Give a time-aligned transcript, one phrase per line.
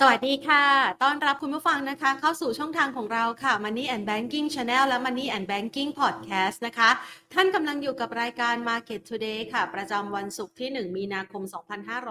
[0.00, 0.64] สวัสดีค่ะ
[1.02, 6.90] ต้อนรับคุณผู้ฟังนะคะ เข้าสู่ช่องทางของเราค่ะ Money and Banking Channel และ Money and Banking Podcast นะคะ
[7.34, 11.42] ท่านกำลังอยู่กับรายการ Market Today ค่ะ ประจำวันศุกร์ที่ 1 มีนาคม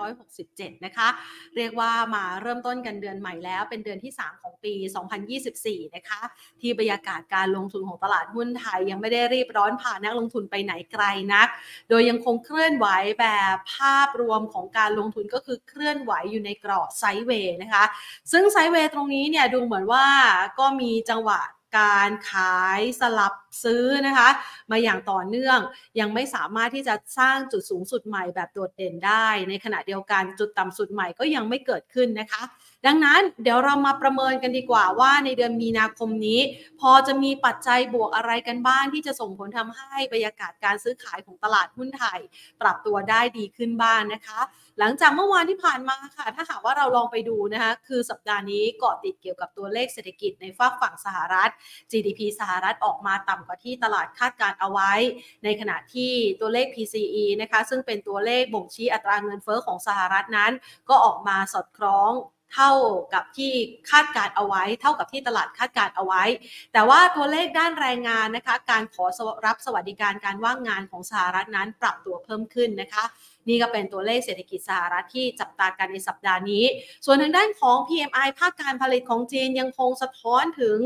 [0.08, 1.08] 2567 นะคะ
[1.56, 4.74] เรียกว่ามาเริ่มต้นกันเดือนใหม่แล้ว เป็นเดือนที่ 3 ของปี
[5.34, 6.22] 2024 นะคะ
[6.62, 11.04] ที่บรรยากาศการลงทุนของตลาดหุ้นไทย ยังไม่ได้รีบร้อนผ่านนักลงทุนไปไหนไกล
[11.34, 11.48] นัก
[11.90, 12.88] โดยยังคงเคลื่อนไหว
[13.20, 17.73] แบบภาพรวมของการลงทุนก็คือเคลื่อนไหวอยู่ในกรอบไซด์เวย์นะคะ
[18.32, 20.06] ซึ่งไซด์เวย์ตรงนี้เนี่ยดูเหมือนว่า
[20.60, 21.40] ก็มีจังหวะ
[21.78, 24.30] การขายสลับซื้อนะคะ
[24.72, 25.60] มาอย่างต่อเนื่อง
[26.00, 32.44] ยังไม่สามารถที่จะสร้างจุดสูงสุดใหม่แบบโดดเด่นได้ ในขณะเดียวกันจุดต่ำสุดใหม่ก็ยังไม่เกิดขึ้นนะคะ
[32.86, 36.40] ดังนั้นเดี๋ยวเรามาประเมินกันดีกว่าว่าในเดือนมีนาคมนี้
[36.80, 42.20] พอจะมีปัจจัยบวกอะไรกันบ้างที่จะส่งผลทำให้บรรยากาศการซื้อขายของตลาดหุ้นไทย
[42.62, 44.40] ปรับตัวได้ดีขึ้นบ้างนนะคะ
[44.80, 51.50] หลังจากเมื่อวานที่ผ่านมาค่ะ ถ้าหากว่าเราลองไปดูนะคะคือสัปดาห์นี้เกาะติดเกี่ยวกับตัวเลขเศรษฐกิจในฝั่งฝั่งสหรัฐ
[51.92, 54.94] GDP สหรัฐออกมาต่ำกว่าที่ตลาดคาดการเอาไว้
[55.44, 60.52] ในขณะที่ตัวเลข PCE นะคะซึ่งเป็นตัวเลขบ่งชี้อัตราเงินเฟ้อของสหรัฐนั้น
[60.90, 62.12] ก็ออกมาสอดคล้อง
[62.54, 62.72] เท่า
[63.14, 63.54] กับที่
[63.92, 66.24] คาดการเอาไว้ เท่ากับที่ตลาดคาดการเอาไว้
[66.74, 69.06] แต่ว่าตัวเลขด้านแรงงานนะคะ การขอ
[69.46, 73.04] รับสวัสดิการการว่างงานของสหรัฐนั้นปรับตัวเพิ่มขึ้นนะคะ
[73.48, 76.66] นี่ก็เป็นตัวเลขเศรษฐกิจสหรัฐที่จับตากันในสัปดาห์นี้
[77.06, 80.80] ส่วนทางด้านของ PMI ภาคการผลิตของจีนยังคงสะท้อนถึง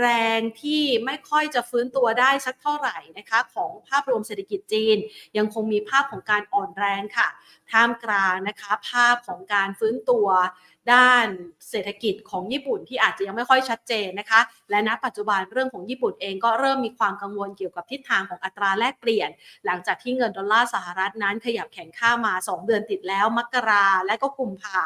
[0.00, 0.06] แร
[0.38, 4.96] งที่ไม่ค่อยจะฟื้นตัวได้สักเท่าไหร่นะคะ ของภาพรวมเศรษฐกิจจีน
[5.36, 7.28] ยังคงมีภาพของการอ่อนแรงค่ะ
[7.72, 10.28] ท่ามกลางนะคะ ภาพของการฟื้นตัว
[10.92, 11.26] ด้าน
[11.70, 19.30] เศรษฐกิจของญี่ปุ่นที่อาจจะยังไม่ค่อยชัดเจนนะคะ และณปัจจุบันเรื่องของญี่ปุ่นเองก็เริ่มมีความกังวลเกี่ยวกับทิศทางของอัตราแลกเปลี่ยน
[19.66, 24.80] หลังจากที่เงินดอลลาร์สหรัฐนั้นขยับแข็งค่ามา 2 เดือนติดแล้ว มกราและก็กุมภา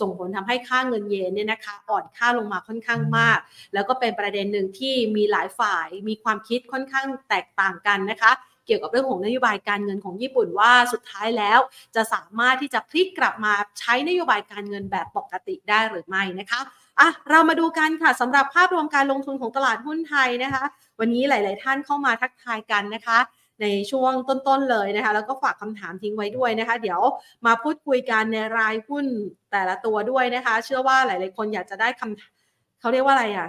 [0.00, 3.38] ส่งผลทำให้ค่าเงินเยนเนี่ยนะคะอ่อนค่าลงมาค่อนข้างมาก
[3.74, 8.32] แล้วก็เป็นประเด็นหนึ่งที่มีหลายฝ่ายมีความคิดค่อนข้างแตกต่างกันนะคะ
[8.74, 11.60] กี่ยวกับเรื่องของนโยบายการเงินของญี่ปุ่นว่าสุดท้ายแล้ว
[11.96, 16.60] จะสามารถที่จะพลิกกลับมาใช้นโยบายการเงินแบบปกติได้หรือไม่นะคะ
[17.00, 20.64] อะเรามาดูกันค่ะสำหรับภาพรวมการลงทุนของตลาดหุ้นไทยนะคะ
[21.00, 23.18] วันนี้หลาย ๆ ท่านเข้ามาทักทายกันนะคะ
[23.62, 27.00] ในช่วงต้น ๆ เลยนะคะ แล้วก็ฝากคำถามทิ้งไว้ด้วยนะคะ เดี๋ยว
[27.46, 29.04] มาพูดคุยกันในรายหุ้น
[29.52, 33.48] แต่ละตัวด้วยนะคะ เชื่อว่าหลาย ๆ คนอยากจะได้คำเขาเรียกว่าอะไรอะ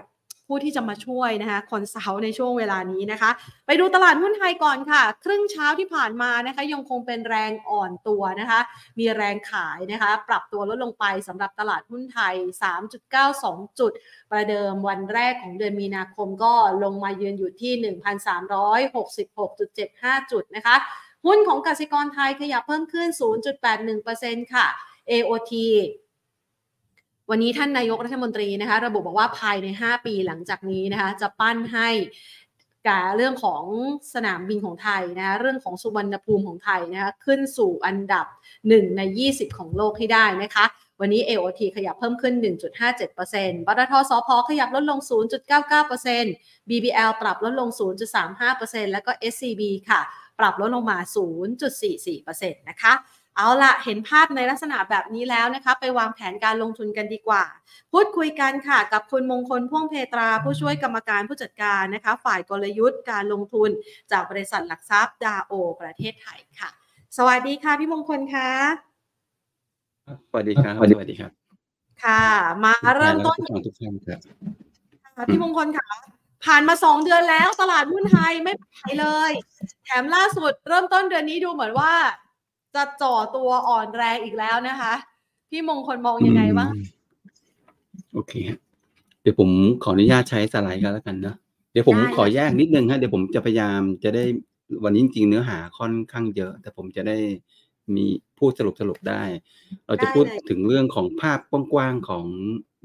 [0.53, 3.31] ผู้ที่จะมาช่วยนะคะ consult ในช่วงเวลานี้นะคะ
[3.66, 8.59] ไปดูตลาดหุ้นไทยก่อนค่ะ ครึ่งเช้าที่ผ่านมานะคะยังคงเป็นแรงอ่อนตัวนะคะ
[9.00, 12.36] มีแรงขายนะคะ ปรับตัวลดลงไปสำหรับตลาดหุ้นไทย
[13.08, 13.91] 3.92 จุด
[14.31, 16.53] ประเดิมวันแรกของเดือนมีนาคมก็
[16.84, 17.74] ลงมายืนอยู่ที่
[19.44, 20.75] 1,366.75 จุดนะคะ
[21.25, 23.08] หุ้นของกสิกรไทยขยับเพิ่มขึ้น
[23.81, 24.68] 0.81%ค่ะ
[25.12, 25.53] AOT
[27.29, 31.89] วันนี้ท่านนายกรัฐมนตรีนะคะ ระบุบอกว่าภายใน 5 ปีหลังจากนี้นะคะ จะปั้นให้
[32.88, 33.63] กับเรื่องของ
[34.13, 38.25] สนามบินของไทยนะเรื่องของสุวรรณภูมิของไทยนะคะขึ้นสู่อันดับ
[38.61, 40.66] 1 ใน 20 ของโลกให้ได้นะคะ
[41.00, 42.34] วันนี้ AOT ขยับเพิ่มขึ้น
[43.01, 45.00] 1.57%ปตทสพขยับลดลง
[45.90, 47.69] 0.99% BBL ปรับลดลง
[48.31, 50.01] 0.35%แล้วก็ SCB ค่ะ
[50.40, 50.97] ปรับลดลงมา
[51.73, 52.94] 0.44%นะคะ
[53.38, 57.44] เอาละเห็นภาพในลักษณะแบบนี้แล้วนะคะไปวางแผนการลงทุนกันดีกว่า
[57.92, 63.70] พูดคุยกันค่ะกับคุณมงคลพ่วงเพตรา ผู้ช่วยกรรมการผู้จัดการนะคะ ฝ่ายกลยุทธ์การลงทุน
[64.12, 66.70] จากบริษัทหลักทรัพย์ดาโอ ประเทศไทยค่ะ
[67.18, 68.50] สวัสดีค่ะพี่มงคลคะ
[70.30, 71.32] สวัสดีครับสวัสดีครับ
[72.04, 72.24] ค่ะ
[72.64, 75.88] มาเริ่มต้นทุกท่านครับพี่มงคลค่ะ
[76.46, 79.32] ผ่านมาสองเดือนแล้วตลาดหุ้นไทยไม่ไปเลย
[79.86, 81.94] แถมล่าสุดเริ่มต้นเดือนนี้ดูเหมือนว่า
[82.75, 84.94] จะจ่อตัวอ่อนแรงอีกแล้วนะคะ
[85.50, 86.72] พี่มงคลมองยังไงบ้าง
[88.13, 88.34] โอเค
[89.22, 89.50] เดี๋ยวผม
[89.84, 91.35] ขออนุญาตใช้สไลด์กันแล้วกันนะ
[91.72, 94.23] เดี๋ยวผมขอแยกนิดนึงฮะเดี๋ยวผมจะพยายามจะได้
[94.84, 97.17] วันนี้จริงๆเนื้อหาค่อนข้างเยอะ แต่ผมจะได้
[97.95, 98.06] มี
[98.38, 99.22] พูดสรุปสรุปได้
[99.88, 101.40] เราจะพูดถึงเรื่องของภาพ
[101.73, 102.25] กว้างๆของ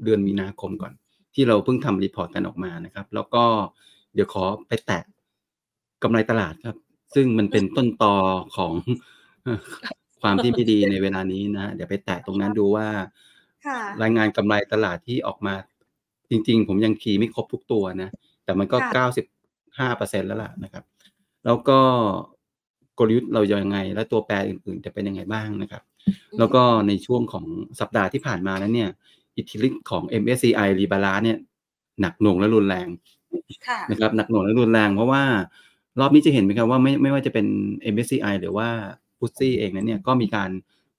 [0.03, 0.93] เดือนมีนาคมก่อน
[1.33, 3.43] ที่เราเพิ่งทำรีพอร์ตกันออกมานะครับ แล้วก็
[4.13, 5.03] เดี๋ยวขอไปแตะ
[6.03, 6.77] กำไรตลาดครับ
[7.15, 8.15] ซึ่งมันเป็นต้นตอ
[8.57, 8.73] ของ
[10.21, 12.87] ความที่ไม่ดีในเวลานี้นะเดี๋ยวไปแตะตรงนั้นดูว่า
[14.01, 15.53] รายงานกำไรตลาดที่ออกมา
[16.31, 18.09] จริง ๆ ผมยังคีย์ไม่ครบทุกตัวนะ
[18.43, 19.25] แต่มันก็เก้าสิบ
[19.79, 20.83] ห้าเปอร์เซ็นแล้วล่ะนะครับ
[21.45, 21.79] แล้วก็
[22.99, 25.83] กลยุทธ์เรายังไง และตัวแปรอื่น ๆ จะเป็นยังไงบ้างนะครับ
[26.39, 27.45] แล้วก็ในช่วงของ
[27.79, 28.89] สัปดาห์ที่ผ่านมานั้นเนี่ย
[29.37, 31.37] อิทธิฤทธิ์ของ MSCI รีบาลาเนี่ย
[32.01, 32.87] หนักหน่วงและรุนแรง
[33.91, 35.23] นะครับหนักหน่วงและรุนแรงเพราะว่า
[35.99, 37.45] รอบนี้จะเห็นไหมครับว่าไม่ไม่ว่าจะเป็น
[37.93, 38.69] MSCI หรือว่า
[39.19, 40.49] ฟุตซี่เองนั้นเนี่ยก็มีการ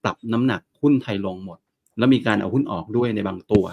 [0.02, 1.58] ปรับน้ำหนักหุ้นไทยลงหมด
[1.98, 3.64] แล้วมีการเอาหุ้นออกด้วยในบางตัว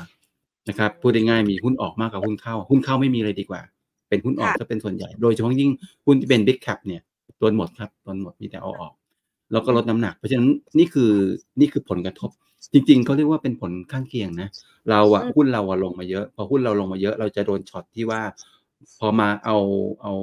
[0.69, 3.61] นะครับพูดง่ายๆมีหุ้นออกมากกว่าหุ้นเข้า หุ้นเข้าไม่มีเลยดีกว่า
[4.09, 5.71] เป็นหุ้นออกค่ะจะเป็นส่วนใหญ่ โดยเฉพาะยิ่ง
[6.05, 7.01] หุ้นที่เป็น big cap เนี่ย
[7.39, 8.93] โดนหมดครับโดนหมดมีแต่เอาออก
[9.51, 11.11] แล้วก็ลดน้ำหนัก เพราะฉะนั้นนี่คือ
[11.59, 12.29] นี่คือผลกระทบ
[12.73, 14.49] จริงๆเขาเรียกว่าเป็นผลข้างเคียงนะ
[14.89, 18.21] เราอะอืมหุ้นเราอะลงมาเยอะ พอหุ้นเราลงมาเยอะ เราจะโดนช็อตที่ว่า
[18.99, 19.57] พอมาเอา
[20.01, 20.13] เอา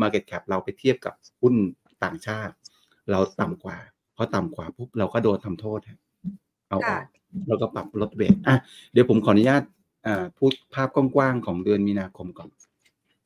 [0.00, 1.54] market cap เราไปเทียบกับหุ้น
[2.04, 2.52] ต่างชาติ
[3.10, 3.76] เราต่ำกว่า
[4.16, 5.98] พอต่ำกว่าปุ๊บเราก็โดนทำโทษฮะ
[6.68, 7.04] เอาออก
[7.48, 8.56] แล้วก็ปรับลดเวทอะ
[8.92, 9.62] เดี๋ยวผมขออนุญาต
[10.06, 12.48] อ่าพูดภาพกว้างๆของเดือนมีนาคมก่อน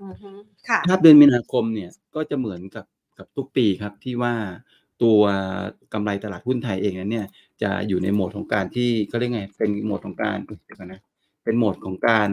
[0.03, 0.31] อือฮึ
[0.69, 2.85] ค่ะภาพเดือนมีนาคมเนี่ยก็จะเหมือนกับ
[3.19, 4.35] กับทุกปีครับที่ว่า
[5.03, 5.21] ตัว
[5.93, 7.27] กำไรตลาดหุ้นไทยเองนั้นเนี่ย
[7.63, 11.01] จะอยู่ในโหมดของการที่เขาเรียกไงเป็นโหมดของการอุ๊ยเดี๋ยวก่อนนะ
[11.45, 12.29] เป็นโหมดของการ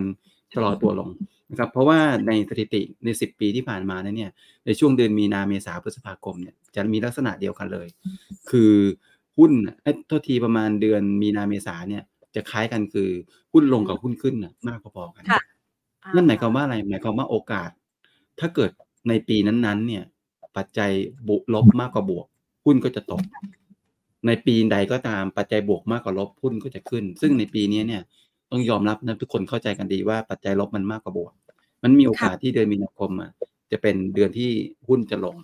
[0.53, 1.09] ชะลอตัวลง
[1.51, 4.31] นะครับเพราะว่าในสถิติใน 10 ปีที่ผ่านมานั้นเนี่ย
[4.65, 7.87] ในช่วงเดือนมีนาเมษาพฤษภาคมเนี่ยจะมีลักษณะเดียวกันเลย
[8.49, 8.73] คือ
[9.37, 12.03] หุ้นน่ะเอ้ยโทษทีประมาณเดือนมีนาเมษาเนี่ย
[12.35, 13.09] จะคล้ายกันคือ
[13.53, 15.41] หุ้นลงกับหุ้นขึ้นน่ะมากพอๆกันค่ะ
[16.15, 17.69] นั่นหมายความว่าอะไรหมายความว่าโอกาส
[18.39, 18.71] ถ้าเกิด
[19.09, 20.03] ในปีนั้นๆ เนี่ย
[20.57, 20.91] ปัจจัย
[21.27, 22.25] บวกลบมากกว่าบวก
[22.65, 23.23] หุ้นก็จะตก
[24.27, 28.01] ในปีใดก็ตามปัจจัยบวกมากกว่าลบหุ้นก็จะขึ้น ซึ่งในปีนี้เนี่ย
[28.53, 31.33] ต้องยอมรับนะทุกคนเข้าใจกันดีว่าปัจจัยลบมันมากกว่าบวก
[31.83, 33.31] มันมีโอกาสที่เดือนมีนาคมอะ
[33.71, 34.49] จะเป็นเดือนที่
[34.87, 35.35] หุ้นจะลง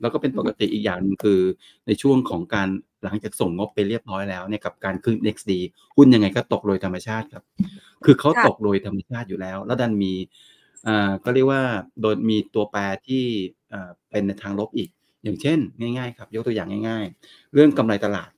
[0.00, 1.40] แล้วก็เป็นปกติอีกอย่างหนึงคือ
[1.86, 2.68] ในช่วงของการ
[3.04, 5.52] หลังจากส่งงบไปเรียบร้อยแล้วเนี่ยกับการขึ้น NXD
[5.96, 7.44] หุ้นยังไงก็ตกโดยธรรมชาติครับ
[8.04, 10.12] คือเขาค่ะตกโดยธรรมชาติอยู่แล้ว แล้วดันมี
[10.86, 11.62] อ่าก็เรียกว่า
[12.02, 13.24] โดยมีตัวแปรที่
[13.72, 14.90] อ่าเป็นในทางลบอีก
[15.24, 18.30] อย่างเช่น ง่าย ๆ ครับ ยกตัวอย่างง่าย ๆ เรื่องกำไรตลาด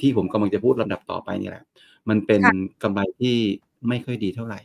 [0.00, 1.64] ที่ผมกำลังจะพูดลำดับต่อไปนี่แหละ
[2.08, 3.36] มันเป็นค่ะกำไรที่
[3.88, 4.60] ไม่ค่อยดีเท่าไหร่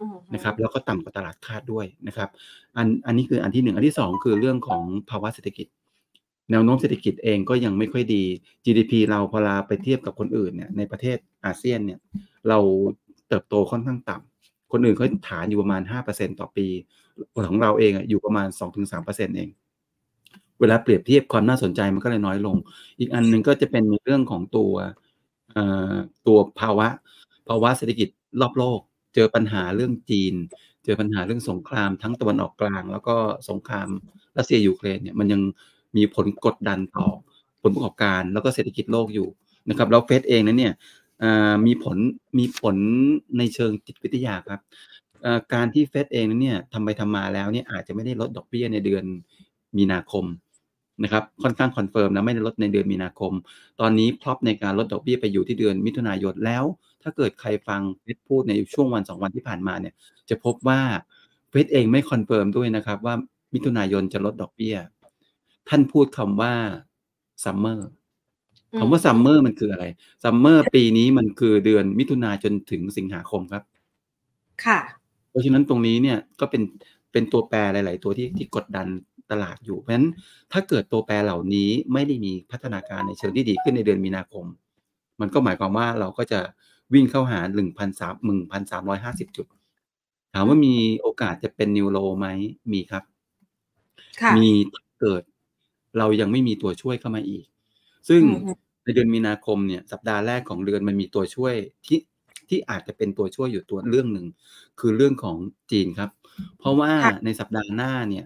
[0.00, 2.28] อือฮึนะครับ แล้วก็ต่ำกว่าตลาดคาดด้วยนะครับ
[2.76, 5.66] อันอันนี้คืออันที่หนึ่งอันที่สองคือเรื่องของภาวะเศรษฐกิจ
[6.50, 8.22] แนวโน้มเศรษฐกิจเองก็ยังไม่ค่อยดี
[8.64, 11.98] GDP เราพอเราไปเทียบกับคนอื่นเนี่ยในประเทศอาเซียนเนี่ย
[12.48, 12.58] เรา
[13.28, 16.66] เติบโตค่อนข้างต่ำคนอื่นเขาฐานอยู่ประมาณ 5%ต่อปี
[17.48, 19.48] ของเราเองอะอยู่ประมาณ 2-3%เอง
[20.60, 22.56] เวลาเปรียบเทียบความน่าสนใจมันก็เลยน้อยลง
[22.98, 24.92] อีกอันหนึ่งก็จะเป็นในเรื่องของตัวเอ่อ
[26.26, 26.88] ตัวภาวะ
[27.48, 28.08] ภาวะเศรษฐกิจ
[28.40, 28.80] รอบโลก
[29.14, 30.34] เจอปัญหาเรื่องจีน
[30.84, 33.16] เจอปัญหาเรื่องสงครามทั้งตะวันออกกลาง แล้วก็
[33.48, 33.88] สงคราม
[34.36, 35.40] รัสเซียยูเครนเนี่ยมันยัง
[35.96, 37.06] มีผลกดดันต่อ
[37.62, 39.28] ผลประกอบการแล้วก็เศรษฐกิจโลกอยู่
[39.68, 40.74] นะครับแล้วเฟดเองนั้นเนี่ย
[41.66, 41.98] มีผล
[42.38, 42.76] มีผล
[43.38, 44.60] ในเชิงจิตวิทยาครับ
[45.54, 49.04] การที่เฟดเองนั้นเนี่ยทำไปทำมาแล้วเนี่ยอาจจะไม่ได้ลดดอกเบี้ยในเดือน
[49.76, 50.24] มีนาคม
[51.02, 53.32] นะครับค่อนข้าง confirm นะไม่ได้ลดในเดือนมีนาคม
[53.80, 56.64] ตอนนี้ prob ในการลดดอกเบี้ยไปอยู่ที่เดือนมิถุนายนแล้ว
[57.02, 59.94] ถ้าเกิดใครฟังเฟดพูดในช่วงวันสองวันที่ผ่านมาเนี่ย
[60.30, 60.80] จะพบว่า
[61.50, 63.14] เฟดเองไม่ confirm ด้วยนะครับว่า
[63.54, 64.76] มิถุนายนจะลดดอกเบี้ย
[65.68, 66.54] ท่านพูดคำว่า
[67.44, 67.88] summer
[68.78, 69.84] คำว่า summer มันคืออะไร
[70.24, 73.62] summer ปีนี้มันคือเดือนมิถุนาจนถึงสิงหาคมครับ
[74.64, 74.78] ค่ะ
[75.30, 76.62] เพราะฉะนั้นตรงนี้เนี่ยก็เป็น
[77.12, 78.86] เป็นตัวแปรหลาย ๆ ตัวที่ที่กดดัน
[79.30, 80.08] ตลาดอยู่ เพราะฉะนั้น
[80.52, 84.44] ถ้าเกิดตัวแปรเหล่านี้ไม่ได้มีพัฒนาการในเชิงที่ดีขึ้นในเดือนมีนาคม
[85.20, 86.40] มันก็หมายความว่าเราก็จะ
[86.94, 89.46] วิ่งเข้าหาหนึ่งพันสามหนึ่งพันสามร้อยห้าสิบจุด
[90.34, 92.26] ถามว่ามีโอกาสจะเป็นนิวโลไหม
[92.72, 93.04] มีครับ
[94.20, 95.22] ค่ะมีถ้าเกิด
[95.98, 97.46] เรายังไม่มีตัวช่วยเข้ามาอีก
[98.08, 98.50] ซึ่งอือฮึ
[98.84, 101.54] ในเดือนมีนาคมเนี่ย สัปดาห์แรกของเดือนมันมีตัวช่วย
[101.86, 102.00] ที่
[102.48, 104.26] ที่อาจจะเป็นตัวช่วยอยู่ตัวเรื่องหนึ่ง
[104.80, 105.36] คือเรื่องของ
[105.70, 106.10] จีนครับ
[106.58, 108.24] เพราะว่าค่ะในสัปดาห์หน้าเนี่ย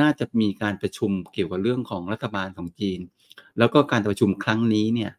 [0.00, 3.00] น่าจะมีการประชุมเกี่ยวกับเรื่องของรัฐบาลของจีน
[3.58, 5.10] แล้วก็การประชุมครั้งนี้เนี่ย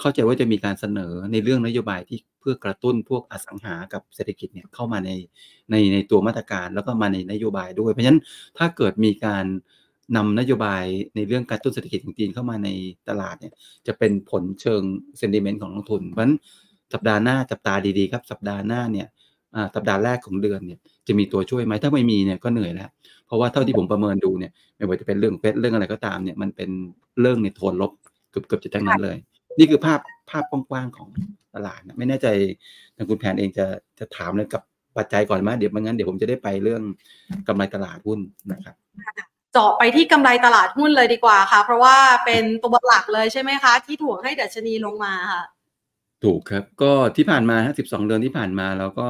[0.00, 5.10] เข้าใจว่าจะมีการเสนอในเรื่องนโยบายที่เพื่อกระตุ้นพวกอสังหากับเศรษฐกิจเนี่ยเข้ามาใน
[5.70, 8.20] ในในตัวมาตรการแล้วก็มาในนโยบายด้วย เพราะฉะนั้น
[8.58, 9.44] ถ้าเกิดมีการ
[10.16, 10.84] นำนโยบาย
[11.16, 12.68] ในเรื่องการตุ้นเศรษฐกิจของจีนเข้ามาใน
[13.08, 13.52] ตลาดเนี่ย
[13.86, 14.82] จะเป็นผลเชิง
[15.18, 16.36] เซนดิเมนต์ของนักลงทุน เพราะฉะนั้น
[16.92, 19.06] สัปดาห์หน้าจับตาดีๆครับ สัปดาห์หน้าเนี่ย
[19.74, 22.88] สัปดาห์แรกของเดือนเนี่ยจะมีตัวช่วยไหมถ้าไม่มีเนี่ยก็เหนื่อยแล้ว
[23.26, 26.70] เพราะว่าเท่าที่ผมประเมินดูเนี่ยไม่ว่าจะเป็นเรื่องเฟดเรื่องอะไรก็ตามเนี่ยมันเป็น
[27.20, 27.92] เรื่องในโทนลบ
[28.30, 29.16] เกือบเกือบจะทั้งนั้นเลย
[29.58, 31.08] นี่คือภาพภาพกว้างๆของ
[31.54, 32.26] ตลาดนะไม่แน่ใจ
[32.96, 33.66] ทางคุณแผนเองจะ
[33.98, 34.62] จะถามเลยกับ
[34.96, 36.82] ปัจจัยก่อนไหมเดี๋ยวไม่งั้นเดี๋ยวผมจะได้ไปเรื่อง
[37.48, 38.18] กำไรตลาดหุ้น
[38.52, 38.74] นะครับ
[39.52, 45.44] เจาะไปที่กำไรตลาดหุ้นเลยดีกว่าค่ะ เพราะว่าเป็นตัวหลักเลยใช่ไหมคะ ที่ถ่วงให้ดัชนีลงมาค่ะ
[46.24, 49.08] ถูกครับ ก็ที่ผ่านมาฮะ12 เดือนที่ผ่านมาเราก็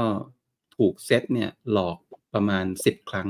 [0.77, 1.99] ถูกเซตเนี่ยหลอก
[2.35, 3.29] ประมาณ10ครั้ง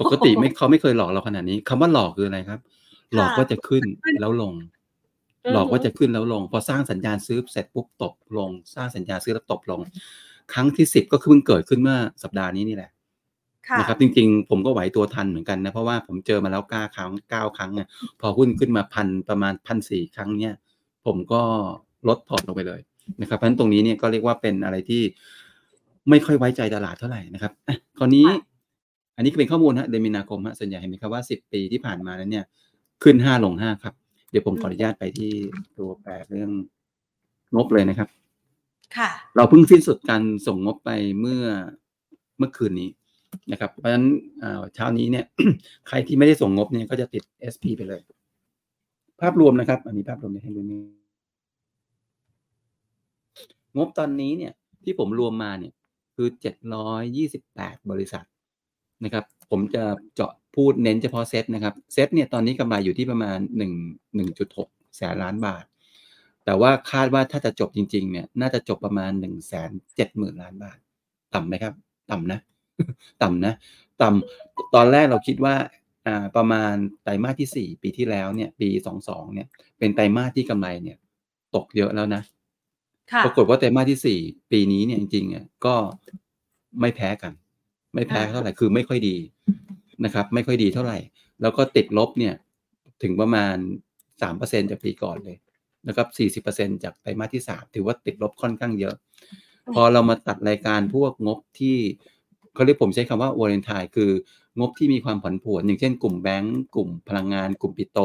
[0.00, 2.60] ปกติไม่เขาไม่เคยหลอกเราขนาดนี้คำว่าหลอกคืออะไรครับ
[3.14, 3.84] หลอกว่าจะขึ้น
[4.20, 4.54] แล้วลง
[5.52, 9.80] หลอกว่าจะขึ้นแล้วลง พอสร้างสัญญาณซื้อเสร็จปุ๊บตกลง สร้างสัญญาณซื้อแล้วตกลง
[10.52, 12.90] ครั้งที่สิบก็เพิ่งเกิดขึ้นเมื่อสัปดาห์นี้นี่แหละ
[13.68, 17.88] ค่ะนะครับจริงๆ ผมก็ไหวตัวทันเหมือนกันนะ เพราะว่าผมเจอมาแล้วเก้าครั้งเก้าครั้งเนี่ย
[18.20, 20.54] พอหุ้นขึ้นมาพันประมาณพันสี่ครั้งเนี่ย
[21.06, 21.42] ผมก็
[22.08, 22.80] ลดพอร์ตลงไปเลย
[23.20, 25.02] นะครับเพราะฉะนั้นตรงนี้เนี่ยก็เรียกว่าเป็นอะไรที่
[26.08, 28.26] ไม่ค่อยไว้ใจตลาดเท่าไหร่นะครับอะคราวนี้
[29.16, 32.44] อันนี้ก็เป็นข้อมูลฮะเดือนมีนาคมฮะส่วนใหญ่เห็นไหมครับว่าสิบปีที่ผ่านมานั้นเนี่ย
[33.02, 33.94] ขึ้นห้าลงห้าครับ
[34.30, 35.30] เดี๋ยวผมขออนุญาตไปที่
[35.76, 36.50] ตัวแปลเรื่อง
[37.56, 38.08] งบเลยนะครับ
[38.96, 40.90] ค่ะ เราเพิ่งสิ้นสุดการส่งงบไป
[41.20, 41.42] เมื่อ
[42.38, 42.90] เมื่อคืนนี้
[43.50, 44.06] นะครับ เพราะฉะนั้น
[44.42, 45.24] อ่าเช้านี้เนี่ย
[45.88, 48.00] ใครที่ไม่ได้ส่งงบเนี่ยก็จะติด SP ไปเลย
[49.20, 50.80] ภาพรวมนะครับ อันนี้ภาพรวมให้ดูนี่
[53.76, 54.52] งบตอนนี้เนี่ย
[54.84, 55.72] ที่ผมรวมมาเนี่ย
[56.22, 58.24] คือเจ็ดร้อยยี่สิบแปดบริษัท
[59.04, 59.84] นะครับ ผมจะ
[60.14, 63.72] เจาะพูดเน้นเฉพาะเซตนะครับ เซตเนี่ยตอนนี้กำไรอยู่ที่ประมาณหนึ่ง
[64.16, 65.64] หนึ่งจุดหกแสนล้านบาท
[66.44, 70.78] แต่ว่าคาดว่าถ้าจะจบจริงๆเนี่ยน่าจะจบประมาณหนึ่งแสนเจ็ดหมื่นล้านบาท
[71.34, 71.74] ต่ำไหมครับ
[72.10, 72.40] ต่ำนะ
[73.22, 73.54] ต่ำนะ
[74.02, 75.54] ต่ำตอนแรกเราคิดว่า
[76.36, 79.48] ประมาณไตรมาสที่สี่ปีที่แล้วเนี่ยปีสองสองเนี่ย
[79.78, 80.98] เป็นไตรมาสที่กำไรเนี่ย
[81.54, 82.22] ตกเยอะแล้วนะ
[83.24, 84.20] ปรากฏว่าไตรมาสที่สี่
[84.52, 85.74] ปีนี้เนี่ยจริงๆอะก็
[86.80, 87.32] ไม่แพ้กัน
[87.94, 89.16] ไม่แพ้เท่าไหร่คือไม่ค่อยดี
[90.04, 90.98] นะครับ ไม่ค่อยดีเท่าไหร่
[91.42, 92.34] แล้วก็ติดลบเนี่ย
[93.02, 93.56] ถึงประมาณ
[94.22, 95.36] สามเปอร์เซ็นจากปีก่อนเลย
[95.88, 98.94] นะครับสี่สิบเปอร์เซ็นจากไตรมาสที่สามถือว่าติดลบค่อนข้างเยอะ
[99.74, 101.76] พอเรามาตัดรายการพวกงบที่
[102.54, 104.10] เขาเรียกผมใช้คำว่าวอร์เรนทายคือ
[104.60, 108.04] งบที่มีความผันผวน อย่างเช่นกลุ่มแบงก์กลุ่มพลังงาน กลุ่มปิโตร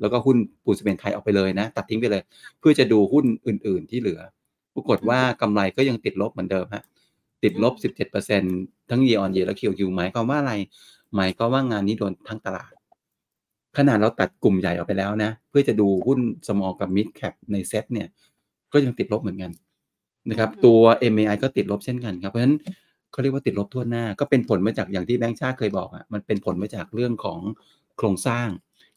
[0.00, 2.22] แล้วก็หุ้นปูนซีเมนต์ไทยออกไปเลยนะ ตัดทิ้งไปเลย
[2.60, 4.20] เพื่อจะดูหุ้นอื่น ๆ ที่เหลือ
[4.74, 6.84] ปรากฏว่ากำไรก็ยังติดลบเหมือนเดิมฮะ
[7.42, 7.74] ติดลบ
[8.32, 10.52] 17%ทั้ง year on year และ Q Q หมายความว่าอะไร
[11.16, 12.72] หมายความว่างานนี้โดนทั้งตลาด
[13.76, 18.08] ขนาดเราตัดกลุ่มใหญ่ออกไปแล้วนะ เพื่อจะดูหุ้น small กับ mid cap ในเซ็ตเนี่ย
[18.72, 19.50] ก็ยังติดลบเหมือนกัน
[20.30, 20.80] นะครับตัว
[21.12, 22.56] MAI ก็ติดลบเช่นกันครับ เพราะฉะนั้น
[23.12, 27.40] เขาเรียกว่าติดลบทั่วหน้า ก็เป็นผลมาจากอย่างที่แบงค์ชาติเคยบอกอะมันเป็นผลมาจากเรื่องของ
[27.98, 28.48] โครงสร้าง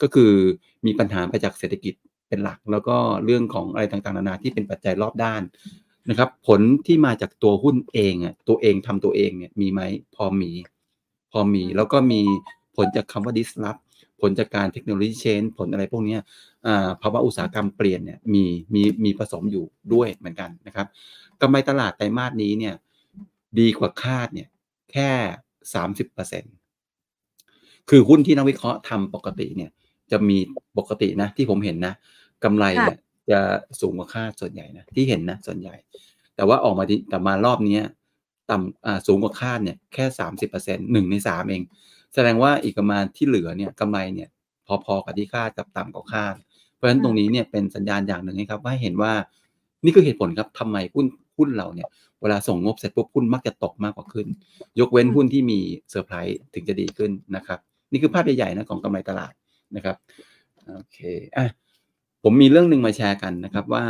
[0.03, 0.31] ก็คือ
[0.86, 1.93] มีปัญหาไปจากเศรษฐกิจ
[2.29, 5.41] เป็นหลัก แล้วก็เรื่องของอะไรต่างๆนานาที่เป็นปัจจัยรอบด้าน
[6.10, 9.81] นะครับ ผลที่มาจากตัวหุ้นเองอะตัวเองทำตัวเองเนี่ยมีไหม
[10.15, 10.51] พอมี
[11.31, 12.22] พอมีแล้วก็มี
[12.75, 13.81] ผลจากคำว่า disrupt
[14.22, 16.17] ผลจากการเทคโนโลยี change ผลอะไรพวกนี้
[16.67, 18.43] อ่าภาวะอุตสาหกรรมเปลี่ยนเนี่ยมี
[18.74, 20.88] มีมีผสมอยู่ด้วยเหมือนกันนะครับ
[21.41, 22.75] กำไรตลาดไตรมาสนี้เนี่ย
[23.60, 24.48] ดีกว่าคาดเนี่ย
[24.91, 25.10] แค่
[25.74, 26.43] สามสิบเปอร์เซ็น
[27.89, 29.72] คือหุ้นที่นักวิเคราะห์ทำปกติเนี่ย
[30.12, 30.38] จะมี
[30.77, 31.93] ปกตินะ ที่ผมเห็นนะ
[32.43, 32.98] กำไรเนี่ย
[33.31, 33.39] จะ
[33.81, 35.75] สูงกว่าคาดส่วนใหญ่นะที่เห็นนะส่วนใหญ่
[36.36, 37.83] แต่ว่าออกมาที่แต่มารอบเนี้ย
[38.50, 41.62] ต่ำอ่าสูงกว่าคาดเนี่ยแค่สามสิบเปอร์เซ็นหนึ่งในสามเอง
[42.13, 44.29] แสดงว่าอีกประมาณที่เหลือเนี่ยกำไรเนี่ย
[44.86, 46.36] พอๆกับที่คาดกับต่ำกว่าคาด
[46.75, 49.13] เพราะฉะนั้นตรงนี้เนี่ยเป็นสัญญาณอย่างหนึ่งนะครับ ว่าเห็นว่า
[49.83, 51.07] นี่คือเหตุผลครับทำไมหุ้น
[51.38, 51.88] หุ้นเราเนี่ย
[52.22, 54.27] เวลาส่งงบเสร็จปุ๊บหุ้นมักจะตกมากกว่าขึ้น
[54.79, 57.60] ยกเว้นหุ้นที่มีเซอร์ไพรส์ถึงจะดีขึ้นนะครับ
[57.91, 59.33] นี่คือภาพใหญ่ๆนะของกำไรตลาด
[59.75, 59.96] นะครับ
[60.74, 60.98] โอเค
[61.38, 61.48] อะ
[62.24, 63.86] ผมมีเรื่องหนึ่งมาแชร์กันนะครับว่า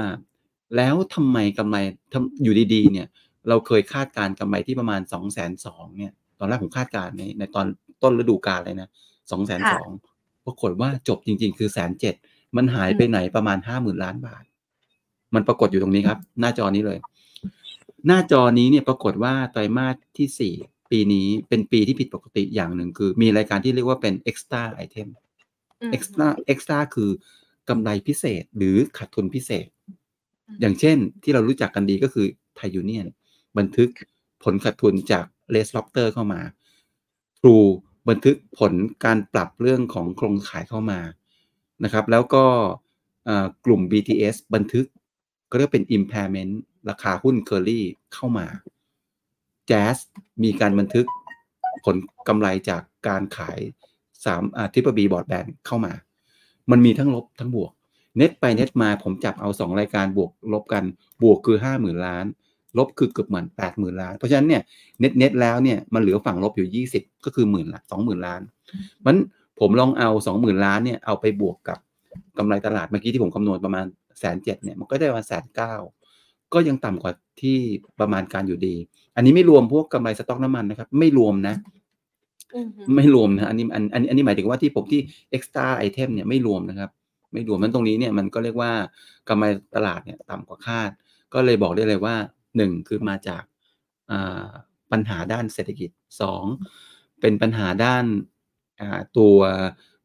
[0.77, 1.77] แล้วทำไมกำไร
[2.13, 3.07] ทำอยู่ดีๆ เนี่ย
[3.49, 7.65] เราเคยคาดการณ์กำไรที่ประมาณสองแสนสองเนี่ย ตอนแรกผมคาดการณ์ในในตอน
[8.03, 8.89] ต้นฤดูกาลเลยนะ
[9.31, 9.89] สองแสนสอง
[10.45, 12.15] ปรากฏว่าจบจริง ๆ คือแสนเจ็ด
[12.57, 14.43] มันหายไปไหนประมาณห้าหมื่นล้านบาท
[15.35, 16.99] มันปรากฏอยู่ตรงนี้ครับ หน้าจอนี้เลย
[18.07, 20.53] หน้าจอนี้เนี่ยปรากฏว่าไตรมาสที่สี่
[20.91, 25.07] ปีนี้เป็นปีที่ผิดปกติอย่างหนึ่งคือ มีรายการที่เรียกว่าเป็น extra item
[25.83, 27.09] อืม extra extra คือ
[27.69, 29.67] กำไรพิเศษหรือขาดทุนพิเศษ
[30.61, 33.07] อย่างเช่นที่เรารู้จักกันดีก็คือไทยูเนียน
[33.57, 33.89] บันทึก
[34.43, 36.41] ผลขาดทุนจาก Red Lobster เข้ามา
[37.39, 37.69] True
[38.09, 38.73] บันทึกผล
[39.05, 40.99] การปรับเรื่องของโครงขายเข้ามา
[41.83, 42.45] นะครับ แล้วก็
[43.27, 44.85] อ่ากลุ่ม BTS บันทึก
[45.49, 46.53] ก็เรียกเป็น impairment
[46.89, 48.47] ราคาหุ้นเคอรี่เข้ามา
[49.69, 49.97] Jazz
[50.43, 51.05] มีการบันทึก
[51.85, 51.95] ผล
[52.27, 53.59] กำไรจากการขาย
[54.25, 55.93] สามอ่าทิปบีบอร์ดแบนเข้ามา
[56.71, 57.71] มันมีทั้งลบทั้งบวก
[58.17, 60.83] เน็ตไปเน็ตมาผมจับเอาสองรายการบวกลบกัน
[61.23, 62.25] บวกคือห้าหมื่นล้าน
[62.77, 64.61] ลบคือเกือบเหมือนแปดหมื่นล้าน เพราะฉะนั้นเนี่ย
[64.99, 68.41] เน็ตเน็ตแล้วเนี่ยมันเหลือฝั่งลบอยู่ยี่สิบก็คือหมื่นละสองหมื่นล้าน
[69.05, 69.15] มัน
[69.59, 71.77] ผมลองเอาสองหมื่นล้านเนี่ยเอาไปบวกกับ
[72.37, 73.85] กำไรตลาดเมื่อกี้ที่ผมคำนวณประมาณ
[74.19, 75.73] แสนเจ็ดเนี่ยมันก็ได้มาแสนเก้า
[76.53, 77.57] ก็ยังต่ำกว่าที่
[77.99, 78.75] ประมาณการอยู่ดี
[79.15, 81.55] อันนี้ไม่รวมพวกกำไรสต็อกน้ำมันนะครับ ไม่รวมนะ
[82.95, 85.01] ไม่รวมนะอันนี้อันอันอันนี้หมายถึงว่าที่ผมที่
[85.37, 86.89] extra item เนี่ยไม่รวมนะครับ
[87.33, 88.71] ไม่รวมมันตรงนี้เนี่ยมันก็เรียกว่า
[89.29, 89.45] กำไร
[89.75, 90.91] ตลาดเนี่ยต่ำกว่าคาด
[91.33, 92.15] ก็เลยบอกได้เลยว่า
[92.57, 93.43] หนึ่งคือมาจาก
[94.91, 95.89] ปัญหาด้านเศรษฐกิจ
[96.21, 96.43] สอง
[97.21, 98.05] เป็นปัญหาด้าน
[99.17, 99.35] ตัว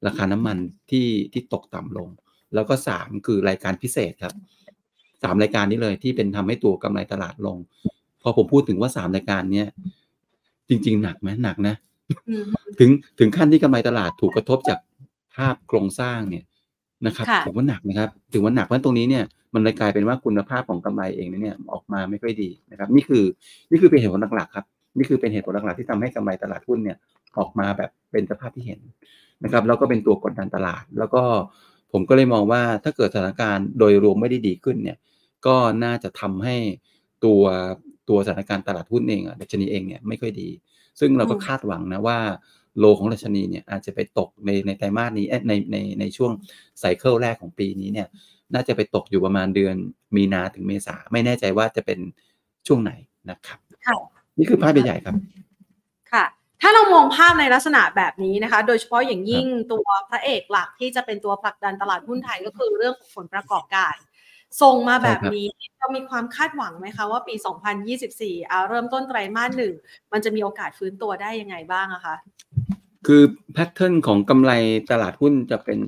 [0.07, 0.59] ราคาน้ำมัน
[0.91, 2.09] ที่ที่ตกต่ำลง
[2.55, 4.35] แล้วก็สามคือรายการพิเศษครับ
[5.23, 7.57] สามรายการนี้เลยที่เป็นทำให้ตัวกำไรตลาดลง
[8.23, 9.69] พอผมพูดถึงว่าสามรายการเนี้ย
[10.69, 11.75] จริง ๆ หนักไหมหนักนะ
[12.79, 14.79] ถึงถึงขั้นที่กำไรตลาดถูกกระทบจาก
[15.35, 16.45] ภาพโครงสร้างเนี่ย
[17.07, 19.25] นะครับค่ะถือว่าหนักนะครับถือว่าหนักเพราะฉะนั้นตรงนี้เนี่ย
[19.55, 23.25] มันเลยกลายเป็นว่าคุณภาพของกำไรเองเนี่ยออกมาไม่ค่อยดีนะครับ นี่คือ
[23.71, 24.67] นี่คือเป็นเหตุผลหลักๆครับ
[24.99, 26.97] นี่คือเป็นเหตุผลหลักๆที่ทำให้กำไรตลาดหุ้นเนี่ย
[27.39, 28.81] ออกมาแบบเป็นสภาพที่เห็น
[29.45, 31.23] นะครับ แล้วก็เป็นตัวกดดันตลาด แล้วก็
[31.93, 34.99] ผมก็เลยมองว่าถ้าเกิดสถานการณ์โดยรวมไม่ได้ดีขึ้นเนี่ย
[35.47, 36.57] ก็น่าจะทำให้
[37.25, 37.43] ตัว
[38.09, 40.49] ตัวสถานการณ์ตลาดหุ้นเองอะดัชนีเองเนี่ยไม่ค่อยดี
[41.01, 42.19] ซึ่งเราก็คาดหวังนะว่า
[42.79, 46.33] โลของดัชนีเนี่ยอาจจะไปตกในในไตรมาสนี้ในในในช่วง
[46.81, 48.09] ไซเคิลแรกของปีนี้เนี่ย
[48.55, 49.75] น่าจะไปตกอยู่ประมาณเดือน
[50.17, 51.99] มีนาถึงเมษาไม่แน่ใจว่าจะเป็น
[52.67, 52.93] ช่วงไหน
[53.31, 53.97] นะครับค่ะ
[54.39, 55.15] นี่คือภาพใหญ่ๆครับ
[56.13, 56.25] ค่ะ
[56.63, 63.95] ถ้าเรามองภาพในลักษณะแบบนี้นะคะ โดยเฉพาะอย่างยิ่งตัวพระเอกหลักที่จะเป็นตัวผลักดันตลาดหุ้นไทยก็คือเรื่องของผลประกอบการ
[64.63, 65.47] ส่งมาแบบนี้
[65.79, 67.35] เรามีความคาดหวังไหมคะว่าปี
[67.93, 69.75] 2024อาเริ่มต้นไตรมาสหนึ่ง
[70.13, 72.17] มันจะมีโอกาสฟื้นตัวได้ยังไงบ้างอะคะ
[73.07, 74.53] คือแพทเทิร์นของกำไร
[74.91, 75.79] ตลาดหุ้นจะเป็น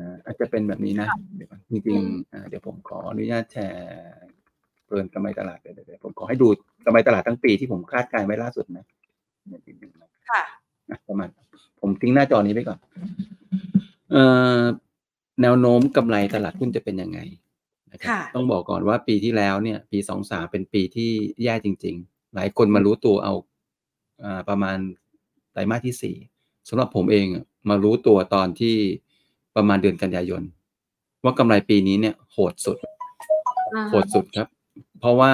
[0.00, 4.28] นะอาจจะเป็นแบบนี้นะเดี๋ยวก่อนจริงๆอ่าเดี๋ยวผมขออนุญาตแชร์
[4.88, 6.48] เปิดกำไรตลาดเดี๋ยวเดี๋ยวผมขอให้ดู
[6.86, 8.84] กำไรตลาดทั้งปีที่ผมคาดการณ์ไว้ล่าสุดนะ
[9.48, 10.42] เดี๋ยวนิดนึงนะค่ะ
[10.90, 11.28] อะประมาณ
[11.80, 12.78] ผมทิ้งหน้าจอนี้ไปก่อน
[14.12, 14.22] เอ่
[14.58, 14.60] อ
[15.42, 17.20] แนวโน้มกำไรตลาดหุ้นจะเป็นยังไง
[17.92, 21.10] นะครับค่ะต้องบอกก่อนว่าปีที่แล้วเนี่ย ปีสองสาเป็นปีที่
[21.42, 23.34] แย่จริง ๆ หลายคนมารู้ตัวเอา
[24.24, 24.78] อ่าประมาณ
[25.52, 26.16] ไตรมาสที่สี่
[26.68, 28.76] สำหรับผมเองอะมารู้ตัวตอนที่
[29.56, 30.42] ประมาณเดือนกันยายน
[31.24, 32.78] ว่ากำไรปีนี้เนี่ยโหดสุด
[33.74, 34.48] อ่าโหดสุดครับ
[35.00, 35.32] เพราะว่า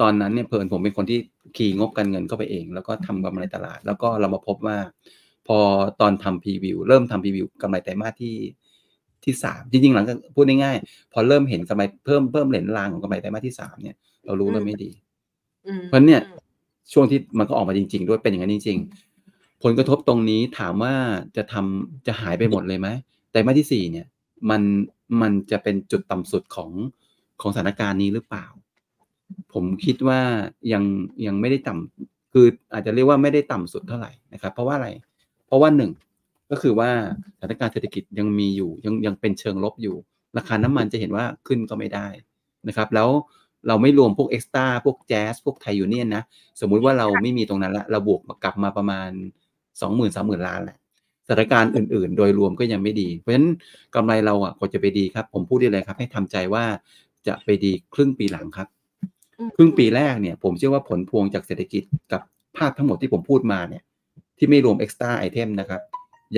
[0.00, 1.18] ตอนนั้นเนี่ยเพลินผมเป็นคนที่
[1.56, 4.76] ขี่งบการเงินเข้าไปเอง แล้วก็ทำกำไรตลาด แล้วก็เรามาพบว่า
[5.48, 5.58] พอ
[6.00, 8.34] ตอนทำพรีวิว เริ่มทำพรีวิวกำไรไตรมาสที่
[9.24, 14.90] ที่สามจริงๆ หลังจากพูดง่ายๆพอเริ่มเห็นกำไรเพิ่มเพิ่มเหรียญรางของกำไรไตรมาสที่สามเนี่ยเรารู้แล้วไม่ดี
[15.66, 16.20] อืมเพราะเนี่ย
[16.92, 18.78] ช่วงที่มันก็ออกมาจริง ๆ ด้วยเป็นอย่างนั้นจริง
[19.20, 20.94] ๆ ผลกระทบตรงนี้ถามว่า
[21.36, 22.88] จะทำจะหายไปหมดเลยไหม
[23.32, 24.06] แต่มาสที่สี่เนี่ย
[24.50, 24.62] มัน
[25.22, 26.70] มันจะเป็นจุดต่ำสุดของ
[27.40, 28.46] ของสถานการณ์นี้หรือเปล่า
[29.52, 30.20] ผมคิดว่า
[30.72, 30.84] ยัง
[31.26, 34.88] ยังไม่ได้ต่ำคืออาจจะเรียกว่าไม่ได้ต่ำสุดเท่าไหร่นะครับ เพราะว่าอะไร
[35.46, 35.90] เพราะว่าหนึ่ง
[36.50, 36.90] ก็คือว่า
[37.38, 39.96] สถานการณ์เศรษฐกิจยังมีอยู่ยังยังเป็นเชิงลบอยู่
[40.36, 42.06] ราคาน้ำมันจะเห็นว่าขึ้นก็ไม่ได้
[42.68, 43.08] นะครับ แล้ว
[43.68, 46.22] เราไม่รวมพวกเอ็กซ์ตร้าพวกแจ๊สพวกไทยูเนียนนะ
[46.60, 49.10] สมมุติว่าเราไม่มีตรงนั้นละเราบวกกลับมาประมาณ
[49.80, 50.78] สองหมื่นสามหมื่นล้านแหละ
[51.26, 53.48] สถานการณ์อื่นๆ โดยรวมก็ยังไม่ดี เพราะฉะนั้น
[53.94, 56.64] กำไรเราอะก็จะไปดีครับ ผมพูดได้เลยครับ ให้ทำใจว่า
[57.26, 58.68] จะไปดีครึ่งปีหลังครับ
[59.38, 61.82] อืมครึ่งปีแรกเนี่ย ผมเชื่อว่าผลพวงจากเศรษฐกิจ
[62.12, 62.20] กับ
[62.56, 63.82] ภาพทั้งหมดที่ผมพูดมาเนี่ย
[64.38, 65.80] ที่ไม่รวม extra item นะครับ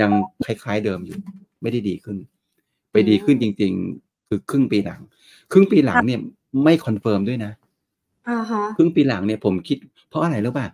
[0.00, 0.10] ยัง
[0.44, 1.18] คล้ายๆเดิมอยู่
[1.62, 2.16] ไม่ได้ดีขึ้น
[2.92, 5.00] ไปดีขึ้นจริง ๆ คือครึ่งปีหลัง
[5.52, 6.20] ครึ่งปีหลังเนี่ย
[6.64, 7.52] ไม่ confirm ด้วยนะ
[8.28, 9.78] อ่าฮะครึ่งปีหลังเนี่ยผมคิด
[10.08, 10.66] เพราะอะไรรู้ป่ะ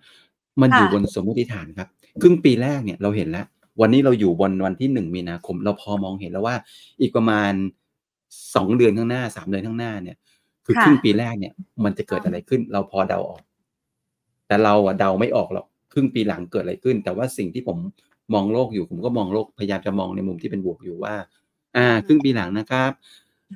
[0.61, 1.89] มันอยู่ค่ะบนสมมติฐานครับ
[2.23, 3.47] ครึ่งปีแรกเนี่ยเราเห็นแล้ว
[3.81, 6.57] วันนี้เราอยู่บนวันที่หนึ่งมีนาคม เราพอมองเห็นแล้วว่า
[7.01, 7.53] อีกประมาณ
[8.55, 10.17] สองเดือนข้างหน้าสามเดือนข้างหน้าเนี่ย
[10.67, 11.53] คือค่ะครึ่งปีแรกเนี่ย
[11.85, 13.43] มันจะเกิดอะไรขึ้น เราพอเดาออก
[14.47, 17.79] แต่เราอะเดาไม่ออกหรอกครึ่งปีหลังเกิดอะไรขึ้น แต่ว่าสิ่งที่ผม
[18.35, 21.15] มองโลกอยู่ผมก็มองโลกพยายามจะมองในมุมที่เป็นบวกอยู่ว่า
[21.77, 22.91] อ่า ครึ่งปีหลังนะครับ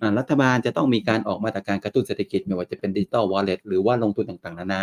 [0.01, 4.83] อ่ารัฐบาลจะต้องมีการออกมาตรการกระตุ้นเศรษฐกิจไม่ว่าจะเป็นดิจิตอลวอลเล็ตหรือว่าลงทุนต่างๆ นานา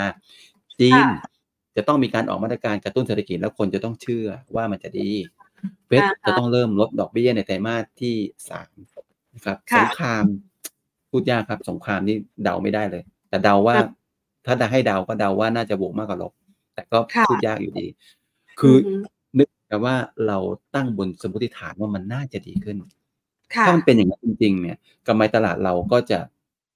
[0.79, 1.39] จีนค่ะ
[1.75, 5.09] จะต้องมีการออกมาตรการกระตุ้นเศรษฐกิจแล้วคนจะต้องเชื่อว่ามันจะดี
[5.87, 8.15] เฟดอ่าฮะจะต้องเริ่มลดดอกเบี้ยในไตรมาสที่
[8.49, 8.69] สาม
[9.35, 10.25] นะครับค่ะสงคราม
[11.09, 13.87] พูดยากครับสงครามนี่เดาไม่ได้เลย แต่เดาว่าค่ะ
[14.45, 16.33] ถ้าจะให้เดาก็เดาว่าน่าจะบวกมากกว่าลบ
[16.73, 17.87] แต่ก็ค่ะพูดยากอยู่ดี
[18.59, 18.75] คือ
[19.73, 19.95] อมนึกแต่ว่า
[20.27, 20.37] เรา
[20.75, 22.77] ตั้งบนสมมติฐานว่ามันน่าจะดีขึ้น
[23.55, 24.77] ค่ะถ้ามันเป็นอย่างนั้นจริงๆเนี่ย
[25.07, 26.19] กำไรตลาดเราก็จะ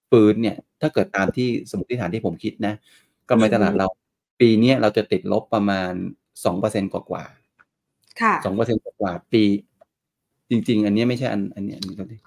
[0.10, 2.74] ฟื้นเนี่ย ถ้าเกิดตามที่สมมติฐานที่ผมคิดนะ
[3.30, 3.88] กำไรตลาดเรา
[4.40, 5.92] ปีเนี้ยเราจะติดลบประมาณ
[6.46, 7.24] สองเปอร์เซ็นกว่า
[8.22, 9.44] ค่ะสองเปอร์เซ็นกว่าปี
[10.50, 12.18] จริง ๆ อันนี้ไม่ใช่อันอันนี้อันนี้ก็ได้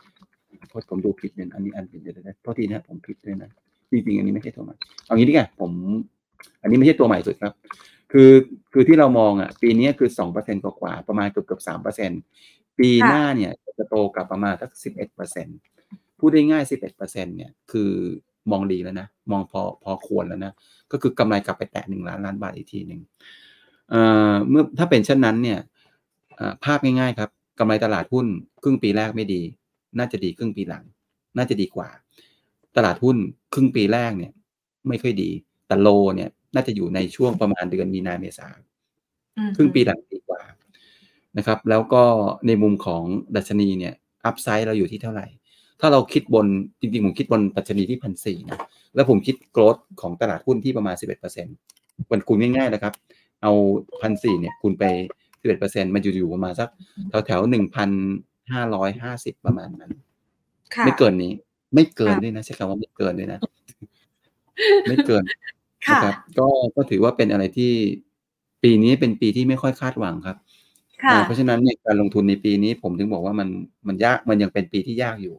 [0.69, 3.51] โทษผมดูผิดเนี่ยอันนี้อันผิดเดี๋ยวเดี๋ยวเดี๋ยวโทษทีนะผมผิดด้วยนะ
[3.91, 4.75] จริงๆอันนี้ไม่ใช่ตัวใหม่
[5.07, 5.73] เอางี้ดีกว่าผม
[6.63, 7.53] อันนี้ไม่ใช่ตัวใหม่สุดครับ
[8.19, 8.35] คือ
[8.73, 12.11] คือที่เรามองอะปีนี้คือสองเปอร์เซ็นกว่าประมาณเกือบเกือบสามเปอร์เซ็น
[12.79, 15.47] ปีหน้าเนี่ยจะโตกลับประมาณสักสิบเอ็ดเปอร์เซ็น
[16.19, 17.91] พูดได้ง่ายสิบเอ็ดเปอร์เซ็นเนี่ยคือ
[18.51, 20.53] มองดีแล้วนะ มองพอพอควรแล้วนะ
[20.93, 23.01] ก็คือกำไรกลับไปแตะหนึ่งล้านล้านบาทอีกทีหนึ่ง
[23.91, 24.01] เอ่
[24.33, 25.59] อเมื่อถ้าเป็นเช่นนั้นเนี่ย
[26.65, 28.27] ภาพง่ายๆครับกำไรตลาดหุ้น
[28.63, 29.43] ครึ่งปีแรกไม่ดี
[29.99, 30.85] น่าจะดีครึ่งปีหลัง
[31.37, 31.89] น่าจะดีกว่า
[32.77, 33.17] ตลาดหุ้น
[33.55, 34.33] ครึ่งปีแรกเนี่ย
[34.89, 35.31] ไม่ค่อยดี
[35.67, 38.49] แต่โลเนี่ย น่าจะอยู่ในช่วงประมาณเดือนมีนาเมษา
[39.37, 40.41] อืมครึ่งปีหลังดีกว่า
[41.39, 42.03] นะครับ แล้วก็
[42.47, 43.03] ในมุมของ
[43.37, 45.27] ดัชนีเนี่ยอัพไซด์เราอยู่ที่เท่าไหร่
[45.81, 46.47] ถ้าเราคิดบน
[46.81, 48.59] จริงๆ ผมคิดบนดัชนีที่พันสี่นะ
[48.95, 51.55] แล้วผมคิดโกรดของตลาดหุ้นที่ประมาณสิบเอ็ดเปอร์เซ็นต์
[52.11, 52.93] มันคูณง่ายๆนะครับ
[53.43, 53.53] เอา
[54.03, 54.85] พันสี่เนี่ยคูณไป
[55.41, 56.69] สิบเอ็ดเปอร์เซ็นต์มันอยู่อยู่ประมาณสัก
[57.09, 57.91] แถวแถวหนึ่งพัน
[58.53, 59.93] ห้าร้อยห้าสิบประมาณนั้น
[60.75, 61.33] ค่ะไม่เกินนี้
[61.75, 63.41] ไม่เกินค่ะด้วยนะใช้คำว่าไม่เกินด้วยนะ
[64.89, 65.23] ไม่เกิน
[65.93, 66.47] นะค่ะครับก็
[66.77, 67.73] ก็ถือว่าเป็นอะไรที่
[68.63, 70.37] ปีนี้เป็นปีที่ไม่ค่อยคาดหวังครับ
[71.03, 73.49] ค่ะอ่าเพราะฉะนั้นเนี่ยการลงทุนในปีนี้ผมถึงบอกว่ามัน
[73.89, 75.35] มันยากมันยังเป็นปีที่ยากอยู่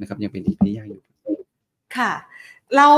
[0.00, 1.00] นะครับ ยังเป็นปีที่ยากอยู่
[1.96, 2.12] ค่ะ
[2.76, 2.88] เรา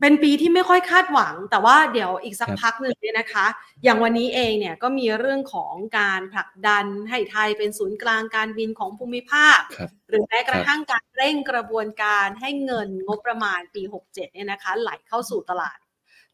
[0.00, 3.46] เป็นปีที่ไม่ค่อยคาดหวัง แต่ว่าเดี๋ยวอีกสักครับพักหนึ่งเนี่ยนะคะ
[3.84, 15.78] อย่างวันนี้เองเนี่ยก็มีเรื่องของการผลักดันให้ไทยเป็นศูนย์กลางการบินของภูมิภาคครับหรือแม้กครัระบทั่งการเร่งกระบวนการให้เงินงบประมาณปี 67เนี่ยนะคะไหลเข้าสู่ตลาด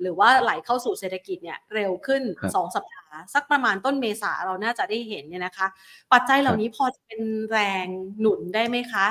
[0.01, 5.67] หรือว่าไหลเข้าสู่เศรษฐกิจเนี่ยเร็วขึ้นครับสองสัปดาห์ สักประมาณต้นเมษาเราน่าจะได้เห็นเนี่ยนะคะ
[6.13, 7.87] ปัจจัยเหล่านี้พอจะเป็นแรง
[8.21, 9.07] หนุนได้ไหมคะ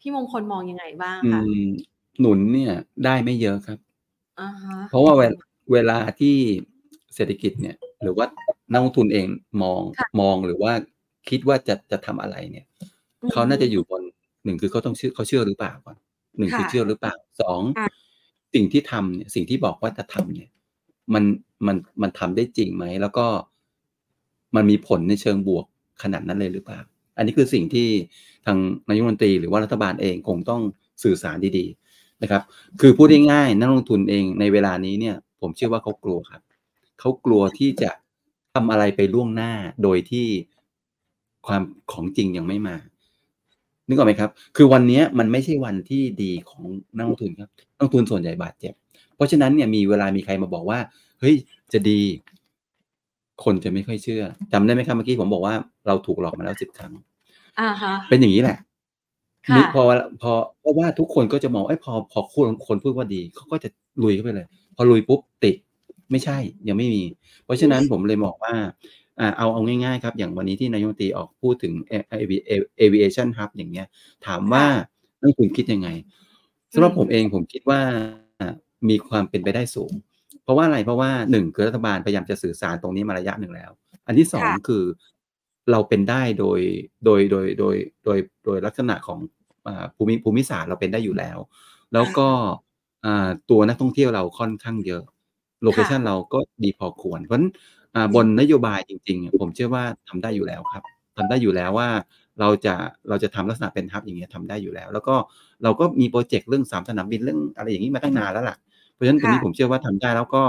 [0.00, 1.66] พี่มงคลมองยังไงบ้างอืคะม
[2.20, 2.72] หนุนเนี่ย
[3.04, 3.78] ได้ไม่เยอะครับ
[4.40, 5.34] อ่าฮะเพราะว่าเวล
[5.72, 6.36] เวลาที่
[7.14, 8.26] เศรษฐกิจเนี่ย หรือว่า
[8.72, 9.26] นักลงทุนเอง
[9.62, 10.72] มองค่ะมองหรือว่า
[11.28, 12.66] คิดว่าจะจะทำอะไรเนี่ย
[13.22, 14.02] อืมเขาน่าจะอยู่บน
[14.44, 15.96] หนึ่งคือเขาต้องเชื่อเขาเชื่อหรือเปล่าก่อน
[16.38, 17.88] หนึ่งคือค่ะเชื่อหรือเปล่าสองค่ะ
[18.54, 20.48] สิ่งที่ทำเนี่ยสิ่งที่บอกว่าจะทำเนี่ย
[21.14, 21.24] มัน
[21.66, 23.26] มันมันทำได้จริงไหม แล้วก็
[24.56, 25.66] มันมีผลในเชิงบวก
[26.02, 26.80] ขนาดนั้นเลยหรือเปล่า
[27.16, 27.88] อันนี้คือสิ่งที่
[28.46, 28.58] ทาง
[28.88, 30.62] นายกรัฐมนตรีหรือว่ารัฐบาลเองคงต้อง
[31.02, 32.42] สื่อสารดีๆนะครับ
[32.80, 36.42] คือพูดง่ายๆนักลงทุนเองในเวลานี้เนี่ย ผมเชื่อว่าเขากลัวครับ
[37.00, 37.90] เขากลัวที่จะ
[38.54, 40.26] ทำอะไรไปล่วงหน้าโดยที่
[41.46, 42.76] ความของจริงยังไม่มา
[43.88, 46.64] นึกออกไหมครับ คือวันเนี้ยมันไม่ใช่วันที่ดีของ
[46.96, 48.72] นักลงทุนครับนักลงทุนส่วนใหญ่บาดเจ็บ
[49.16, 50.78] เพราะฉะนั้นเนี่ยมีเวลามีใครมาบอกว่า
[51.20, 51.34] เฮ้ย
[51.72, 52.00] จะดี
[53.44, 54.22] คนจะไม่ค่อยเชื่อ
[54.52, 55.54] จำได้ไหมครับเมื่อกี้ผมบอกว่า
[55.86, 56.92] เราถูกหลอกมาแล้วสิบครั้ง
[57.60, 58.58] อ่าฮะเป็นอย่างนี้แหละ
[59.46, 59.82] ค่ะนี่พอ
[60.22, 63.68] พอเพราะว่าทุกคนก็จะมองไอ้ยพอพอคนคนพูดว่าดีเขาก็จะ
[64.02, 64.46] ลุยเข้าไปเลย
[64.76, 65.56] พอลุยปุ๊บติด
[66.10, 67.04] ไม่ใช่ยังไม่มี
[67.44, 68.66] เพราะฉะนั้นผมเลยบอกว่าอ่า
[69.36, 71.72] เอาเอาง่ายๆครับ อย่างวันนี้ที่นายกรัฐมนตรีออกพูดถึง
[72.82, 73.86] aviation hub อย่างเงี้ย
[74.26, 74.64] ถามว่า
[75.20, 75.88] นักลงทุนคิดยังไง
[76.72, 77.80] สำหรับผมเองผมคิดว่า
[78.88, 79.92] มีความเป็นไปได้สูง
[80.42, 83.70] เพราะว่าอะไรเพราะว่าหนึ่งคือรัฐบาลพยายามจะสื่อสารตรงนี้มาระยะหนึ่งแล้ว
[84.06, 84.84] อันที่สองค่ะคือ
[85.70, 86.60] เราเป็นได้โดย
[87.04, 89.18] โดยโดยโดยโดยโดยลักษณะของ
[89.66, 91.38] อ่าภูมิภูมิศาสตร์เราเป็นได้อยู่แล้ว
[91.92, 92.28] แล้วก็
[93.04, 95.02] อ่าตัวนักท่องเที่ยวเราค่อนข้างเยอะ
[95.62, 97.77] โลเคชันเราก็ดีพอควรเพราะฉะนั้นอ่า
[98.14, 100.84] บนนโยบายจริง ๆ ผมเชื่อว่าทำได้อยู่แล้วครับ
[101.16, 101.88] ทำได้อยู่แล้วว่า
[102.40, 102.74] เราจะ
[103.08, 105.14] เราจะทำลักษณะเป็นฮับอย่างเงี้ยทำได้อยู่แล้ว แล้วก็
[105.62, 108.56] เราก็มีโปรเจกต์เรื่องสามสนามบินเรื่องอะไรอย่างนี้มาตั้งนานแล้วล่ะ
[108.94, 110.42] เพราะฉะนั้นตรงนี้ค่ะผมเชื่อว่าทำได้แล้วก็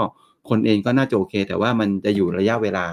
[0.49, 2.85] คนเองก็น่าจะโอเค แต่ว่ามันจะอยู่ระยะเวลา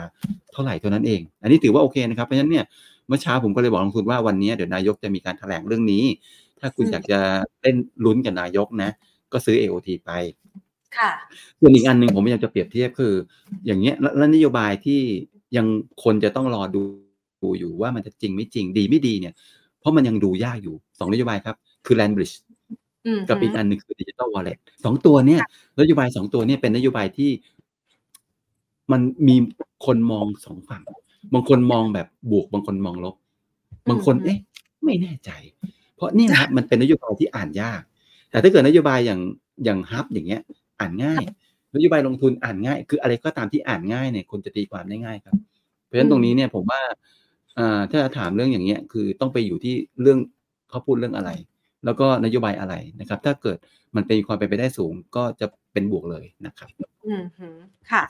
[0.52, 2.64] เท่าไหร่เท่านั้นเอง อันนี้ถือว่าโอเคนะครับเพราะฉะนั้นเนี่ย
[3.08, 6.04] เมื่อเช้าผมก็เลยบอกลงทุนว่าวันนี้เดี๋ยวนายกจะมีการแถลงเรื่องนี้
[6.60, 7.20] ถ้าคุณอืมอยากจะ
[7.62, 8.90] เล่นลุ้นกับนายกนะ
[9.32, 10.10] ก็ซื้อ AOT ไป
[10.98, 11.10] ค่ะ
[11.60, 13.12] ส่วนอีกอันหนึ่งผมพยายามจะเปรียบเทียบคือ
[13.66, 15.00] อย่างเงี้ยแล้วแล้วนโยบายที่
[15.56, 15.66] ยัง
[16.04, 16.82] คนจะต้องรอดู
[17.42, 19.34] ดูอยู่ว่ามันจะจริงไม่จริงดีไม่ดีเนี่ย
[19.80, 21.56] เพราะมันยังดูยากอยู่สองนโยบายครับ
[21.86, 22.34] คือ Land Bridge
[23.06, 25.42] อืมกับอีกอันหนึ่งคือดิจิ t a ลวอลเล็ตสองตัวเนี่ย
[25.80, 27.30] นโยบายสองตัวเนี่ยเป็นนโยบายที่
[28.92, 29.36] มันมี
[29.86, 30.82] คนมองสองฝั่ง
[31.34, 33.14] บางคนมองแบบบวก บางคนมองลบ
[33.90, 34.38] บางคนอืมเอ๊ะ
[34.84, 35.30] ไม่แน่ใจ
[35.96, 37.80] เพราะนี่นะครับมันเป็นนโยบายที่อ่านยาก
[38.30, 39.20] แต่ถ้าเกิดนโยบายอย่าง
[39.64, 40.42] อย่างฮับอย่างเงี้ย
[40.80, 41.22] อ่านง่าย
[41.74, 45.36] นโยบายลงทุนอ่านง่าย คืออะไรก็ตามที่อ่านง่ายเนี่ยคนจะตีความได้ง่ายครับ
[45.84, 46.80] เพราะฉะนั้นตรงนี้เนี่ยผมว่า
[47.58, 50.18] อ่าถ้าถามเรื่องอย่างเงี้ยคือต้องไปอยู่ที่เรื่อง
[50.70, 51.30] เขาพูดเรื่องอะไร
[51.84, 53.58] แล้วก็นโยบายอะไรนะครับ ถ้าเกิด
[53.96, 56.68] มันเป็นความเป็นไปได้สูงก็จะเป็นบวกเลยนะครับ
[57.06, 57.56] อืมหือ
[57.90, 58.02] ค่ะ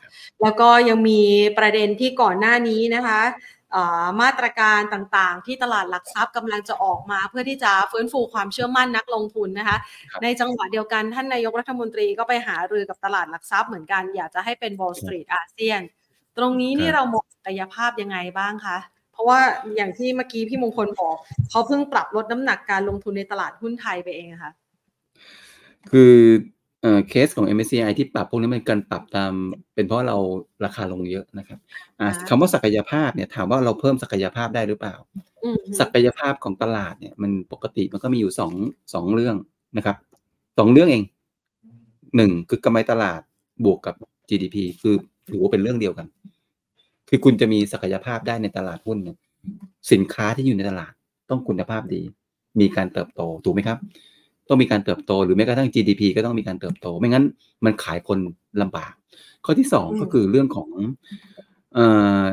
[0.43, 1.21] แล้วก็ยังมี
[1.59, 3.56] ประเด็นที่ก่อนหน้านี้นะคะเอ่อ
[4.21, 9.79] มาตรการต่างๆ ที่ตลาดหลักทรัพย์กำลังจะออกมา เพื่อที่จะฟื้นฟูความเชื่อมั่นนักลงทุนนะคะ
[10.13, 15.81] ครับในจังหวะเดียวกันท่านนายกรัฐมนตรีก็ไปหารือกับตลาดหลักทรัพย์เหมือนกันอยากจะให้เป็น Wall Street อาเซียน
[16.39, 18.79] ตรงนี้นี่ครับเรามองศักยภาพยังไงบ้างคะ
[19.13, 19.41] เพราะว่า
[19.77, 21.17] อย่างที่เมื่อกี้พี่มงคลบอก
[21.51, 24.53] เขาเพิ่งปรับลดน้ำหนักการลงทุนในตลาดหุ้นไทยไปเองอะค่ะ
[25.91, 26.15] คือ
[26.83, 29.33] เอ่อเคสของ MSCI ที่ปรับพวกนี้มันการปรับตาม
[29.75, 30.17] เป็นเพราะเรา
[30.65, 31.59] ราคาลงเยอะนะครับ
[32.01, 34.95] อ่าค่ะคำว่าศักยภาพเนี่ยถามว่าเราเพิ่มศักยภาพได้หรือเปล่า
[35.45, 38.53] อืมหือศักยภาพของตลาดเนี่ยมันปกติมันก็มีอยู่สอง
[38.95, 39.37] สองเรื่อง
[39.77, 39.97] นะครับ
[40.59, 41.05] สองเรื่องเอง
[42.17, 43.21] หนึ่งคือกำไรตลาด
[43.65, 43.95] บวกกับ
[44.29, 44.95] GDP คือ
[45.31, 46.07] ถือว่าเป็นเรื่องเดียวกัน
[47.09, 49.17] คือคุณจะมีศักยภาพได้ในตลาดหุ้นเนี่ย
[49.93, 50.93] สินค้าที่อยู่ในตลาด
[51.31, 52.03] ต้องคุณภาพดี
[52.61, 53.79] มีการเติบโตถูกไหมครับ
[54.49, 57.25] ต้องมีการเติบโต หรือแม้กระทั่ง GDP ก็ต้องมีการเติบโต ไม่งั้น
[57.65, 58.19] มันขายคน
[58.63, 58.93] ลำบาก
[59.45, 60.69] ข้อที่สองอืมก็คือเรื่องของ
[61.75, 61.87] เอ่
[62.23, 62.25] อ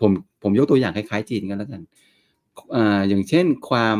[0.00, 0.10] ผม
[0.42, 1.82] ผมยกตัวอย่างคล้ายๆจีนกันแล้วกัน
[2.76, 3.98] อ่าอย่างเช่นความ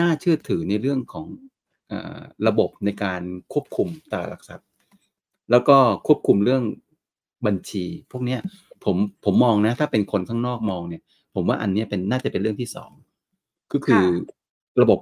[0.00, 1.26] น่าเชื่อถือในเรื่องของ
[1.90, 3.22] อ่าระบบในการ
[3.52, 4.66] ควบคุมตลาดหลักทรัพย์
[5.50, 6.62] แล้วก็ควบคุมเรื่อง
[7.46, 8.40] บัญชี พวกเนี้ย
[8.84, 11.02] ผมผมมองนะ ถ้าเป็นคนข้างนอกมองเนี่ย
[11.34, 12.90] ผมว่าอันเนี้ยเป็นน่าจะเป็นเรื่องที่สอง
[13.72, 14.04] ก็คือ
[14.80, 14.98] ระบบ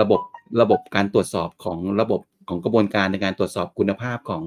[0.00, 0.20] ระบบ
[0.60, 4.44] ระบบการตรวจสอบของระบบของกระบวนการในการตรวจสอบคุณภาพของ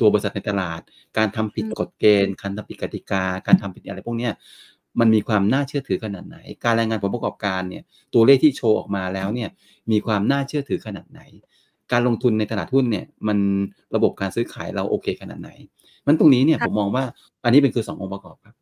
[0.00, 0.80] ตัวบริษัทในตลาด
[1.18, 4.32] การทำผิดกฎเกณฑ์การทำผิดกติกา การทำผิดอะไรพวกเนี้ย
[5.00, 7.82] มันมีความน่าเชื่อถือขนาดไหน การรายงานผลประกอบการเนี่ย
[8.14, 9.50] ตัวเลขที่โชว์ออกมาแล้วเนี่ย
[9.90, 11.20] มีความน่าเชื่อถือขนาดไหน
[11.92, 13.38] การลงทุนในตลาดหุ้นเนี่ยมัน
[13.94, 15.50] ระบบการซื้อขายเราโอเคขนาดไหน
[16.06, 17.04] มันตรงนี้เนี่ยผมมองว่า
[17.44, 18.54] อันนี้เป็นคือสององค์ประกอบครับ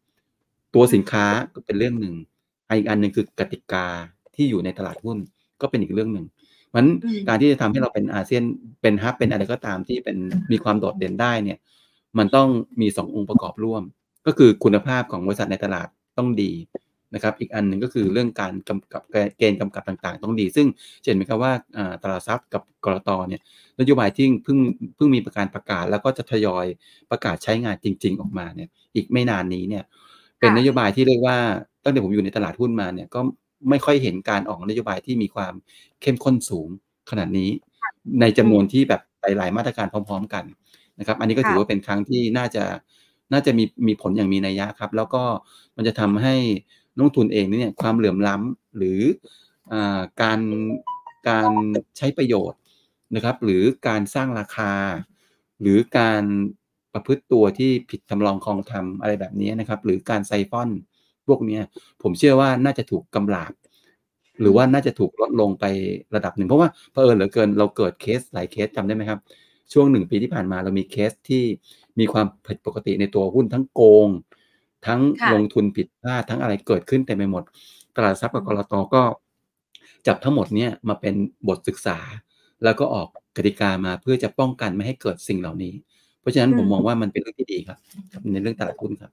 [0.74, 2.14] ตัวสินค้าก็เป็นเรื่องหนึ่ง
[2.68, 3.86] อีกอันหนึ่งคือกติกา
[4.34, 5.18] ที่อยู่ในตลาดหุ้น
[5.62, 6.26] ก็เป็นอีกเรื่องหนึ่ง
[6.74, 6.86] มัน
[7.28, 8.42] การที่จะทำให้เราเป็นอาเซียน
[8.82, 10.16] เป็นฮับเป็นอะไรก็ตามที่เป็น
[10.52, 11.58] มีความโดดเด่นได้เนี่ย
[12.18, 12.48] มันต้อง
[12.80, 13.82] มีสององค์ประกอบร่วม
[14.26, 16.52] ก็คือคุณภาพของบริษัทในตลาดต้องดี
[17.14, 19.02] นะครับ อีกอันหนึ่งก็คือเรื่องการกำกับ
[19.38, 20.66] เกณฑ์กำกับต่างๆ ต้องดี ซึ่ง
[21.04, 21.52] เห็นไหมครับว่า
[22.02, 23.40] ตลาดทรัพย์กับกรตเนี่ย
[23.80, 24.58] นโยบายที่เพิ่ง
[24.96, 26.66] เพิ่งมีประการประกาศ แล้วก็จะทยอย
[27.10, 29.84] ประกาศใช้งานจริง ๆ ออกมาเนี่ย อีกไม่นานนี้เนี่ย
[30.38, 31.36] เป็นนโยบายที่เรียกว่า
[31.84, 33.20] ตั้งแต่ผมอยู่ในตลาดหุ้นมาเนี่ยก็
[33.68, 35.54] ไม่ค่อยเห็นการออกนโยบายที่มีความ
[36.02, 36.68] เข้มข้นสูง
[37.10, 37.50] ขนาดนี้
[38.20, 40.44] ในจำนวนที่แบบหลายๆมาตรการพร้อม ๆ กัน
[40.98, 42.64] นะครับ อันนี้ก็ถือว่าเป็นครั้งที่น่าจะ
[43.32, 45.22] น่าจะมีมีผลอย่างมีนัยยะครับ แล้วก็
[45.76, 46.34] มันจะทำให้
[46.96, 49.00] นักทุนเองเนี่ยความเหลื่อมล้ำหรือ
[49.72, 49.74] อ
[50.22, 50.40] การ
[51.28, 51.50] การ
[51.96, 52.60] ใช้ประโยชน์
[53.14, 54.72] นะครับ หรือการสร้างราคา
[55.60, 56.22] หรือการ
[56.92, 60.70] ประพฤติตัวที่ผิดทำนองคลองธรรมอะไรแบบนี้นะครับ หรือการไซฟอน
[61.28, 61.58] พวกนี้
[62.02, 63.52] ผมเชื่อว่าน่าจะถูกกำลาบ
[64.40, 65.64] หรือว่าน่าจะถูกลดลงไป
[66.14, 69.20] ระดับหนึ่ง เพราะว่าเพอเยอะเหลือเกินเราเกิดเคสหลายเคสจำได้ไหมครับ
[69.72, 71.42] ช่วงหนึ่งปีที่ผ่านมาเรามีเคสที่
[71.98, 74.08] มีความผิดปกติในตัวหุ้นทั้งโกง
[74.86, 75.00] ทั้ง
[75.32, 77.42] ลงทุนผิดพลาดทั้งอะไรเกิดขึ้นเต็มไปหมด
[77.96, 79.02] ตลาดทรัพย์กับกลต.ก็
[80.06, 81.14] จับทั้งหมดเนี่ยมาเป็น
[81.48, 81.98] บทศึกษา
[82.64, 85.74] แล้วก็ออกกติกามาเพื่อจะป้องกันไม่ให้เกิดสิ่งเหล่านี้
[86.20, 87.78] เพราะฉะนั้นผมมองว่ามันเป็นเรื่องที่ดีครับ
[88.32, 89.10] ในเรื่องตลาดหุ้นครับ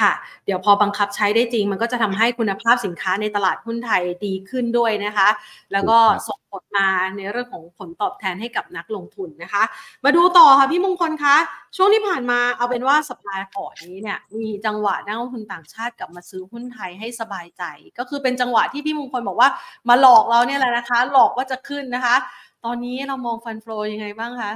[0.00, 0.12] ค่ะ
[0.44, 5.28] เดี๋ยวพอบังคับใช้ได้จริง มันก็จะทำให้คุณภาพสินค้าในตลาดหุ้นไทยดีขึ้นด้วยนะคะ
[5.72, 9.62] แล้วก็ส่งผลมาในเรื่องของผลตอบแทนให้กับนักลงทุนนะคะ
[10.04, 11.36] มาดูต่อค่ะพี่มงคลคะ
[11.76, 17.62] ช่วงที่ผ่านมาเอาเป็นว่าสัปดาห์ก่อนนี้เนี่ยมีจังหวะนักลงทุนต่างชาติกลับมาซื้อหุ้นไทยให้สบายใจ
[17.98, 19.48] ก็คือเป็นจังหวะที่พี่มงคลบอกว่า
[19.88, 22.16] มาหลอกเราเนี่ยแหละนะคะ หลอกว่าจะขึ้นนะคะ
[22.64, 24.52] ตอนนี้เรามองฟันโฟยังไงบ้างคะ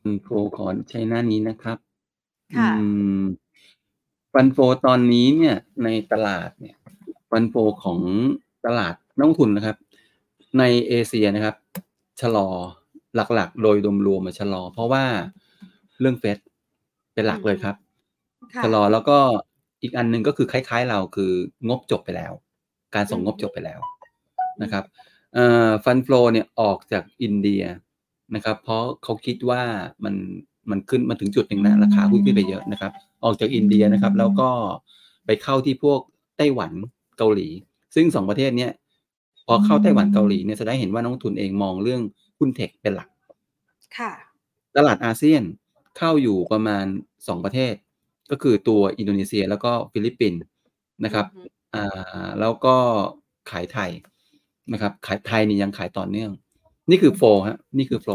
[0.00, 1.78] ฟันโฟขอใช้หน้านี้นะครับ
[2.56, 2.70] ค่ะ
[4.34, 6.76] ฟันโฟตอนนี้เนี่ยในตลาดเนี่ย
[7.30, 7.98] ฟันโฟของ
[8.66, 9.76] ตลาดนักทุนนะครับ
[10.58, 11.56] ในเอเชียนะครับ
[12.20, 12.48] ชะลอ
[13.34, 15.04] หลักๆ โดยรวมๆมาชะลอ เพราะว่า
[16.00, 16.38] เรื่องเฟด
[17.14, 17.76] เป็นหลักเลยครับ
[18.64, 19.18] ชะลอแล้วก็
[19.82, 21.32] อีกอันหนึ่งก็คือคล้าย ๆ เราคือ
[21.68, 22.32] งบจบไปแล้ว
[22.94, 23.80] การส่งงบจบไปแล้ว
[24.62, 24.84] นะครับ
[25.84, 27.62] ฟันโฟเนี่ยออกจากอินเดีย
[28.34, 29.62] นะครับ เพราะเขาคิดว่า
[30.04, 30.14] มัน
[30.70, 32.92] มันขึ้นมาถึงจุดหนึ่งนะราคาหุ้นขึ้นไปเยอะนะครับ
[33.24, 34.50] ออกจากอินเดียนะครับ แล้วก็
[35.26, 36.00] ไปเข้าที่พวก
[36.36, 36.72] ไต้หวัน
[37.18, 37.48] เกาหลี
[37.94, 38.72] ซึ่งสองประเทศเนี้ย
[39.46, 42.02] พอเข้าไต้หวันเกาหลีเนี่ยจะได้เห็นว่านักทุนเองมองเรื่อง
[42.38, 43.08] หุ้น tech เป็นหลัก
[43.98, 44.12] ค่ะ
[44.76, 45.42] ตลาดอาเซียน
[45.98, 46.84] เข้าอยู่ประมาณ
[47.28, 47.74] สองประเทศ
[48.30, 50.40] ก็คือตัวอินโดนีเซียแล้วก็ฟิลิปปินส์
[51.04, 51.26] นะครับ
[51.74, 52.76] อ่าแล้วก็
[53.50, 53.90] ขายไทย
[54.72, 56.30] นะครับ ขายไทยนี่ยังขายต่อเนื่อง
[56.90, 58.08] นี่คือโฟฮะนี่คือโฟ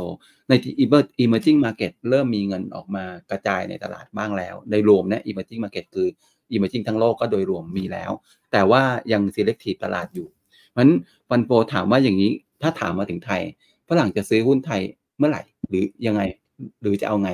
[0.49, 0.91] ในอีเ
[1.23, 6.08] emerging market เริ่มมีเงินออกมากระจายในตลาดบ้างแล้ว ในรวมนะ emerging market คือ
[6.53, 8.12] emerging ทั้งโลกก็โดยรวมมีแล้ว
[8.51, 10.27] แต่ว่ายัง selective ตลาดอยู่
[10.71, 10.91] เพราะฉะนั้น
[11.29, 13.41] ฟันโฟถามว่าอย่างนี้ถ้าถามมาถึงไทย
[13.89, 14.82] ฝรั่งจะซื้อหุ้นไทย
[15.17, 16.21] เมื่อไหร่ หรือยังไง
[16.82, 17.32] หรือจะเอาไง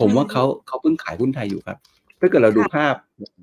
[0.00, 1.78] ผมว่าเขาเขาเพิ่งขายหุ้นไทยอยู่ครับ
[2.20, 2.94] ถ้าเกิดเราดูภาพ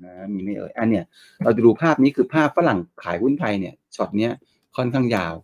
[0.04, 1.04] นะมีไม่เอ่ยอันเนี้ย
[1.44, 4.32] เราดูภาพนี้คือภาพฝรั่งขายหุ้นไทยเนี่ยช็อตเนี้ย
[4.76, 5.34] ค่อนข้างยาว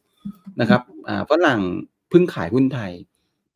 [0.60, 0.82] นะครับ
[1.30, 1.60] ฝรั่ง
[2.10, 2.92] เพิ่งขายหุ้นไทย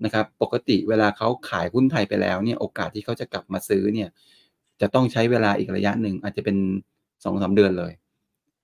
[0.05, 4.09] นะครับ ปกติเวลาเขาขายหุ้นไทยไปแล้วเนี่ยโอกาสที่เขาจะกลับมาซื้อเนี่ย
[4.81, 6.57] จะต้องใช้เวลาอีกระยะหนึ่งอาจจะเป็น
[7.25, 7.93] สองสาเดือนเลย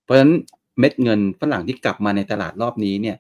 [0.03, 0.33] เพราะฉะนั้น
[0.79, 3.17] เม็ดเงินฝรั่งที่กลับมาในตลาดรอบนี้เนี่ย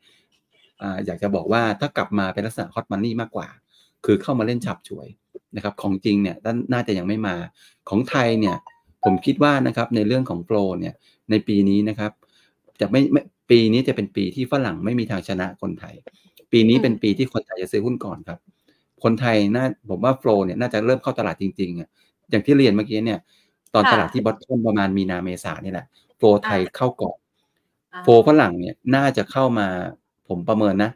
[1.06, 3.48] อยากจะบอกว่าถ้ากลับมาเป็นลักษณะฮอตมันนี่มากกว่า
[4.04, 5.08] คือเข้ามาเล่นฉับฉวย
[5.56, 6.36] นะครับ ของจริงเนี่ย
[6.72, 7.36] น่าจะยังไม่มา
[7.88, 8.56] ของไทยเนี่ย
[9.04, 10.94] ผมคิดว่านะครับในเรื่องของโปรเนี่ย
[11.30, 12.12] ในปีนี้นะครับ
[12.80, 13.00] จะไม่
[13.50, 15.94] ปีนี้จะเป็นปีที่ฝรั่งไม่มีทางชนะคนไทย
[16.52, 18.38] ปีนี้เป็นปีที่คนไทยจะซื้อหุ้นก่อนครับ
[19.02, 21.88] คนไทยน่าผมว่าโฟลเนี่ยน่าจะเริ่มเข้าตลาดจริงๆอะ
[22.30, 23.20] อย่างที่เรียนเมื่อกี้เนี่ย
[23.74, 27.16] ตอนตลาดที่บอททอมประมาณมีนาเมษานี่แหละโฟลไทยเข้าก่อน
[28.04, 29.66] โฟลฝรั่งเนี่ยน่าจะเข้ามา
[30.28, 30.90] ผมประเมินนะ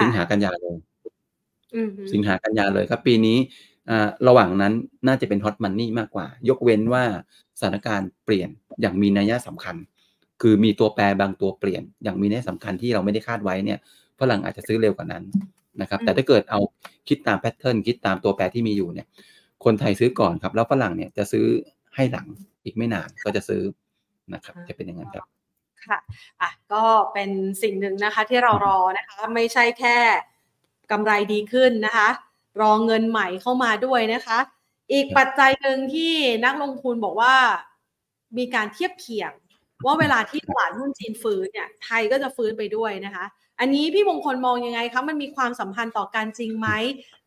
[0.00, 0.76] สิงหากันยาเลย
[2.12, 3.38] สิงหากันยาเลยครับ ปีนี้
[4.28, 4.72] ระหว่างนั้น
[5.06, 7.04] น่าจะเป็นฮอตมันนี่มากกว่า ยกเว้นว่า
[7.58, 8.48] สถานการณ์เปลี่ยน
[8.80, 9.76] อย่างมีนัยสำคัญ
[10.42, 13.78] คือมีตัวแปรบางตัวเปลี่ยน อย่างมีนัยสำคัญที่เราไม่ได้คาดไว้เนี่ย
[14.20, 15.24] ฝรั่งอาจจะซื้อเร็วกว่านั้น
[15.80, 16.60] นะครับ แต่ถ้าเกิดเอา
[17.08, 19.06] คิดตามแพทเทิร์นคิดตามตัวแปรที่มีอยู่เนี่ย
[19.64, 21.46] คนไทยซื้อก่อนครับ แล้วฝรั่งเนี่ยจะซื้อ
[21.94, 22.26] ให้หลัง
[22.64, 23.62] อีกไม่นานก็จะซื้อ
[24.34, 25.24] นะครับ จะเป็นอย่างนั้นครับ
[25.86, 25.98] ค่ะ
[26.40, 27.30] อะก็เป็น
[27.62, 29.96] สิ่งหนึ่งนะคะที่เรารอนะคะ ไม่ใช่แค่
[30.90, 32.08] กำไรดีขึ้นนะคะ
[32.60, 34.38] รอเงินใหม่เข้ามาด้วยนะคะ
[34.92, 36.12] อีกปัจจัยหนึ่งที่
[36.44, 37.34] นักลงทุนบอกว่า
[38.38, 39.32] มีการเทียบเคียง
[39.84, 43.24] ว่าเวลาที่ตลาดหุ้นจีนฟื้นเนี่ยไทยก็จะฟื้นไปด้วยนะคะ
[43.60, 46.68] อันนี้พี่มงคลมองยังไงคะมันมีความสัมพันธ์ต่อการจริงไหม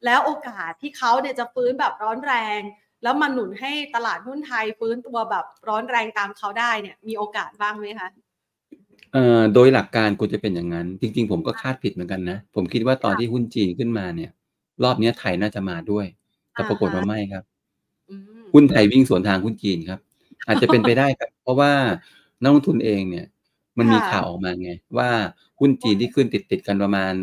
[0.05, 2.59] แล้วโอกาสที่เขาเนี่ยจะฟื้นแบบร้อนแรง
[3.03, 8.09] แล้วมันหนุนให้ตลาดหุ้นไทยฟื้นตัวแบบร้อนแรงตามเขาได้เนี่ยมีโอกาสบ้างไหมคะ
[9.13, 14.31] เอ่อโดยหลักการควรจะเป็นอย่างนั้น จริง ๆ ผมก็คาดผิดเหมือนกันนะ ผมคิดว่าตอนที่หุ้นจีนขึ้นมาเนี่ย
[14.83, 16.05] รอบเนี้ยไทยน่าจะมาด้วย
[16.51, 17.43] แต่ปรากฏว่าไม่ครับ
[18.09, 18.21] อืม
[18.53, 19.99] หุ้นไทยวิ่งสวนทางหุ้นจีนครับ
[20.47, 21.71] อาจจะเป็นไปได้ครับ เพราะว่า
[22.41, 23.25] นักลงทุนเองเนี่ย
[23.77, 25.09] มันมีค่ะข่าวออกมาไง ว่า
[25.59, 27.13] หุ้นจีนที่ขึ้นติดติดๆกันประมาณ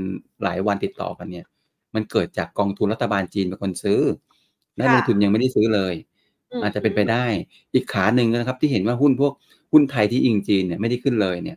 [0.42, 1.46] หลายวันติดต่อกันเนี่ย
[1.94, 4.00] มันเกิดจากกองทุนรัฐบาลจีนเป็นคนซื้อ
[4.78, 5.94] นักลงทุนยังไม่ได้ซื้อเลย
[6.52, 7.26] มอาจจะเป็นไปได้
[7.74, 9.32] อีกขาหนึ่งนะครับ ที่เห็นว่าหุ้นพวก
[9.72, 11.56] หุ้นไทยที่อิงจีนเนี่ยไม่ได้ขึ้นเลยเนี่ย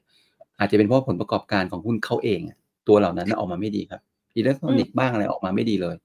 [0.59, 4.01] อาจจะเป็นเพราะผลประกอบการของหุ้นเขาเองอะตัวเหล่านั้นน่ะออกมาไม่ดีครับ
[4.35, 5.95] อิเล็กทรอนิกส์บ้างอะไรออกมาไม่ดีเลย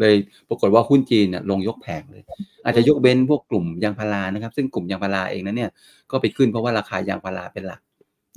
[0.00, 0.14] เลย
[0.48, 2.22] ปรากฏว่าหุ้นจีนเนี่ยลงยกแผงเลย
[2.64, 5.70] อาจจะยกเว้นพวกกลุ่มยางพารานะครับ ซึ่งกลุ่มยางพาราเองนั้นเนี่ย
[6.10, 7.80] ก็ไปขึ้นเพราะว่าราคายางพาราเป็นหลัก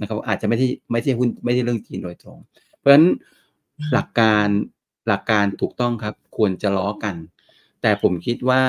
[0.01, 2.37] นะครับ อาจจะไม่ใช่ไม่ใช่หุ้นไม่ใช่เรื่องจีนโดยตรง
[2.77, 3.05] เพราะฉะนั้น
[3.93, 4.47] หลักการ
[5.07, 7.15] หลักการถูกต้องครับ ควรจะล้อกัน
[7.81, 8.61] แต่ผมคิดว่า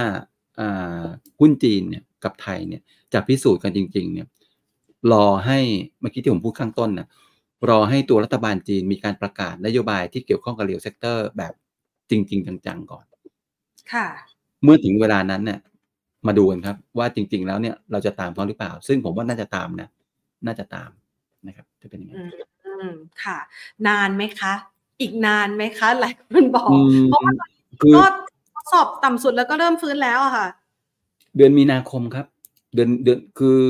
[1.40, 4.26] หุ้นจีนเนี่ยกับไทยเนี่ยจะพิสูจน์กันจริง ๆ เนี่ย
[5.12, 5.58] รอให้
[6.00, 7.08] เมื่อกี้ที่ผมพูดข้างต้นนะ
[7.70, 11.52] รอให้ตัวรัฐบาลจีนมีการประกาศนโยบายที่เกี่ยวข้องกับ real sector แบบ
[12.10, 13.04] จริง ๆ จังๆก่อน
[13.92, 14.06] ค่ะ
[14.62, 15.60] เมื่อถึงเวลานั้นเนี่ย
[16.26, 19.88] มาดูกันครับ ว่าจริง ๆ แล้วเนี่ยเราจะตามเขาหรือเปล่า ซึ่งผมว่าน่าจะตามนะ
[20.46, 20.90] น่าจะตาม
[21.46, 22.32] นะครับจะเป็นยังไงอืม
[22.64, 22.90] อืม
[23.22, 23.38] ค่ะ
[23.88, 24.54] นานไหมคะ
[25.00, 27.32] อีกนานไหมคะ หลายคนบอกอืมเพราะว่า
[27.80, 28.04] คือก็
[28.54, 30.46] ทดสอบต่ำสุดแล้วก็เริ่มฟื้นแล้วอะค่ะ
[31.36, 32.26] เดือนมีนาคมครับ
[32.74, 33.60] เดือนเดือนคือ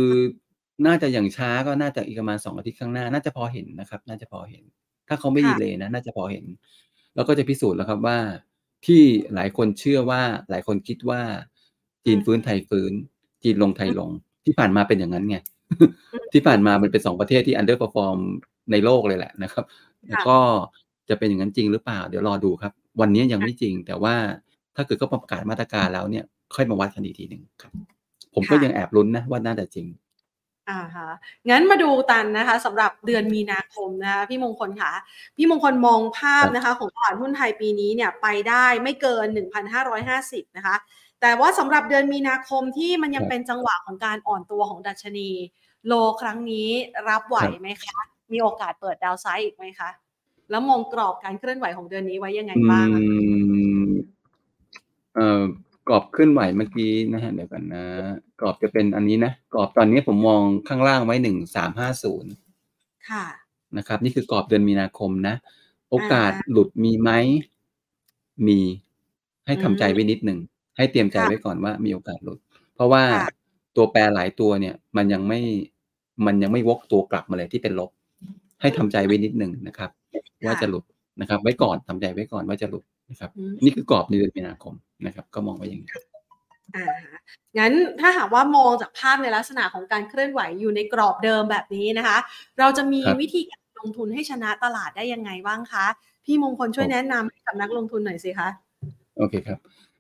[0.87, 4.65] น่าจะอย่างช้าก็น่าจะอีกประมาณสองอาทิตย์ข้างหน้า น่าจะพอเห็นนะครับ น่าจะพอเห็น
[5.09, 6.45] ถ้าเขาไม่ค่ะดีเลยนะ น่าจะพอเห็น
[7.15, 8.19] แล้วก็จะพิสูจน์แล้วครับว่า
[8.87, 9.03] ที่
[9.35, 11.21] หลายคนเชื่อว่าหลายคนคิดว่า
[12.05, 12.93] จีนฟื้นไทยฟื้น
[13.43, 14.11] จีนลงไทยลง
[14.45, 15.37] ที่ผ่านมาเป็นอย่างนั้นไง
[16.33, 18.19] ที่ผ่านมามันเป็นสองประเทศที่ underperform
[18.73, 19.65] ในโลกเลยแหละนะครับ
[20.09, 20.39] แล้วก็
[21.09, 24.15] จะเป็นอย่างนั้นจริงหรือเปล่า เดี๋ยวรอดูครับ วันนี้ยังไม่จริง แต่ว่า
[24.77, 26.25] ถ้าเกิดเขาประกาศมาตรการแล้วเนี่ย
[26.55, 27.73] ค่อยมาวัดกันอีกทีหนึ่งครับ
[28.35, 29.87] ผมก็ค่ะยังแอบลุ้นนะว่าน่าจะจริง
[30.71, 31.09] อ่าฮะ
[31.51, 34.93] งั้นมาดูกันนะคะสำหรับเดือนมีนาคมนะคะพี่มงคลค่ะ
[35.37, 39.27] พี่มงคลมองภาพนะคะของตลาดหุ้นไทยปีนี้เนี่ยไปได้ไม่เกิน
[39.93, 40.77] 1,550 นะคะ
[41.21, 45.31] แต่ว่าสำหรับเดือนมีนาคมที่มันยังครับเป็นจังหวะของการอ่อนตัวของดัชนี
[45.87, 46.69] โลครั้งนี้
[47.09, 47.99] รับไหวครับไหมคะ
[48.33, 49.91] มีโอกาสเปิดดาวไซด์อีกไหมคะ
[50.51, 53.03] แล้วมองกรอบการเคลื่อนไหวของเดือนนี้ไว้ยังไงอืบ้างอะ
[53.87, 53.91] ม
[55.15, 55.43] เอ่อ
[55.89, 57.85] กรอบเคลื่อนไหวเมื่อกี้นะฮะเดี๋ยวกันนะ
[58.41, 62.33] กรอบจะเป็นอันนี้นะกรอบตอนนี้ผมมองข้างล่างไว้หนึ่งสามห้าศูนย์
[63.11, 63.25] ค่ะ
[63.77, 65.35] นะครับ นี่คือกรอบเดือนมีนาคมนะ
[65.91, 67.11] โอกาสอ่าหลุดมีไหม
[68.47, 68.59] มี
[69.47, 70.39] ให้ทำใจอืมไว้นิดหนึ่ง
[70.77, 72.39] ให้เตรียมใจค่ะไว้ก่อนว่ามีโอกาสหลุด
[72.75, 73.27] เพราะว่าค่ะ
[73.77, 75.41] ตัวแปรหลายตัวเนี่ย มันยังไม่
[76.27, 77.91] มันยังไม่วกตัวกลับมาเลยที่เป็นลบ
[78.61, 79.91] ให้ทำใจไว้นิดหนึ่งนะครับ
[80.47, 80.85] ว่าจะหลุด
[81.21, 84.75] นะครับ ไว้ก่อนทำใจไว้ก่อนว่าจะหลุด นะครับอืมนี่คือกรอบในเดือนมีนาคม
[85.07, 85.91] นะครับ ก็มองไว้อย่างนี้
[86.77, 87.21] อ่าฮะ
[87.59, 92.19] งั้นถ้าหากว่ามองจากภาพในลักษณะของการเคลื่อนไหวอยู่ในกรอบเดิมแบบนี้นะคะ
[92.59, 95.87] เราจะมีครับวิธีการลงทุนให้ชนะตลาดได้ยังไงบ้างคะ
[96.25, 98.49] พี่มงคลช่วยโอ้แนะนำให้กับนักลงทุนหน่อยสิคะ
[99.19, 99.59] โอเคครับ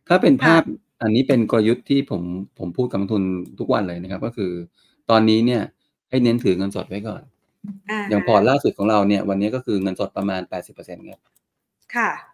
[0.09, 0.63] ถ้าเป็นค่ะภาพ
[1.03, 2.23] อันนี้เป็นกลยุทธ์ที่ผม
[2.59, 3.23] ผมพูดกับนักลงทุน
[3.59, 4.53] ทุกวันเลยนะครับ ก็คือ
[5.11, 5.63] ตอนนี้เนี่ย
[6.11, 7.23] ให้เน้นถือเงินสดไว้ก่อน
[7.91, 11.21] อ่าอย่างพอร์ตล่าสุดของเราเนี่ย วันนี้ก็คือเงินสดประมาณ 80%ครับ
[11.95, 12.34] ค่ะอ๋อ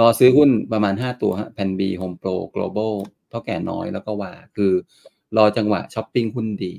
[0.00, 2.92] รอซื้อหุ้นประมาณ 5 ตัวฮะแพนบีโฮมโปร global
[3.30, 4.72] เท่าแก่น้อยแล้วก็ว่าคือ
[5.36, 6.72] รอจังหวะช้อปปิ้งหุ้นดี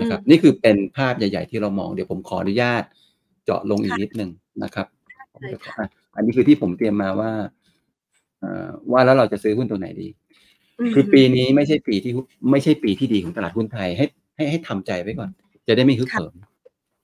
[0.00, 2.82] นะครับ นี่คือเป็นภาพใหญ่ ๆ ที่เรามองเดี๋ยวผมขออนุญาต
[3.44, 4.30] เจาะลงอีกนิดนึง
[4.62, 4.86] นะครับ
[5.32, 7.30] ผมจะขออะอันนี้คือที่ผมเตรียมมาว่า
[8.40, 10.08] เอ่อว่าแล้วเราจะซื้อหุ้นตัวไหนดี
[10.86, 14.04] มคือปีนี้ไม่ใช่ปีที่หุ้นไม่ใช่ปีที่ดีของตลาดหุ้นไทยให้
[14.36, 15.30] ให้ให้ทำใจไว้ก่อน
[15.68, 16.34] จะได้ไม่ฮึกเหิม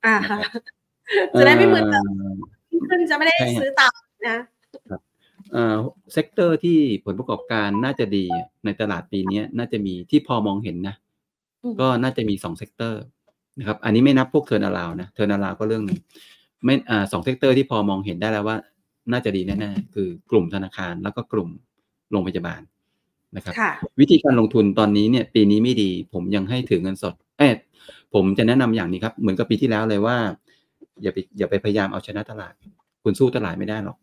[0.06, 0.42] อ่านะครับฮะบ
[1.38, 2.34] จะได้ไม่เหมือนเดิมเอ่อ
[2.88, 3.94] ขึ้นจะไม่ได้ใช่ฮะซื้อตาม
[4.28, 4.38] นะ
[5.52, 5.78] เอ่อ
[6.12, 8.24] sector ที่ผลประกอบการน่าจะดี
[8.64, 10.96] ในตลาดปีนี้น่าจะมีที่พอมองเห็นนะ
[11.62, 13.02] อืมก็น่าจะมีสอง sector
[13.58, 15.98] นะครับ อันนี้ไม่นับพวก turnaround นะ turnaround ก็เรื่องหนึ่ง
[16.64, 18.56] ไม่อ่าสอง sector ที่พอมองเห็นได้แล้วว่า
[19.12, 21.48] น่าจะดีแน่ๆคือกลุ่มธนาคารแล้วก็กลุ่ม
[22.10, 22.60] โรงพยาบาล
[23.36, 27.54] นะครับค่ะวิธีการลงทุนตอนนี้เนี่ย ปีนี้ไม่ดี ผมยังให้ถือเงินสดเอย
[28.14, 30.16] ผมจะแนะนำอย่างนี้ครับ เหมือนกับปีที่แล้วเลยว่า
[31.02, 32.52] อย่าไปอย่าไปพยายามเอาชนะตลาด
[33.04, 33.96] คุณสู้ตลาดไม่ได้หรอก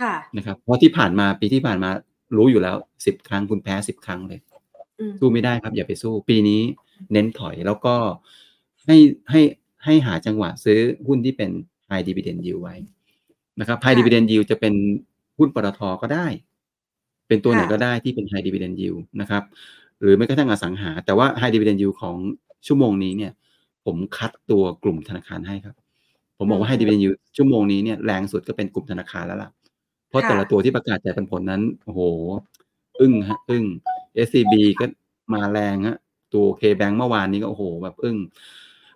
[0.00, 1.90] ค่ะนะครับเพราะที่ผ่านมาปีที่ผ่านมา
[2.36, 2.76] รู้อยู่แล้ว
[3.06, 4.40] สิบครั้งคุณแพ้สิบครั้งเลย
[5.00, 6.60] อืมสู้ไม่ได้ครับ อย่าไปสู้ ปีนี้
[7.12, 7.94] เน้นถอยแล้วก็
[8.86, 8.96] ให้
[9.30, 9.40] ให้
[9.84, 11.50] ให้หาจังหวะซื้อหุ้นที่เป็น
[11.88, 12.74] high dividend yield ไว้
[13.60, 14.74] นะครับ high ค่ะ dividend yield จะเป็น
[15.38, 16.26] หุ้นปตทก็ได้
[17.28, 19.42] เป็นตัวไหนค่ะก็ได้ที่เป็น high dividend yield นะครับ
[20.00, 22.16] หรือไม่กระทั่งอสังหา แต่ว่า high dividend yield ของ
[22.66, 23.32] ชั่วโมงนี้เนี่ย
[23.84, 25.74] ผมคัดตัวกลุ่มธนาคารให้ครับ
[26.38, 29.63] ผมบอกว่า high dividend yield ชั่วโมงนี้เนี่ยแรงสุดก็เป็นกลุ่มธนาคารแล้วล่ะเพ
[30.14, 32.00] ราะค่ะแต่ละตัวที่ประกาศจ่ายปันผลนั้นโอ้โห
[33.00, 33.64] อึ้งฮะ อึ้ง
[34.26, 34.84] SCB ก็
[35.34, 35.96] มาแรงฮะ
[36.34, 38.16] ตัว KBank เมื่อวานนี้ก็โอ้โห แบบอึ้ง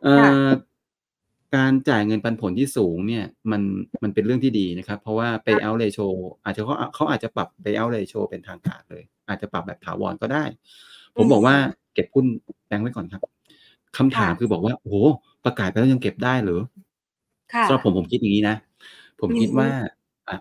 [0.02, 0.48] เอ่ค่ะอ
[1.56, 3.62] การจ่ายเงินปันผลที่สูงเนี่ย มัน
[4.02, 6.06] มันเป็นเรื่องที่ดีนะครับ เพราะว่า payout ratio
[6.44, 10.44] อาจจะเขาเขาอาจจะปรับ payout ratio เป็นทางการเลย อาจจะปรับแบบถาวรก็ได้
[11.16, 11.54] ผมบอกว่า
[11.94, 12.26] เก็บหุ้น
[12.66, 13.22] แบงค์ไว้ก่อนครับ
[13.96, 14.96] คำถามค่ะคือบอกว่า โอ้โห
[15.44, 16.62] ประกาศไปแล้วยังเก็บได้เหรอ
[17.52, 18.56] ค่ะสำหรับผมผมคิดอย่างนี้นะ
[19.20, 19.90] ผมคิดอือฮึว่าอะ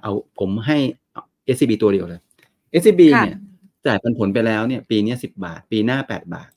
[0.01, 0.77] เอาผมให้
[1.11, 1.23] เอา
[1.55, 2.21] SCB ตัวเดียวเลย
[2.81, 3.39] SCB ค่ะเนี่ย
[3.85, 6.49] จ่ายปันผลไปแล้วเนี่ย ปีเนี้สิบาท ปีหน้าแปดบาท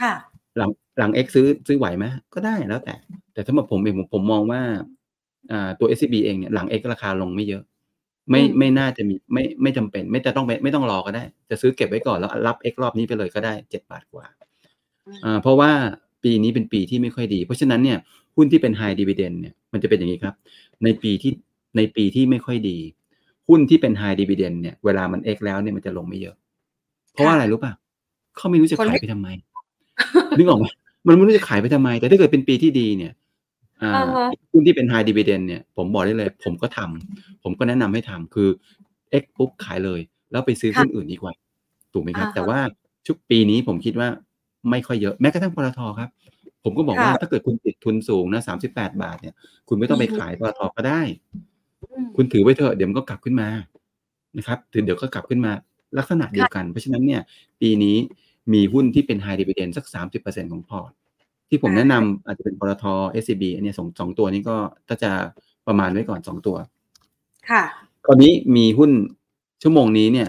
[0.00, 0.14] ค่ะ
[0.56, 2.94] หลังหลัง X ซื้อซื้อไหวไหมก็ได้แล้วแต่
[3.32, 4.60] แต่สำหรับผมเองผมผมมองว่า
[5.50, 7.62] อ่าตัว SCB เองเนี่ยหลัง X ราคาลงไม่เยอะ
[8.30, 14.26] ไม่อืมไม่น่าจะมีไม่ไม่จำเป็น ไม่จะต้องไปไม่ต้องรอก็ได้ จะซื้อเก็บไว้ก่อนแล้วรับ X รอบนี้ไปเลยก็ได้เจ็ดบาทกว่า
[15.24, 15.70] อ่าเพราะว่า
[16.24, 17.98] ปีนี้เป็นปีที่ไม่ค่อยดี เพราะฉะนั้นเนี่ย
[18.36, 20.34] หุ้นที่เป็น high dividend เนี่ยมันจะเป็นอย่างนี้ครับ
[20.84, 21.32] ในปีที่
[21.76, 22.78] ในปีที่ไม่ค่อยดี
[23.48, 26.36] หุ้นที่เป็น high dividend เนี่ยเวลามัน X แล้วเนี่ยมันจะลงไม่เยอะ
[27.12, 27.72] เพราะว่าอะไรรู้ป่ะ
[28.36, 29.28] เขาไม่รู้จะคนขาไม่ยไปทำไม
[30.38, 30.66] นึกออกไหม
[31.06, 33.12] มันไม่รู้จะขายไปทำไม แต่ถ้าเกิดเป็นปีที่ดีเนี่ย
[33.82, 38.48] อ่าอ่าฮะหุ้นที่เป็น high dividend เนี่ยผมบอกได้เลย ผมก็ทำผมก็แนะนำให้ทำคือ
[39.22, 40.00] X ปุ๊บขายเลย
[40.30, 41.32] แล้วไปซื้อหุ้นอื่นดีกว่า
[41.92, 42.58] ถูกไหมครับอ่าฮะแต่ว่า
[43.06, 44.08] ชุกปีนี้ผมคิดว่า
[44.70, 46.08] ไม่ค่อยเยอะแม้กระทั่งปตทครับ
[46.64, 49.34] ผมก็บอกว่าค่ะถ้าเกิดคุณติดทุนสูงนะสามสิบแปดบาทเนี่ย
[49.68, 51.00] คุณไม่ต้องไปอือฮึขายปตทก็ได้
[51.32, 51.53] อืม
[52.16, 53.48] คุณถือไว้เถอะเดี๋ยวมันก็กลับขึ้นมา
[54.38, 55.52] นะครับถือเดี๋ยวก็กลับขึ้นมา
[55.98, 57.20] ลักษณะเดียวกัน เพราะฉะนั้นเนี่ย
[57.60, 57.96] ปีนี้
[58.52, 60.90] มีหุ้นที่เป็น high dividend สักสามสิบเปอร์เซ็นของพอร์ต
[61.48, 62.84] ที่ผมอ่าแนะนำอาจจะเป็นปตท
[63.22, 64.56] SCB อันเนี้ยสองสองตัวนี้ก็
[64.88, 65.10] ถ้าจะ
[65.66, 66.56] ประมาณไว้ก่อนสองตัว
[67.50, 67.62] ค่ะ
[68.06, 68.90] คราวนี้มีหุ้น
[69.62, 70.28] ชั่วโมงนี้เนี่ย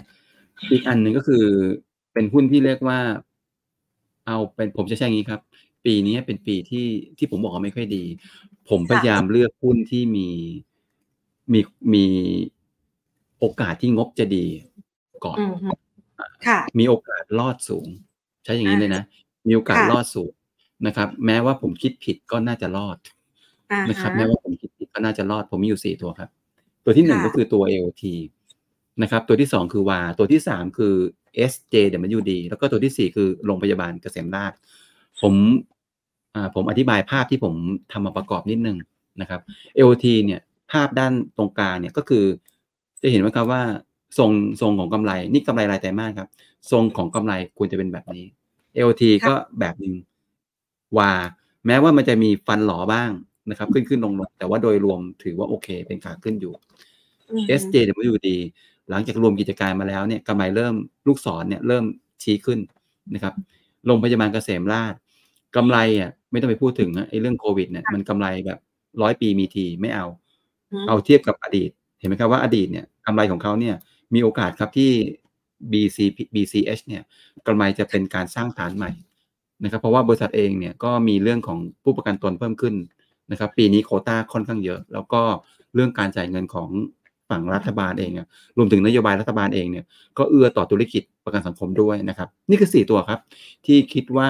[0.72, 1.44] อีกอันหนึ่งก็คือ
[2.14, 3.00] เป็นหุ้นที่เรียกว่า
[4.28, 5.42] เอาเป็นผมจะใช้อย่างนี้ครับ
[5.86, 6.88] ปีนี้เป็นปีที่
[7.18, 8.04] ที่ผมบอกว่าไม่ค่อยดี
[8.70, 10.28] ผมพยายามเลือกหุ้นที่มี
[11.54, 11.60] มี
[11.94, 12.06] มี
[13.40, 14.46] โอกาสที่งบจะดี
[15.26, 15.70] ก่อนอืมฮึ
[16.48, 17.88] ค่ะมีโอกาสรอดสูง
[18.44, 19.04] ใช้อย่างนี้เลยนะ
[19.48, 20.32] มีโอกาสค่ะรอดสูง
[20.88, 22.98] นะครับ แม้ว่าผมคิดผิดก็น่าจะรอด
[23.72, 26.30] อ่านะครับฮะแม้ว่าผมคิดผิดก็น่าจะรอด ผมมีอยู่สี่ตัวครับ
[26.86, 28.04] ตัวที่หนึ่งค่ะก็คือตัว AOT
[29.02, 30.96] นะครับ ตัวที่สองคือวาตัวที่สามคือ
[31.52, 34.54] SJWD แล้วก็ตัวที่สี่คือโรงพยาบาลเกษมราช
[35.22, 35.34] ผม
[36.36, 37.54] อ่าผมอธิบายภาพที่ผม
[37.92, 38.78] ทำมาประกอบนิดนึง
[39.22, 39.42] นะครับ
[39.78, 42.26] AOT เนี่ยภาพด้านตรงกลางเนี่ยก็คือ
[43.02, 43.62] จะเห็นว่าครับว่า
[44.18, 46.30] ทรงทรงของกำไรนี่กำไรรายไตรมาสครับ
[46.72, 48.26] ทรงของกำไรควรจะเป็นแบบนี้
[48.76, 49.94] AOT ค่ะก็แบบหนึ่ง
[50.98, 51.12] วา
[51.68, 53.12] แม้ว่ามันจะมีฟันหลอบ้าง
[53.50, 56.54] นะครับ ขึ้นขึ้นลงลงแต่ว่าโดยรวมถือว่าโอเค เป็นขาขึ้นอยู่
[57.30, 58.36] อืมฮึ SJWD
[58.90, 60.76] หลังจากรวมกิจการมาแล้วเนี่ยกำไรเริ่ม
[61.08, 61.84] ลูกศรเนี่ยเริ่ม
[62.24, 62.60] ชี้ขึ้น
[63.14, 63.34] นะครับ
[63.86, 64.94] โรงพยาบาลเกษมราช
[65.56, 68.60] กำไรอะไม่ต้องไปพูดถึงนะไอ้เรื่องโควิดเนี่ยมันกำไรแบบ
[69.02, 70.25] ร้อยปีมีทีไม่เอาอืม
[70.88, 73.76] เอาเทียบกับอดีต เห็นไหมครับว่าอดีตเนี่ยกำไรของเขาเนี่ย
[74.14, 74.92] มีโอกาสครับที่
[75.72, 75.98] BC
[76.36, 77.04] BCH เนี่ย
[77.48, 78.92] กำไรจะเป็นการสร้างฐานใหม่
[79.64, 82.76] นะครับ เพราะว่าบริษัทเองเนี่ยก็มีเรื่องของผู้ประกันตนเพิ่มขึ้น
[83.32, 85.22] นะครับ ปีนี้โคต้าค่อนข้างเยอะ แล้วก็
[85.74, 86.70] เรื่องการจ่ายเงินของ
[87.30, 88.12] ฝั่งรัฐบาลเอง
[88.58, 89.86] รวมถึงนโยบายรัฐบาลเองเนี่ย
[90.18, 93.20] ก็เอื้อต่อธุรกิจประกันสังคมด้วยนะครับ นี่คือ 4 ตัวครับ
[93.66, 94.30] ที่คิดว่า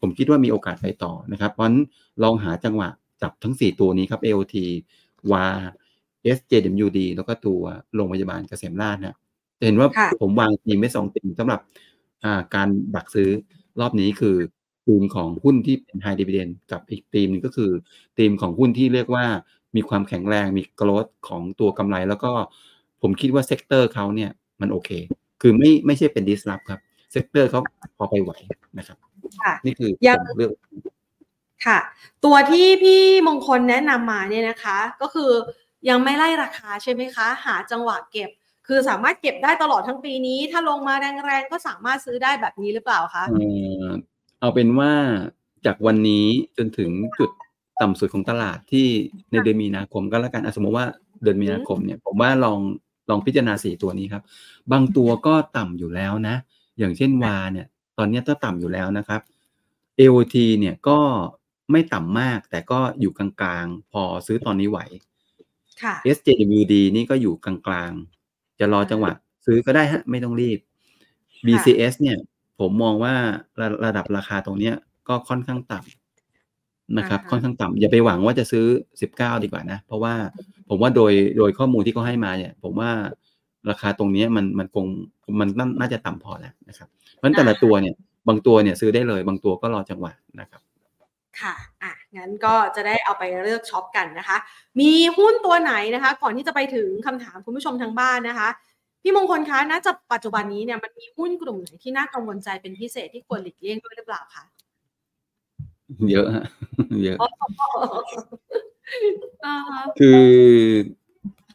[0.00, 1.78] ผมคิดว่ามีโอกาสไปต่อนะครับ เพราะนั้น
[2.22, 2.88] ลองหาจังหวะ
[3.22, 4.56] จับทั้ง 4 ตัวนี้ครับ AOT
[5.32, 5.46] วา
[6.36, 7.62] SJWD แล้วก็ตัว
[7.94, 9.16] โรงพยาบาลเกษมราชนะ
[9.58, 11.60] จะเห็นว่าค่ะผมวางทีมไว้สองทีมสำหรับ
[12.24, 13.30] อ่าการดักซื้อ
[13.80, 14.36] รอบนี้คือ
[14.86, 17.70] ทีมของหุ้นที่เป็น high dividend กับอีกทีมหนึงก็คือ
[18.18, 19.24] ทีมของหุ้นที่เรียกว่า
[19.76, 22.30] มีความแข็งแรงมี growth ของตัวกำไรแล้วก็
[23.02, 24.90] ผมคิดว่า sector เขาเนี่ยมันโอเค
[25.42, 26.80] คือไม่ไม่ใช่เป็น disrupt ครับ
[27.12, 27.60] sector เขา
[27.96, 28.32] พอไปไหว
[28.78, 28.98] นะครับ
[29.40, 30.50] ค่ะนี่คือยังผมเลือก
[31.64, 31.78] ค่ะ
[32.24, 35.30] ตัวที่พี่มงคลแนะนำมาเนี่ยนะคะ ก็คือ
[35.88, 38.30] ยังไม่ไล่ราคาใช่ไหมคะ หาจังหวะเก็บ
[38.66, 43.48] คือสามารถเก็บได้ตลอดทั้งปีนี้ ถ้าลงมาแรงๆก็สามารถซื้อได้แบบนี้หรือเปล่าคะเอ่
[43.82, 43.86] อ
[44.40, 44.92] เอาเป็นว่า
[45.66, 46.26] จากวันนี้
[46.56, 47.30] จนถึงจุด
[47.80, 48.86] ต่ำสุดของตลาดที่
[49.30, 50.86] ในเดือนมีนาคมก็แล้วกันอะสมมติว่า
[51.22, 52.58] เดือนมีนาคมเนี่ยผมว่าลอง
[53.10, 54.22] ลองพิจารณาสี่ตัวนี้ครับ
[54.72, 56.36] บางตัวก็ต่ำอยู่แล้วนะ
[56.78, 57.66] อย่างเช่นวาเนี่ย
[57.98, 59.20] ตอนนี้ก็ต่ำอยู่แล้วนะครับ
[59.98, 60.98] AOT เนี่ยก็
[61.70, 64.80] ไม่ต่ำมาก แต่ก็อยู่กลางๆ พอซื้อตอนนี้ไหว
[65.82, 67.54] ค่ะ SJWD นี่ก็อยู่กลา
[67.88, 69.12] งๆ จะรอจังหวะ
[69.46, 70.58] ซื้อก็ได้ฮะ ไม่ต้องรีบ
[71.46, 72.16] BCS เนี่ย
[72.60, 73.14] ผมมองว่า
[73.60, 74.74] ระระดับราคาตรงเนี้ย
[75.08, 75.80] ก็ค่อนข้างต่
[76.98, 78.64] นะครับอ่าฮะค่อนข้างต่ำอย่าไปหวังว่าจะซื้อ
[79.06, 80.14] 19 ดีกว่านะ เพราะว่า
[80.68, 82.90] ผมว่าโดยโดยข้อมูลที่เขาให้มาเนี่ย ผมว่า
[83.70, 84.86] ราคาตรงเนี้ยมันมันคง
[85.40, 87.94] มันน่าน่าจะต่ำพอแล้วนะครับ เพราะฉะนั้นแต่ละตัวเนี่ย
[88.28, 90.60] บางตัวเนี่ยซื้อได้เลย บางตัวก็รอจังหวะนะครับ
[91.40, 94.36] ค่ะ อะ งั้นก็จะได้เอาไปเลือกช็อปกันนะคะ
[94.80, 98.48] มีหุ้นตัวไหนนะคะ ก่อนที่จะไปถึงคำถามคุณผู้ชมทางบ้านนะคะ
[99.02, 104.44] พี่มงคลคะน่าจะปัจจุบันนี้เนี่ยมันมีหุ้นกลุ่มไหนที่น่ากังวลใจเป็นพิเศษที่ควรหลีกเลี่ยงด้วยหรือเปล่าคะ
[106.10, 106.44] เยอะฮะ
[107.04, 107.18] เยอะ
[109.46, 110.20] อ่าฮะคือ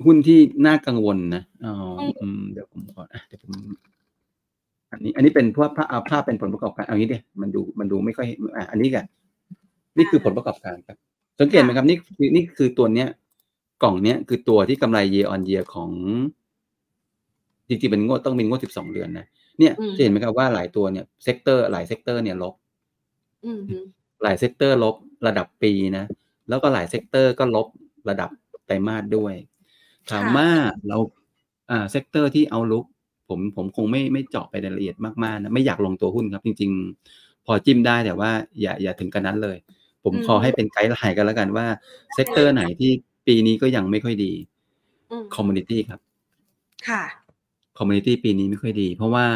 [0.05, 1.73] หุ้นที่น่ากังวลนะอ๋อ
[2.21, 3.53] อืมเดี๋ยวผมขออะเดี๋ยวผม
[4.91, 9.05] อันนี้ อันนี้เป็นเพราะภาพเอาภาพเป็นผลประกอบการเอางี้ดิมันดูมันดูไม่ค่อยอะอันนี้กัน
[9.97, 10.97] นี่คือผลประกอบการครับ
[11.39, 13.07] สังเกตไหมครับนี่คือนี่คือตัวเนี้ย
[13.83, 15.91] กล่องเนี้ยคือตัวที่กำไร year on year ของ
[17.67, 19.25] จริงๆเป็นงวดต้องเป็นงวด12เดือนนะ
[19.59, 22.53] เนี่ยจะเห็นไหมครับว่าหลายตัวเนี่ย sector หลาย sector เนี่ยลบ
[23.45, 23.77] อืมฮึ
[24.23, 24.95] หลาย sector ลบ
[25.27, 26.05] ระดับปีนะ
[26.49, 27.67] แล้วก็หลาย sector ก็ลบ
[28.09, 28.29] ระดับ
[28.65, 29.33] ไตรมาสด้วย
[30.11, 30.49] ถามว่า
[30.87, 30.97] เรา
[31.71, 32.85] อ่า sector ที่ outlook
[33.29, 36.71] ผมผมคงไม่ไม่เจาะไปรายละเอียดมากๆนะไม่อยากลงตัวหุ้นครับ จริง
[37.09, 38.31] ๆ พอจิ้มได้แต่ว่า
[38.61, 39.57] อย่าอย่าถึงขั้นนั้นเลย
[40.03, 41.67] ผมขอให้เป็น guideline กันแล้วกันว่า
[42.13, 42.91] sector ไหนที่
[43.27, 44.33] ปีนี้ก็ยังไม่ค่อยดี
[45.11, 45.99] อืม commodity ครับ
[46.87, 47.03] ค่ะ
[47.77, 49.27] commodity ปีนี้ไม่ค่อยดี เพราะว่า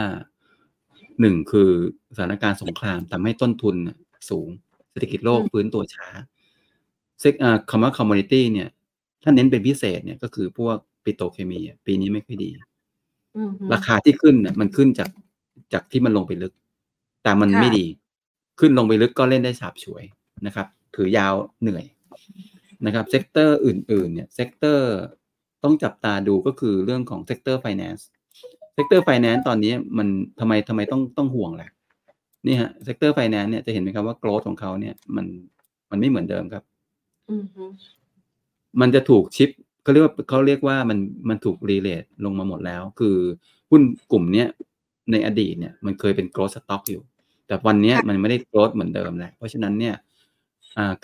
[1.22, 1.70] หนึ่งคือ
[2.16, 3.98] สถานการณ์สงครามทำให้ต้นทุนน่ะ
[4.30, 4.48] สูง
[4.92, 6.08] เศรษฐกิจโลกอืมฟื้นตัวช้า
[7.20, 8.70] sec อ่าคำว่า commodity เนี่ย
[9.24, 12.50] ถ้าเน้นเป็นพิเศษเนี่ยก็คือพวกปิโตรเคมีอะปีนี้ไม่ค่อยดี
[13.38, 15.10] อืมฮึราคาที่ขึ้นเนี่ยมันขึ้นจาก
[15.74, 16.54] จากที่มันลงไปลึก
[17.24, 17.86] แต่มันค่ะไม่ดี
[18.60, 20.04] ขึ้นลงไปลึกก็เล่นได้ฉาบฉวย
[20.46, 21.86] นะครับถือยาวเหนื่อย
[22.86, 24.92] นะครับ sector อื่นๆเนี่ย sector
[25.64, 30.08] ต้องจับตาดูก็คือเรื่องของ sector finance sector finance ตอนนี้มัน
[30.40, 31.70] ทำไมทำไมต้องต้องห่วงแหละ
[32.48, 35.26] นี่ฮะ sector finance เนี่ยจะเห็นไหมครับว่า growth ของเขาเนี่ยมัน
[35.92, 36.64] มันไม่เหมือนเดิมครับ
[37.30, 37.64] อืมฮึ
[38.82, 39.50] มันจะถูกชิป
[39.84, 43.18] เขาเรียกว่าเขาเรียกว่ามันมันถูกรีเลทลงมาหมดแล้ว คือ
[43.72, 43.82] หุ้น
[44.12, 44.48] กลุ่มเนี้ย
[45.12, 47.02] ในอดีตเนี่ยมันเคยเป็นโกลด์สต็อกอยู่
[47.48, 50.04] แต่วันเนี้ยมันไม่ได้โกลด์เหมือนเดิมแล้วเพราะฉะนั้นเนี่ยอ่า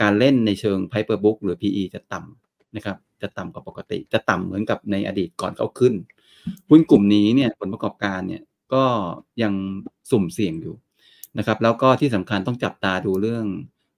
[0.01, 5.93] การเล่นในเชิง Piper Book หรือ PE จะต่ำนะครับ จะต่ำกว่าปกติ จะต่ำเหมือนกับในอดีตก่อนเขาขึ้น
[6.69, 8.43] หุ้นกลุ่มนี้เนี่ยผลประกอบการเนี่ย
[8.73, 8.83] ก็
[9.41, 9.53] ยัง
[10.11, 10.75] สุ่มเสี่ยงอยู่
[11.37, 13.45] นะครับ แล้วก็ที่สำคัญต้องจับตาดูเรื่อง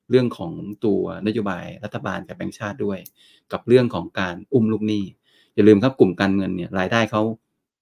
[0.10, 0.52] เรื่องของ
[0.86, 3.00] ตัวนโยบายรัฐบาลกับแบงก์ชาติด้วย
[3.52, 5.04] กับเรื่องของการอุ้มลูกหนี้
[5.56, 7.22] อย่าลืมครับกลุ่มการเงินเนี่ยรายได้เขา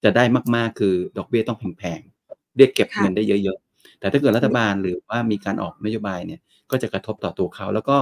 [0.04, 0.24] จะได้
[0.56, 6.40] มากๆ คือดอกเบี้ยต้องแพงๆเรียกเก็บเงินได้เยอะๆแต่ถ้าเกิดรัฐบาลหรือว่ามีการออกนโยบายเนี่ย
[6.72, 7.96] ก็จะกระทบต่อตัวเขา แล้วก็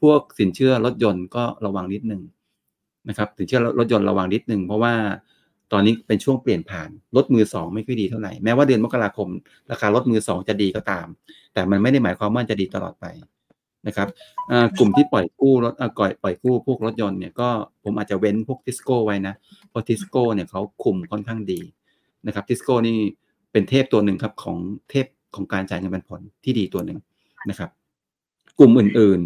[0.00, 2.22] พวกสินเชื่อรถยนต์ก็ระวังนิดนึง
[3.08, 4.94] นะครับสินเชื่อรถยนต์ระวังนิดนึงเพราะว่า
[5.72, 9.28] ตอนนี้เป็นช่วงเปลี่ยนผ่านรถมือสองไม่ค่อยดีเท่าไหร่แม้ว่าเดือนมกราคม
[9.70, 11.06] ราคารถมือสองจะดีก็ตาม
[11.52, 13.06] แต่มันไม่ได้หมายความว่าจะดีตลอดไป
[13.86, 14.08] นะครับ
[14.78, 17.48] กลุ่มที่ปล่อยกู้รถก่อยปล่อยกู้พวกรถยนต์เนี่ยก็
[17.84, 19.34] ผมอาจจะเว้นพวกทิสโก้ไว้นะ
[19.70, 21.60] เพราะทิสโก้เนี่ยเขาคุมค่อนข้างดี
[22.26, 22.96] นะครับทิสโก้นี่
[23.52, 24.58] เป็นเทพตัวหนึ่งครับของ
[24.90, 26.98] เทพของการจ่ายเงินปันผลที่ดีตัวหนึ่ง
[27.50, 27.70] นะครับ
[28.58, 29.20] กลุ่มอื่น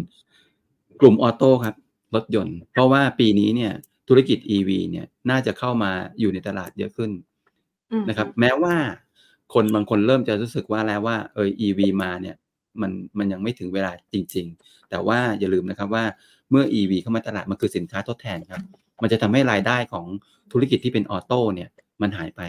[0.47, 1.75] ๆ กลุ่ม auto ครับ
[2.15, 3.71] รถยนต์ เพราะว่าปีนี้เนี่ย
[4.07, 7.11] ธุรกิจ EV เนี่ยน่าจะเข้ามาอยู่ในตลาดเยอะขึ้น
[7.91, 8.75] อืมนะครับ แม้ว่า
[9.53, 12.35] คนบางคนเริ่มจะรู้สึกว่าแล้วว่า เออ EV มาเนี่ย
[12.81, 16.05] มันมันยังไม่ถึงเวลาจริง ๆ แต่ว่าอย่าลืมนะครับว่า
[16.51, 18.61] เมื่อ EV เข้ามาตลาดมันคือสินค้าทดแทนครับ
[19.01, 20.05] มันจะทำให้รายได้ของ
[20.51, 21.69] ธุรกิจที่เป็นออโต้เนี่ย
[22.01, 22.41] มันหายไป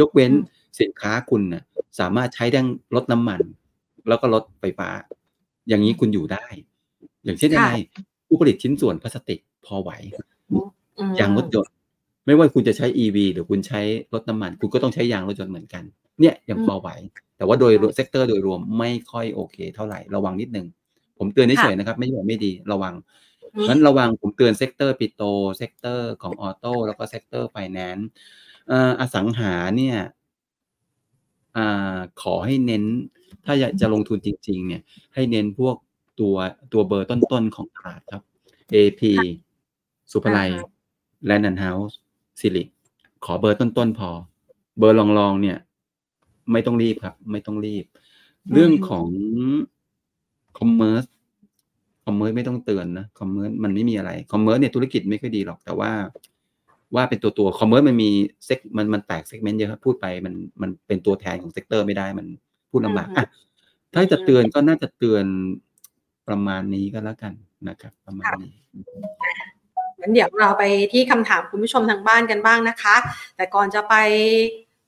[0.00, 0.32] ยกเว้น
[0.80, 1.62] สินค้าคุณนะ
[2.00, 3.40] สามารถใช้ทั้งลดน้ำมัน
[4.08, 4.88] แล้วก็ลดไฟฟ้า
[5.68, 6.44] อย่างนี้คุณอยู่ได้
[7.24, 7.70] อย่างเช่นอะไร
[8.28, 9.90] ผู้ผลิตชิ้นส่วนพลาสติกพอไหว
[10.50, 10.66] อืม
[11.20, 11.72] ยางรถยนต์
[12.26, 13.80] ไม่ว่าคุณจะใช้ EV หรือคุณใช้
[14.14, 15.84] รถน้ำมัน คุณก็ต้องใช้ยางรถยนต์เหมือนกัน
[16.20, 16.88] เนี่ยยังพอไหว
[17.36, 20.66] แต่ว่าโดย sector โดยรวมไม่ค่อยโอเค เท่าไหร่ระวังนิดนึง
[21.18, 22.94] ผมเตือนเฉยๆนะครับ ไม่ใช่ว่าไม่ดีระวัง
[23.54, 25.22] อืมงั้นระวังผมเตือน sector petro
[25.58, 28.08] sector ของ auto แล้วก็ sector finance
[29.00, 29.96] อสังหาเนี่ย
[31.56, 32.84] อ่าขอให้เน้น
[33.44, 34.82] ถ้าอยากจะลงทุนจริง ๆ เนี่ย
[35.14, 35.76] ให้เน้นพวก
[36.20, 36.34] ตัว
[36.72, 38.22] ตัวเบอร์ต้นๆของตลาดครับ
[38.74, 39.02] AP
[40.12, 40.68] ศุภาลัยอ่าฮะ
[41.24, 41.96] แลนด์เฮ้าส์
[42.40, 42.62] สิริ
[43.24, 44.10] ขอเบอร์ต้นๆพอ
[44.78, 45.58] เบอร์รองๆเนี่ย
[46.52, 47.84] ไม่ต้องรีบครับ ไม่ต้องรีบ
[48.52, 49.08] เรื่องของ
[50.58, 51.04] commerce
[52.06, 55.90] commerce ไม่ต้องเตือนนะ commerce มันไม่มีอะไร commerce เนี่ยธุรกิจไม่ค่อยดีหรอกแต่ว่า
[56.94, 58.10] ว่าเป็นตัวตัว commerce มันมี
[58.44, 62.26] seg มันมันแตก segment เยอะครับพูดไปมันมันเป็นตัวแทนของ sector ไม่ได้มัน
[62.72, 63.26] พูดลำบากอะ
[63.94, 65.24] ถ้าจะเตือนก็น่าจะเตือน
[66.28, 67.32] ประมาณนี้ก็แล้วกัน
[67.68, 68.52] นะครับ ประมาณนี้
[70.12, 70.62] เดี๋ยวเราไป
[70.92, 72.96] ที่คำถามคุณผู้ชมทางบ้านกันบ้างนะคะ
[73.36, 73.94] แต่ก่อนจะไป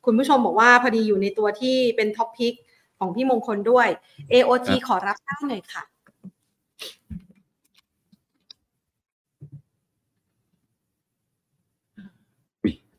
[0.04, 2.54] คุณผู้ชมบอกว่าพอดีอยู่ในตัวที่เป็น top pick
[2.98, 3.88] ของพี่มงคลด้วย
[4.32, 5.82] AOT ขอรับทราบหน่อยค่ะ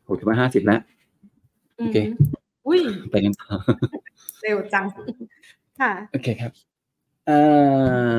[0.08, 0.80] หกสิบห้าห้าสิบแล้ว
[1.78, 1.98] โอเค
[2.68, 2.80] อุ้ย
[3.12, 3.48] ไปกันต่อ
[4.46, 4.86] เร็วจัง
[5.80, 6.52] ค่ะ โอเคครับ
[7.26, 7.39] เอ่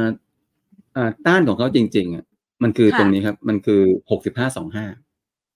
[0.00, 0.02] อ
[0.96, 2.24] อ่าต้านของเขาจริง ๆอะ
[2.62, 4.86] มันคือค่ะตรงนี้ครับ มันคือหกสิบห้าสองห้า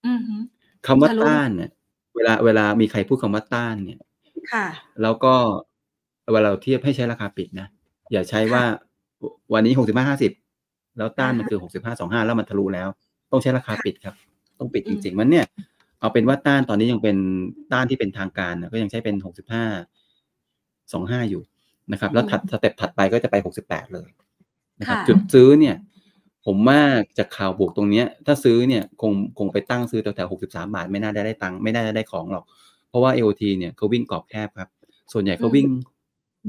[0.07, 0.37] อือฮึ
[0.87, 1.71] คำว่าทะลุต้านเนี่ย
[2.17, 4.01] เวลาเวลามีใครพูดคำว่าต้านเนี่ย
[4.53, 4.67] ค่ะ
[5.03, 5.35] แล้วก็
[6.33, 7.67] เวลาเราเทียบให้ใช้ราคาปิดนะ
[8.13, 8.63] อย่าใช้ว่า
[9.53, 10.33] วันนี้หกสิบห้าห้าสิบ
[10.99, 12.89] แล้วต้านมันคือหกสิบห้าสองห้าแล้วมันทะลุแล้ว
[13.31, 14.15] ต้องใช้ราคาปิดครับ
[14.59, 15.47] ต้องปิดจริง ๆ มันเนี่ย
[16.01, 17.17] เอาเป็นว่าต้านตอนนี้ยังเป็น
[17.73, 19.65] ต้านที่เป็นทางการนะก็ยังใช้เป็นหกสิบห้า
[20.93, 21.43] สองห้าอยู่
[21.93, 24.09] นะครับแล้วถัดสเต็ปถัดไปก็จะไปหกสิบแปดเลย
[24.81, 25.77] นะครับค่ะจุดซื้อเนี่ย
[26.47, 26.81] ผมว่า
[27.19, 32.45] จากข่าวบวกตรงเนี้ย ถ้าซื้อเนี่ยคงคงไปตั้งซื้อแถวๆหกสิบสามบาท ไม่น่าได้ได้ตังค์ไม่น่าจะได้ของหรอก
[32.89, 34.71] เพราะว่า AOT เนี่ยเขาวิ่งกรอบแคบครับ
[35.13, 35.67] ส่วนใหญ่เขาวิ่ง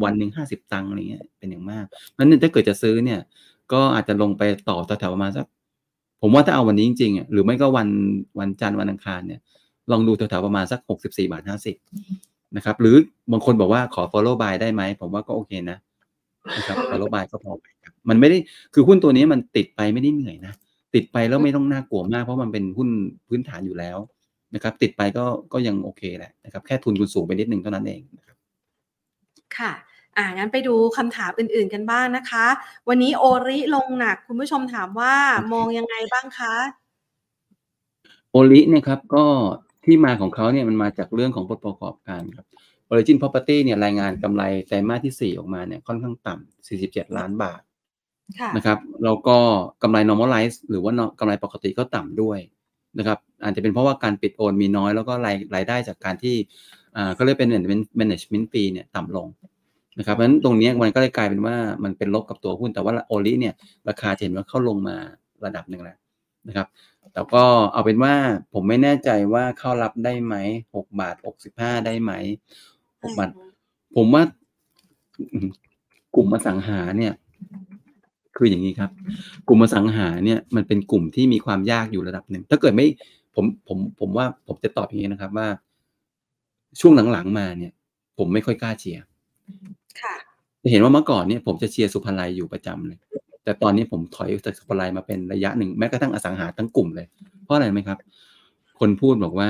[0.03, 1.85] วันหนึ่งห้าสิบตังค์อะไรเงี้ยเป็นอย่างมาก
[2.17, 3.19] นั้นเนี่ยถ้าเกิดจะซื้อเนี่ย
[3.73, 5.45] ก็อาจจะลงไปต่อแถวๆประมาณสัก
[6.21, 7.89] ผมว่าถ้าเอาวันนี้จริงๆอะหรือไม่ก็วัน
[8.39, 9.39] วันจันทร์วันอังคารเนี่ย
[9.91, 11.75] ลองดูแถวๆประมาณสักหกสิบสี่บาทห้าสิบ
[12.55, 12.95] นะครับ หรือ
[13.31, 15.77] บางคนบอกว่าขอ follow buy ได้ไหม ผมว่าก็โอเคนะ
[16.57, 18.37] นะครับ follow buy ก็พอไปครับมันไม่ได้
[18.73, 20.53] คือหุ้นตัวนี้มันติดไปไม่ได้เหนื่อยนะ
[20.95, 22.89] ติดไปแล้วไม่ต้องน่ากลัวมากเพราะมันเป็นหุ้น
[23.27, 23.97] พื้นฐานอยู่แล้ว
[24.55, 28.37] นะครับ ติดไปก็ก็ยังโอเคแหละนะครับ แค่ทุนคุณสูงไปนิดนึงเท่านั้นเองนะครับ
[29.57, 29.71] ค่ะ
[30.17, 32.45] อ่างั้นไปดูคำถามอื่นๆกันบ้างนะคะ
[32.89, 35.13] วันนี้โอริลงหนักคุณผู้ชมถามว่า
[35.53, 36.55] มองยังไงบ้างคะ
[38.31, 39.25] โอลิเนี่ยครับก็
[39.86, 42.45] ที่มาของเขาเนี่ยมันมาจากเรื่องของผลประกอบการครับ
[42.91, 47.61] Origin Property เนี่ยรายงานกำไรไตรมาสที่ 4 ออกมาเนี่ยค่อนข้างต่ำ47 ล้านบาท
[48.39, 49.38] ค่ะนะครับแล้วก็
[49.84, 52.39] กำไร normalize หรือว่ากำไรปกติก็ต่ำด้วย
[52.97, 56.36] นะครับอาจจะเป็นเพราะว่าการปิดโอนมีน้อยแล้วก็รายรายได้จากการที่
[56.97, 57.49] อ่าเขาเรียกเป็น
[57.99, 59.27] management fee เนี่ยต่ำลง
[59.99, 63.53] นะครับเพราะฉะนั้นตรงเนี้ยมันก็เลยกลายเป็นว่ามันเป็นลบกับตัวหุ้นแต่ว่าโอลิเนี่ย
[63.89, 64.95] ราคาจะเห็นว่าเข้าลงมา
[65.45, 65.97] ระดับหนึ่งแล้ว
[66.47, 66.67] นะครับ
[67.14, 67.43] แต่ก็
[67.74, 68.14] เอาเป็นว่า
[68.53, 70.36] ผมไม่แน่ใจว่าเข้ารับได้ไหม
[70.76, 72.12] หกบาทหกสิบห้าได้ไหม
[73.03, 73.30] หกบาท
[73.95, 74.24] ผมว่า
[75.34, 75.47] อืม
[76.16, 77.14] กลุ่มอสังหาเนี่ย
[78.38, 78.91] คืออย่างนี้ครับ
[79.47, 82.88] กลุ่มอสังหาเนี่ย มันเป็นกลุ่มที่มีความยากอยู่ระดับหนึ่ง ถ้าเกิดไม่
[83.36, 85.47] ผมผมผมว่าผมจะตอบอย่างนี้นะครับว่า
[86.80, 87.72] ช่วงหลังๆมาเนี่ย
[88.18, 89.03] ผมไม่ค่อยกล้าเชียร์
[90.01, 90.16] ค่ะ
[90.62, 92.99] จะเห็นว่าเมื่อก่อนเนี่ย ผมจะเชียร์สุภาลัยอยู่ประจำเลย
[93.43, 97.07] แต่ตอนนี้ผมถอยจากสุภาลัยมาเป็นระยะหนึ่งแม้กระทั่งอสังหาทั้งกลุ่มเลย
[97.43, 97.97] เพราะอะไรรู้ไหมครับ
[98.79, 99.49] คนพูดบอกว่า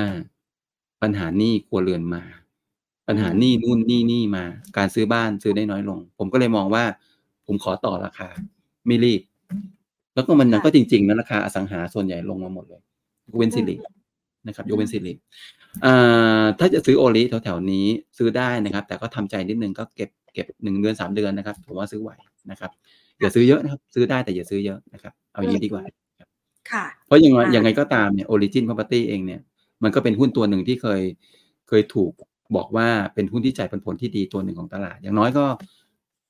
[1.02, 2.22] ปัญหาหนี้ครัวเรือนมา
[3.08, 4.44] ปัญหาหนี้นู่นหนี้นี่มา
[4.76, 6.84] การซื้อบ้านซื้อได้น้อยลง ผมก็เลยมองว่า
[7.46, 8.28] ผมขอต่อราคา
[8.86, 9.22] ไม่รีบ
[10.14, 12.80] แล้วก็มันค่ะก็จริงๆนะราคาอสังหาส่วนใหญ่ลงมาหมดเลย
[13.28, 13.76] ยกเว้นสิริ
[14.46, 15.12] นะครับยกเว้นสิริ
[15.84, 17.86] อ่าถ้าจะซื้อโอลิแถวๆนี้
[18.18, 22.10] ซื้อได้นะครับ แต่ก็ทำใจนิดนึงก็เก็บเก็บหนึ่งเดือนสามเดือนนะครับ ผมว่าซื้อไหว
[22.50, 22.70] นะครับ
[23.22, 25.82] อย่าซื้อเยอะนะครับ ซื้อได้แต่อย่าซื้อเยอะนะครับ เอาอย่างนี้ดีกว่า
[26.70, 29.40] ค่ะ เพราะยังไงอ่ายัยังไงก็ตามเนี่ย Origin Property เองเนี่ย
[29.82, 31.02] มันก็เป็นหุ้นตัวหนึ่งที่เคย
[31.68, 32.12] เคยถูก
[32.56, 35.44] บอกว่าเป็นหุ้นที่จ่ายปันผลที่ดีตัวหนึ่งของตลาด อย่างน้อยก็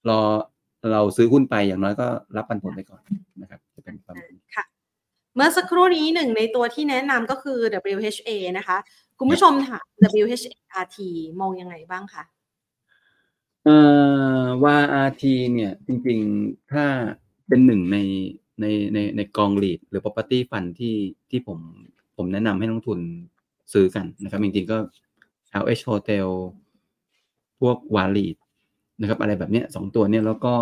[0.09, 0.21] รอ
[0.93, 3.03] เราซื้อหุ้นไปอย่างน้อยก็รับปันผลไปก่อน
[3.43, 4.15] นะครับจะเป็นความ
[4.57, 4.65] ค่ะ
[5.35, 7.59] เมื่อสักครู่นี้หนึ่งในตัวที่แนะนำก็คือ
[7.95, 8.77] WHA นะคะ
[9.19, 9.85] คุณผู้ชมถาม
[10.23, 10.99] WHRT
[11.41, 12.23] มองยังไงบ้างคะ
[13.65, 13.77] เอ่
[14.43, 14.45] อ
[14.81, 15.23] YRT
[15.55, 16.85] เนี่ย จริงๆถ้า
[17.49, 17.99] เป็นหนึ่งใน
[18.61, 20.97] ในในในกอง lead หรือ property fund ที่
[21.31, 21.59] ที่ผม
[22.17, 23.01] ผมแนะนำให้นักลงทุน
[23.73, 24.79] ซื้อกันนะครับ จริงๆก็
[25.63, 26.27] LH Hotel
[27.61, 28.37] พวก w a l i d
[29.01, 30.55] นะครับ อะไรแบบเนี้ยสองตัวเนี้ยแล้วก็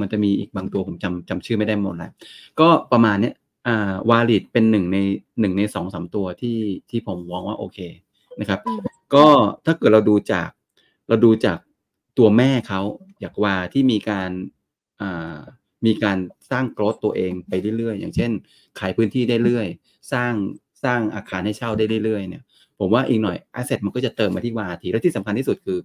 [0.00, 2.12] มันจะมีอีกบางตัวผมจำจำชื่อไม่ได้หมดแล้ว
[2.60, 3.34] ก็ประมาณเนี้ย
[3.66, 4.98] อ่าวาลิดเป็นหนึ่งใน
[5.40, 6.58] หนึ่งในสองสามตัวที่
[6.90, 7.78] ที่ผมมองว่าโอเค
[8.40, 8.80] นะครับอืม
[9.14, 9.26] ก็
[9.66, 10.48] ถ้าเกิดเราดูจาก
[11.08, 11.58] เราดูจาก
[12.18, 12.80] ตัวแม่เขา
[13.20, 14.30] อยากว่าที่มีการ
[15.86, 16.18] มีการ
[16.50, 18.30] สร้างกรธตัวเองไปเรื่อยๆ อย่างเช่น
[18.78, 19.66] ขายพื้นที่ได้เรื่อย
[20.12, 20.32] สร้าง
[20.84, 22.42] สร้างอาคารให้เช่าได้เรื่อยๆเนี่ย
[22.78, 25.78] ผมว่าอีกหน่อยแอสเซทมันก็จะเติมมาที่วาทีและที่สำคัญที่สุดคือ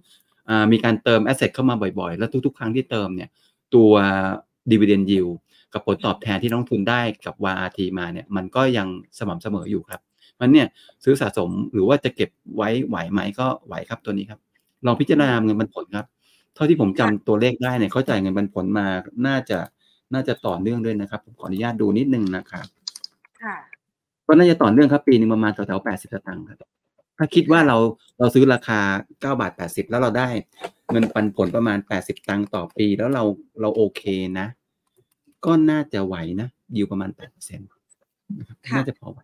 [0.48, 3.28] อมีการเติมแอสเซทเข้ามาบ่อยๆ แล้วทุกๆ ครั้งที่เติมเนี่ย
[3.74, 3.92] ตัว
[4.70, 5.32] dividend yield
[5.72, 10.00] กับผลตอบแทนที่น้องทุนได้กับ YRT มาเนี่ยมันก็ยังสม่ำเสมออยู่ครับ
[10.40, 10.66] มันเนี่ย
[11.04, 14.40] ซื้อสะสมหรือว่าจะเก็บไว้ไหวไหมก็ไหวครับตัวนี้ครับ
[14.86, 16.06] ลองพิจารณาเงินปันผลครับ
[16.62, 18.86] ท่าที่ผมจำตัวเลขได้เนี่ยเขาจ่ายเงินปันผลมา
[19.26, 19.58] น่าจะ
[20.14, 22.66] น่าจะต่อเนื่องด้วยนะครับ ผมขออนุญาตดูนิดนึงนะครับ
[23.42, 23.56] ค่ะ
[24.26, 26.58] ก็น่าจะต่อเนื่องครับปีหนึ่งประมาณแถวๆแปดสิบสตางค์ครับ
[27.18, 27.76] ถ้าคิดว่าเรา
[28.18, 28.80] เราซื้อราคา
[29.20, 30.28] เก้าบาทแปดสิบแล้วเราได้
[30.90, 33.24] เงินปันผลประมาณแปดสิบตังค์ต่อปีแล้วเรา
[33.60, 34.02] เราโอเค
[34.38, 34.46] นะ
[35.44, 37.80] ก็น่าจะไหวนะอยู่ประมาณแปดเปอร์เซ็นต์ค่ะ
[38.74, 39.18] น่าจะพอไหว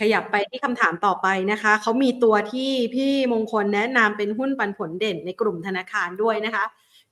[0.00, 6.64] ขยับไปที่คำถามต่อไปนะคะ เขามีตัวที่พี่มงคลแนะนำเป็นหุ้นปันผลเด่นในกลุ่มธนาคารด้วยนะคะ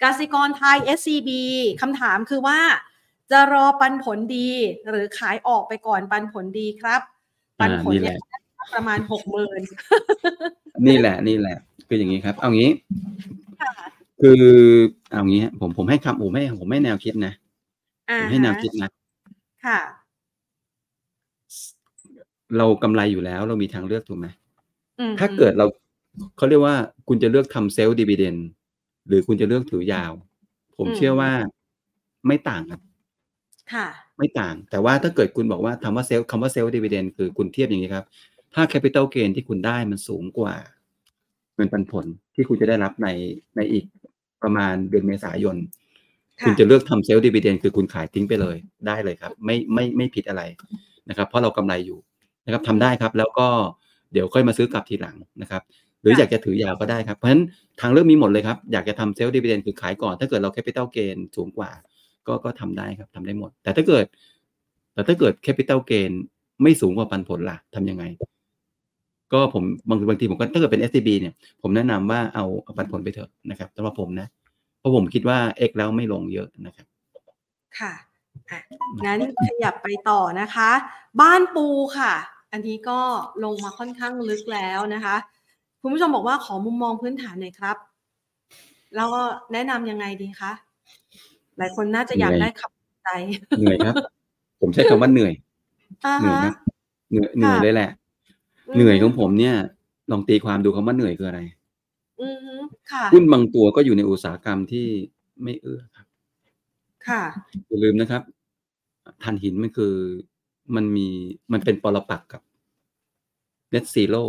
[0.02, 1.30] กสิกรไทย SCB
[1.82, 2.58] คำถามคือว่า
[3.30, 4.48] จะรอปันผลดี
[4.88, 7.00] หรือขายออกไปก่อนปันผลดีครับ
[7.60, 9.60] ปันผลอ่านี่แหเนี่ยละประมาณหกหมื่น
[10.86, 11.56] นี่แหละ นี่แหละ
[11.88, 12.70] คืออย่างนี้ครับ เอางี้
[13.60, 13.72] ค่ะ
[14.20, 14.42] คือ
[15.10, 17.32] เอางี้ฮะผมผมให้คำผมให้ผมให้แนวคิดนะ
[18.10, 18.90] อ่าผมให้แนวฮะคิดนะ
[19.64, 19.78] ค่ะ
[22.58, 24.26] เรากำไรอยู่แล้ว เรามีทางเลือกถูกไหม
[24.98, 25.66] อืมถ้าเกิดเรา
[26.36, 26.76] เขาเรียกว่า
[27.08, 28.36] คุณจะเลือกทำ sell dividend
[29.08, 30.12] หรือคุณจะเลือกถือยาว
[30.76, 31.30] ผมเชื่อว่า
[32.26, 32.80] ไม่ต่างกัน
[33.72, 33.86] ค่ะ
[34.18, 38.04] ไม่ต่าง แต่ว่าถ้าเกิดคุณบอกว่าคำว่า sell คำว่า sell dividend คือคุณเทียบอย่างนี้ครับ
[38.54, 40.54] ถ้า capital gain ที่คุณได้มันสูงกว่า
[41.56, 43.08] เงินปันผลที่คุณจะได้รับใน
[43.56, 43.84] ในอีก
[44.42, 45.56] ประมาณเดือนเมษายน
[46.40, 50.42] ค่ะคุณจะเลือกทำ sell dividend คือคุณขายทิ้งไปเลยได้เลยครับ ไม่ไม่ไม่ผิดอะไร
[51.08, 51.98] นะครับ เพราะเรากำไรอยู่
[52.44, 53.46] นะครับทำได้ครับ แล้วก็
[54.12, 55.62] เดี๋ยวค่อยมาซื้อกลับทีหลังนะครับ
[56.02, 57.42] หรืออยากจะถือยาวก็ได้ครับ เพราะฉะนั้น
[57.80, 61.70] ทางเลือกมีหมดเลยครับ อยากจะทำ sell dividend คือขายก่อน ถ้าเกิดเรา capital gain สูงกว่า
[62.26, 64.04] ก็ก็ทำได้ครับทำได้หมด แต่ถ้าเกิด
[64.94, 66.10] แต่ถ้าเกิด capital gain
[66.62, 68.04] ไม่สูงกว่าปันผลล่ะทำยังไง
[69.32, 74.26] ก็ผมบางบางทีผมก็ถ้าเกิดเป็น SCB เนี่ย ผมแนะนำว่าเอาเอาปันผลไปเถอะนะครับสำหรับผมนะ
[74.78, 75.38] เพราะผมคิดว่า
[75.68, 76.86] X แล้วไม่ลงเยอะนะครับ
[77.78, 77.92] ค่ะ
[78.50, 78.58] อะ
[79.04, 80.70] งั้นขยับไปต่อนะคะ
[81.20, 81.66] บ้านปู
[81.98, 82.12] ค่ะ
[82.54, 82.98] อันนี้ก็
[83.44, 85.16] ลงมาค่อนข้างลึกแล้วนะคะ
[85.80, 87.76] คุณผู้ชมบอกว่าขอมุมมองพื้นฐานหน่อยครับ
[88.96, 90.52] แล้วก็แนะนำยังไงดีคะ
[91.58, 93.08] หลายคนน่าจะอยากเหนื่อยได้คำใจ
[93.58, 93.94] เหนื่อยครับ
[94.60, 95.32] ผมใช้คำว่าเหนื่อย
[96.04, 96.54] อ่าเหนื่อยฮะครับ
[97.10, 97.90] เหนื่อยเหนื่อยค่ะเลยแหละ
[98.76, 99.54] เหนื่อยของผมเนี่ย
[100.10, 101.40] ลองตีความดูคำว่าเหนื่อยคืออะไร
[102.20, 102.54] อือฮึ
[102.92, 104.86] ค่ะหุ้นบางตัวก็อยู่ในอุตสาหกรรมที่
[105.42, 106.06] ไม่เอื้อครับ
[107.08, 107.22] ค่ะ
[107.68, 108.22] อย่าลืมนะครับ
[109.22, 109.94] ถ่านหินมันคือ
[110.76, 111.08] มันมี
[111.52, 112.42] มันเป็นปรปักษ์กับ
[113.74, 114.24] net zero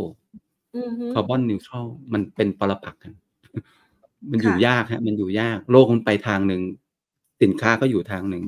[0.75, 3.13] อือฮึคาร์บอนนิวทรัลมันเป็นปรปักษ์กัน
[4.31, 6.61] มันอยู่ค่ะยากฮะ มันอยู่ยาก โลกมันไปทางหนึ่ง
[7.41, 8.43] สินค้าก็อยู่ทางหนึ่ง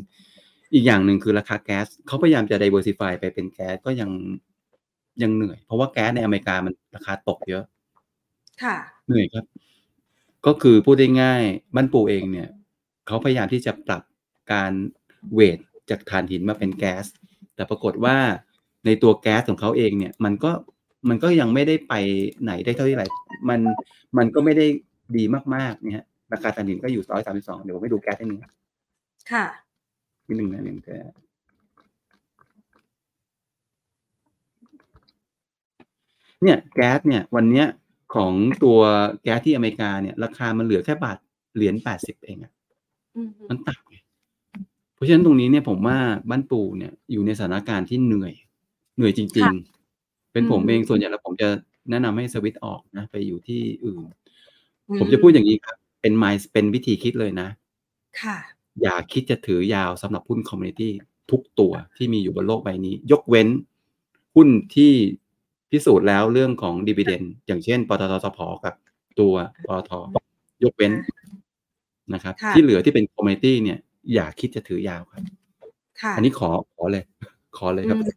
[0.74, 4.10] อีกอย่างหนึ่งคือราคาแก๊สเขาพยายามจะ diversify ไปเป็นแก๊สก็ยัง
[5.22, 7.64] ยังเหนื่อย เพราะว่าแก๊สในอเมริกามันราคาตกเยอะ
[8.64, 8.78] ค่ะ
[9.08, 9.46] เหนื่อยครับ
[10.46, 11.44] ก็คือพูดได้ง่าย
[11.76, 12.50] บ้านปูเองเนี่ย
[13.08, 14.04] เขาพยายามที่จะปรับ
[14.54, 14.72] การ
[15.34, 15.60] เวท
[15.90, 17.06] จากถ่านหินมาเป็นแก๊ส
[17.58, 18.16] แต่ปรากฏว่า
[18.86, 20.52] ในตัวแก๊สของเขาเองเนี่ย มันก็
[21.10, 21.94] มันก็ยังไม่ได้ไป
[22.44, 23.08] ไหนได้เท่าที่ไหร่
[23.50, 23.60] มัน
[24.18, 24.66] มันก็ไม่ได้
[25.18, 25.24] ดี
[25.56, 28.40] มากๆเนี่ยฮะราคาถ่านหินก็อยู่ร้อยสามสิบสองเดี๋ยวผมให้ดูแก๊สให้หนึ่ง
[29.32, 29.46] ค่ะ
[30.28, 31.12] นิดหนึ่งนะหนึ่งแก๊ส
[36.44, 37.68] เนี่ยแก๊สเนี่ยวันเนี้ย
[38.16, 38.34] ของ
[38.64, 38.80] ตัว
[39.24, 41.18] แก๊สที่อเมริกาเนี่ย ราคามันเหลือแค่บาท
[41.56, 42.52] เหรียญแปดสิบเองอะ
[43.18, 43.87] อือฮึมันต่ำไง
[44.98, 45.98] เพราะฉะนั้นตรงนี้เนี่ยผมว่า
[46.30, 48.34] บ้านปูเนี่ยอยู่ในสถานการณ์ที่เหนื่อย
[48.96, 49.50] เหนื่อยจริง
[49.92, 51.50] ๆ เป็นผมเองส่วนใหญ่แล้วผมจะ
[51.90, 54.02] แนะนำให้สวิตช์ออกนะ ไปอยู่ที่อื่น
[55.00, 57.48] ผมจะพูดอย่างนี้ครับ เป็นไมซ์เป็นวิธีคิดเลยนะ
[58.22, 58.38] ค่ะ
[58.82, 60.94] อย่าคิดจะถือยาวสำหรับหุ้น commodity
[61.32, 63.48] ทุกตัวที่มีอยู่บนโลกใบนี้ ยกเว้น
[64.36, 64.92] หุ้นที่
[65.72, 68.74] พิสูจน์แล้วเรื่องของ dividend อย่างเช่นปตทสผกับ
[69.20, 69.34] ตัว
[69.68, 69.92] ปตท
[70.64, 70.94] ยกเว้น
[72.14, 73.80] นะครับค่ะที่เหลือที่เป็น commodity เนี่ย
[74.14, 75.24] อย่าคิดจะถือยาวครับ
[76.02, 77.04] ค่ะอันนี้ขอขอเลย
[77.58, 78.12] ขอเลยครับอืม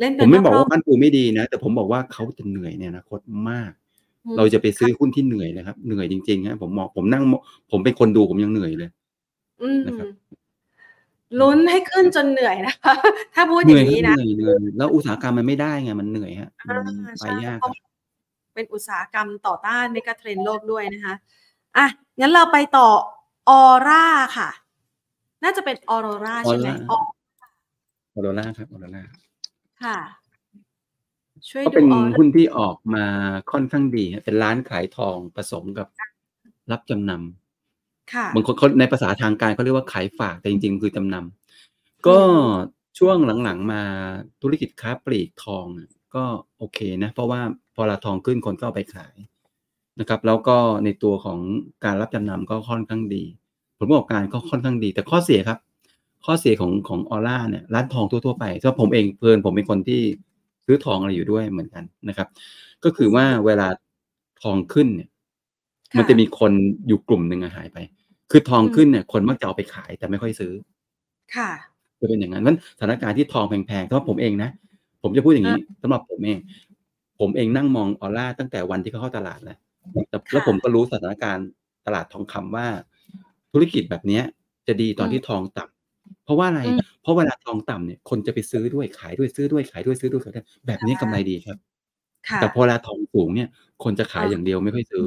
[0.00, 3.20] เล่นผเป็นมไม่บอกรว่าบ้านปูไม่ดีนะ แต่ผมบอกว่าเขาจะเหนื่อยในอนาคต
[3.50, 3.72] มาก
[4.24, 8.90] อืมเราจะไปซื้อหุ้นที่เหนื่อยนะครับ เหนื่อยจริงๆฮะผมมองผมนั่งมองผมเป็นคนดูผมยังเหนื่อยเลย
[9.62, 10.08] อืมนะครับ
[11.40, 12.94] ลุ้นให้ขึ้นจนเหนื่อยนะคะ
[13.34, 17.90] ถ้าพูดอเหนื่ย่าอยงนี้ครันะบเหนื่อยเหนื่อยแล้วอุตสาหกรรมมันไม่ได้ไงมันเหนื่อยฮะมันอ่าไปใช่ยากเพราะครับ
[18.54, 21.14] เป็นอุตสาหกรรมต่อต้านเมกะเทรนด์โลกด้วยนะคะ
[21.76, 21.86] อะ
[22.20, 22.88] งั้นเราไปต่อ
[23.48, 24.06] ออร่า
[24.36, 24.48] ค่ะ
[25.44, 26.98] น่าจะเป็นออโรราใช่ไหม Aura ออ
[28.14, 29.02] ออโรล่าครับออโรล่า
[29.82, 29.98] ค่ะ
[31.48, 33.04] ช่วยก็ดูเป็นออร่าหุ้นที่ออกมา
[33.52, 35.88] ค่อนข้างดีฮะเป็นร้านขายทองผสมกับ
[36.70, 42.18] รับจำนำค่ะบางคนเขาในภาษาทางการเขาเรียกว่าขายฝากแต่จริง ๆ คือจำนำก็
[42.98, 43.82] ช่วงหลังๆมา
[44.42, 46.24] ธุรกิจค้าปลีกทองอะก็
[46.58, 47.40] โอเคนะ เพราะว่า
[47.74, 49.14] พอราทองขึ้นคนก็เอาไปขาย
[50.00, 51.40] นะครับ แล้วก็ในตัวของ
[51.84, 53.24] การรับจำนำก็ค่อนข้างดี
[53.78, 55.58] ผลประกอบการก็ค่อนข้างดี แต่ข้อเสียครับ
[56.24, 60.00] ข้อเสียของของออร่าเนี่ยร้านทองทั่วๆไปเพราะผมเองเพลินผมเป็นคนที่
[60.66, 62.28] ซื้อทองอะไรอยู่ด้วยเหมือนกันนะครับ
[62.84, 63.68] ก็คือว่าเวลา
[64.42, 65.08] ทองขึ้นเนี่ย
[65.92, 66.52] ค่ะมันจะมีคน
[66.88, 67.78] อยู่กลุ่มหนึ่งอะหายไป
[68.30, 70.52] คือทองอืมขึ้นเนี่ย คนมักจะเอาไปขายแต่ไม่ค่อยซื้อ
[71.36, 71.50] ค่ะ
[72.00, 74.50] จะเป็นอย่างนั้นนั้นสถานการณ์ที่ทองแพงๆสำหรับผมเองนะ
[75.02, 76.38] ผมจะพูดอย่างนี้สำหรับผมเอง
[77.20, 79.58] ผมเองนั่งมองออร่าตั้งแต่วันที่เขาเข้าตลาดแล้ว
[80.08, 81.46] แต่แล้วผมก็รู้สถานการณ์
[81.86, 82.66] ตลาดทองคำว่า
[83.54, 84.22] ธุรกิจแบบเนี้ย
[84.66, 91.58] จะดีตอนที่ทองต่ำเพราะว่าอะไรอืมเพราะเวลาทองต่ำเนี่ยคนจะไปซื้อด้วยขายด้วยซื้อด้วยขายด้วยซื้อด้วยขายด้วยแบบนี้กำไรดีครับ
[92.28, 93.48] ค่ะแต่พอเวลาทองสูงเนี่ย
[93.84, 95.06] คนจะขายอ่าอย่างเดียวไม่ค่อยซื้อ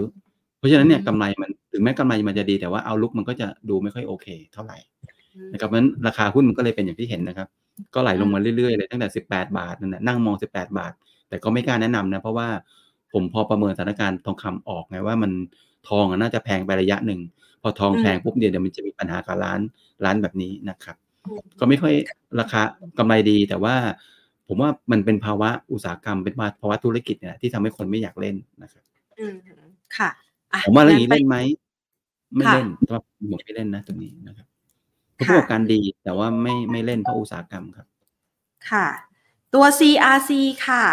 [0.58, 4.78] เพราะฉะนั้นเนี่ยอืมกำไรมันถึงแม้กำไรมันจะดีแต่ว่าเอาลุกมันก็จะดูไม่ค่อยโอเค เท่าไหร่
[5.36, 7.48] อืมนะครับเพราะฉะนั้นราคาหุ้นมันก็เลยเป็นอย่างที่เห็นนะครับ
[7.94, 10.94] ก็ไหลลงมาเรื่อยๆเลยตั้งแต่ 18 บาทนั่นแหละนั่งมอง 18 บาท
[11.30, 12.48] แต่ก็ไม่กล้าแนะนำนะ เพราะว่า
[13.14, 15.32] ผมพอประเมินสถานการณ์ทองคำออกไงว่ามัน
[15.88, 17.20] ทองน่าจะแพงไประยะหนึ่ง
[17.62, 19.60] พอทองแพงปุ๊บเดี๋ยวมันจะมีปัญหากับร้าน
[20.06, 20.96] ร้านแบบนี้นะครับ
[21.60, 21.94] ก็ไม่ค่อย
[22.40, 22.62] ราคา
[22.98, 23.76] กำไรดีแต่ว่า
[24.48, 28.84] ผมว่ามันเป็นภาวะอุตสาหกรรมเป็นภาวะธุรกิจเนี่ยที่ทำให้คนไม่อยากเล่นนะครับ
[29.20, 29.36] อืม
[29.98, 30.10] ค่ะ
[30.66, 31.38] ผมว่าเรื่องนี้เล่นไหม
[32.36, 34.48] ไม่เล่นสำหรับผมไม่เล่นนะตรงนี้นะครับ
[35.18, 37.88] ผู้ประกอบการดีแต่ว่าไม่ไม่เล่นเพราะอุตสาหกรรมครับ
[38.70, 38.88] ค่ะ
[39.54, 40.32] ตัว CRC
[40.68, 40.86] ค่ะ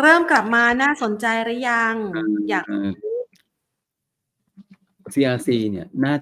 [0.00, 1.94] เริ่มกลับมาน่าสนใจหรือยัง
[2.48, 2.64] อยาก
[5.14, 6.14] CRC เนี่ยน่า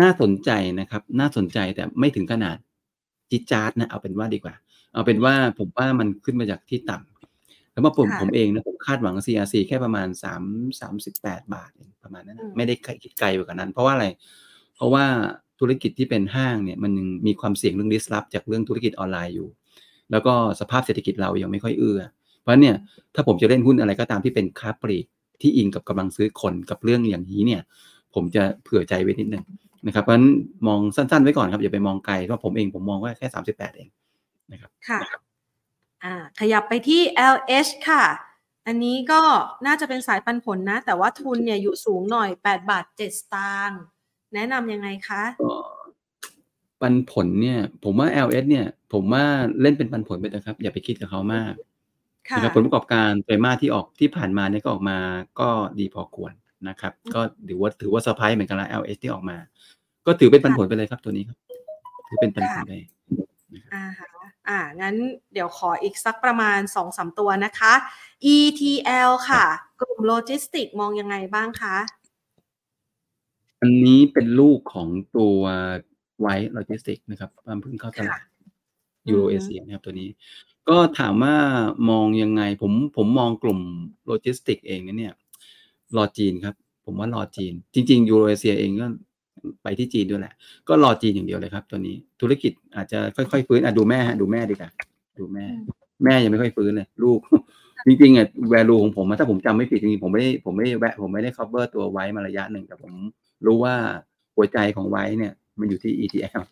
[0.00, 0.50] น่าสนใจ
[0.80, 2.56] นะครับ น่าสนใจแต่ไม่ถึงขนาด
[3.30, 4.54] จิจาร์ดนะเอาเป็นว่าดีกว่า
[4.94, 10.42] เอาเป็นว่าผมว่ามันขึ้นมาจากที่ต่ำแล้วว่าผมผมเองนะผมคาดหวัง CRC แค่ประมาณสาม
[10.80, 14.06] สามสิบแปดบาทเองประมาณนั้นนะไม่ได้คิดไกลกว่านั้น เพราะว่าอะไร
[14.76, 15.04] เพราะว่า
[15.60, 16.92] ธุรกิจที่เป็นห้างเนี่ยมัน
[17.26, 19.48] มีความเสี่ยงเรื่องดิสลอฟจากเรื่องธุรกิจออนไลน์อยู่
[20.10, 22.00] แล้วก็สภาพเศรษฐกิจเรายังไม่ค่อยเอื้อ
[22.40, 22.74] เพราะเนี่ย
[23.14, 25.06] ถ้าผมจะเล่นหุ้นอะไรก็ตามที่เป็นค้าปลีก
[25.40, 27.62] ที่อิงกับกำลังซื้อคนกับเรื่องอย่างนี้เนี่ย
[28.14, 29.44] ผมจะเผื่อใจไว้นิดนึง
[29.86, 30.28] นะครับเพราะฉะนั้น
[30.66, 33.88] มองสั้นๆไว้ก่อนครับอย่าไปมองไกลเพราะผมเองผมมองว่าแค่สามสิบแปดเอง
[34.52, 35.00] นะครับค่ะ
[36.04, 37.00] อ่าขยับไปที่
[37.34, 38.04] LH ค่ะ
[38.66, 39.20] อันนี้ก็
[39.66, 43.80] น่าจะเป็นสายปันผลนะ แต่ว่าทุนเนี่ยอยู่สูงหน่อยแปดบาทเจ็ดสตางค์
[44.34, 45.22] แนะนำยังไงคะ
[46.80, 49.24] ปันผลเนี่ย ผมว่า LS เนี่ย ผมว่า
[49.60, 51.52] เล่นเป็นปันผลไปนะครับ อย่าไปคิดกับเขามาก
[52.34, 54.98] นะครับผลประกอบการไตรมาสที่ออกที่ผ่านมาเนี่ยก็ออกมา
[55.40, 55.48] ก็
[55.78, 56.32] ดีพอควร
[56.68, 59.36] นะครับ ก็ถือว่าถือว่าเซอร์ไพรส์เหมือนกันละ LS ที่ออกมา
[60.06, 61.38] ก็ถือเป็นปันผลไปเลยครับตัวนี้ครับ
[62.08, 62.72] ถือเป็นปันผลไป
[63.74, 64.08] อ่าฮะ
[64.48, 64.96] อ่างั้น
[65.32, 67.72] เดี๋ยวขออีกสักประมาณสองสามตัวนะคะ
[68.34, 69.44] ETL ค่ะ
[69.80, 71.76] กลุ่มโลจิสติกมองยังไงบ้างคะ
[73.60, 75.38] อันนี้เป็นลูกของตัว
[76.20, 77.30] WICE Logistics นะครับ
[77.62, 78.20] เพิ่งเข้าตลาด
[79.08, 80.08] ยูโรเอเชียนะครับตัวนี้
[80.68, 81.36] ก็ถามว่า
[81.90, 83.60] มองยังไงผมผมมองกลุ่ม
[84.06, 85.14] โลจิสติกเองเนี่ย
[85.96, 86.54] รอจีนครับ
[86.86, 88.86] ผมว่ารอจีน จริงๆยูโรเอเชียเองก็
[89.62, 90.34] ไปที่จีนด้วยแหละ
[90.68, 94.70] ก็รอจีนอย่างเดียวเลยครับ ตัวนี้ธุรกิจอาจจะค่อยๆฟื้นอะดูแม่ฮะดูแม่ดีกว่า
[95.18, 95.46] ดูแม่
[96.04, 97.20] แม่ยังไม่ค่อยฟื้นเลยลูก
[97.86, 102.92] จริงๆอะ value ของผมถ้าผมจำไม่ผิดจริงๆผมไม่ได้ผมไม่ได้แวะผมไม่ได้ cover ตัวไว้มาระยะหนึ่งแต่ผม
[103.46, 103.74] รู้ว่า
[104.36, 106.42] หัวใจของไว้เนี่ย มันอยู่ที่ ETL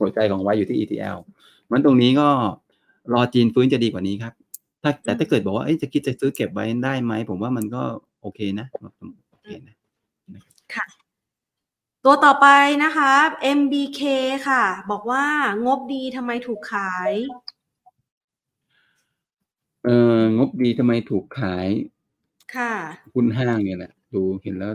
[0.00, 1.16] หัวใจของไว้อยู่ที่ ETL
[1.70, 2.28] มันตรงนี้ก็
[3.12, 4.34] รอจีนฟื้นจะดีกว่านี้ครับ
[4.82, 7.82] ถ้าแต่ถ้าเกิดบอกว่าจะคิดจะซื้อเก็บไว้ได้ไหม ผมว่ามันก็
[8.15, 8.66] โอเคนะ
[9.30, 9.74] โอเคนะ
[10.74, 10.86] ค่ะ
[12.04, 12.46] ตัวต่อไป
[12.84, 13.12] นะคะ
[13.58, 14.00] MBK
[14.48, 15.24] ค่ะ บอกว่า
[15.66, 17.12] งบดีทำไมถูกขาย
[19.84, 21.68] เอองบดีทำไมถูกขาย
[22.56, 22.72] ค่ะ
[23.14, 24.72] หุ้นห้างเนี่ยแหละ ดูเห็นแล้ว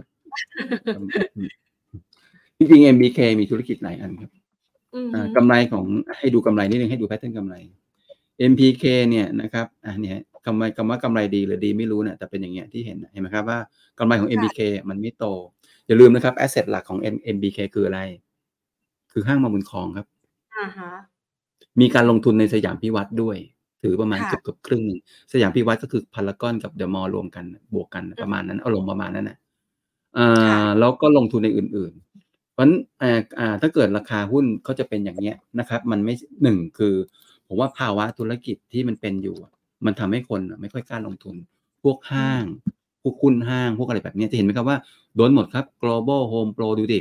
[2.57, 4.31] จริงๆ MBK มีธุรกิจหลายอันครับ
[5.35, 5.85] กำไรของ
[6.17, 7.55] ให้ดูกำไรนิดนึงให้ดูแพทเทิร์นกำไร
[8.51, 13.59] MPK เนี่ยนะครับ อ่าเนี่ย คำว่าคำว่ากำไรดีหรือดีไม่รู้เนี่ยแต่เป็นอย่างเงี้ยที่เห็นเห็นไหมครับว่า
[13.99, 15.25] กำไรของ MBK มันไม่โต
[15.87, 16.99] อย่าลืมนะครับแอสเซทหลักของ
[17.35, 17.99] MBK คืออะไร
[19.11, 20.07] คือห้างมาบุญคลองครับ
[20.57, 20.91] อ่าฮะ
[21.79, 23.37] มีการลงทุนในสยามพิวัตรด้วย
[23.83, 24.99] ถือประมาณเกือบเกือบครึ่งหนึ่ง
[25.33, 29.37] สยามพิวัตรก็คือพารากอนกับเดอะมอลล์รวมกันบวกกันประมาณนั้นเอาลงประมาณนั้นนะ
[30.17, 32.73] อ่าแล้วก็ลงทุนในอื่นๆ เพราะฉะนั้น
[33.39, 36.13] อ่าถ้าเกิดราคาหุ้นเขาจะเป็นอย่างเงี้ยนะครับ มันไม่
[36.43, 36.95] หนึ่งคือ
[37.47, 39.35] ผมว่าภาวะธุรกิจที่มันเป็นอยู่
[39.85, 41.35] มันทำให้คนไม่ค่อยกล้าลงทุน
[41.83, 42.43] พวกห้าง
[43.03, 44.77] พวกคุณห้าง พวกอะไรแบบนี้จะเห็นไหมครับว่า
[45.15, 46.99] โดนหมดครับ global home pro ดูดิ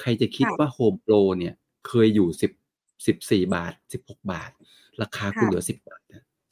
[0.00, 1.54] ใครจะคิดว่า home pro เนี่ย
[1.86, 2.52] เคยอยู่สิบ
[3.06, 4.50] สิบสี่บาทสิบหกบาท
[5.02, 6.00] ราคาคุณเหลือสิบบาท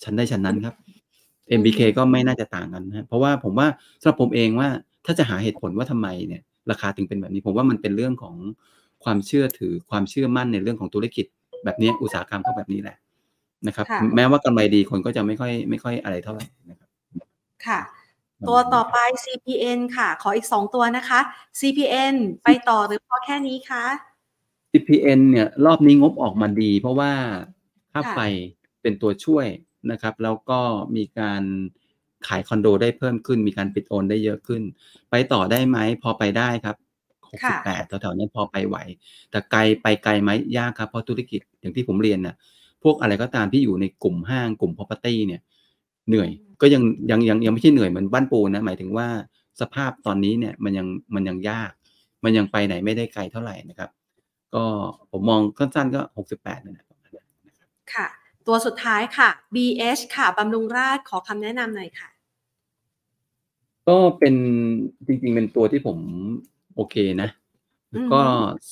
[0.02, 0.74] ฉันได้ฉันนั้นครับ
[1.58, 3.68] MBK ก็ไม่น่าจะต่างกันนะเพราะว่าผมว่า
[4.00, 4.68] สำหรับผมเองว่า
[5.06, 8.36] ถ้าจะหาเหตุผลว่าทำไมเนี่ยราคาถึงเป็นแบบนี้ผมว่ามันเป็นเรื่องของ
[9.04, 11.26] ความเชื่อถือความเชื่อมั่นในเรื่องของธุรกิจ
[11.64, 12.96] แบบนี้อุตสาหกรรมก็แบบนี้แหละ
[13.66, 13.86] นะครับ
[14.16, 16.88] แม้ว่ากำไรดีคนก็จะไม่ค่อยไม่ค่อยอะไรเท่าไหร่นะครับ
[17.66, 17.80] ค่ะ
[18.48, 21.20] ตัวต่อไป CPN ค่ะ ขออีกสองตัวนะคะ
[21.60, 23.84] CPN ไปต่อหรือพอแค่นี้คะ
[24.70, 27.12] CPN เนี่ยรอบนี้งบออกมาดี เพราะว่า
[27.92, 28.20] ค่าไฟ
[28.82, 29.46] เป็นตัวช่วย
[29.90, 30.60] นะครับ แล้วก็
[30.96, 31.42] มีการ
[32.28, 34.62] ขายคอนโดได้เพิ่มขึ้น มีการปิดโอนได้เยอะขึ้น
[35.10, 36.76] ไปต่อได้ไหมพอไปได้ครับ
[37.30, 38.76] 68แถวๆนี้พอไปไหว
[39.30, 42.34] แต่ไกลไปไกลไหมยากครับเพราะธุรกิจอย่างที่ผมเรียนน่ะ
[42.82, 45.40] พวกอะไรก็ตามที่อยู่ในกลุ่มห้างกลุ่ม property เนี่ย
[46.08, 49.08] เหนื่อยก็ยังยังยังยังไม่ใช่เหนื่อยเหมือนบ้านปูนะหมายถึงว่า
[49.60, 51.70] สภาพตอนนี้เนี่ยมันยังมันยังยาก
[52.24, 53.90] มันยังไปไหนไม่ได้ไกลเท่าไหร่นะครับ
[54.54, 54.64] ก็
[55.10, 56.86] ผมมองสั้นๆก็หกสิบแปดนี่แหละ
[57.94, 58.06] ค่ะ
[58.46, 62.08] ตัวสุดท้ายค่ะ BH ค่ะบำรุงราชขอคำแนะนำหน่อยค่ะ
[63.88, 64.34] ก็เป็น
[65.06, 65.98] จริงๆ เป็นตัวที่ผม
[66.76, 67.28] โอเคนะ
[68.12, 68.22] ก็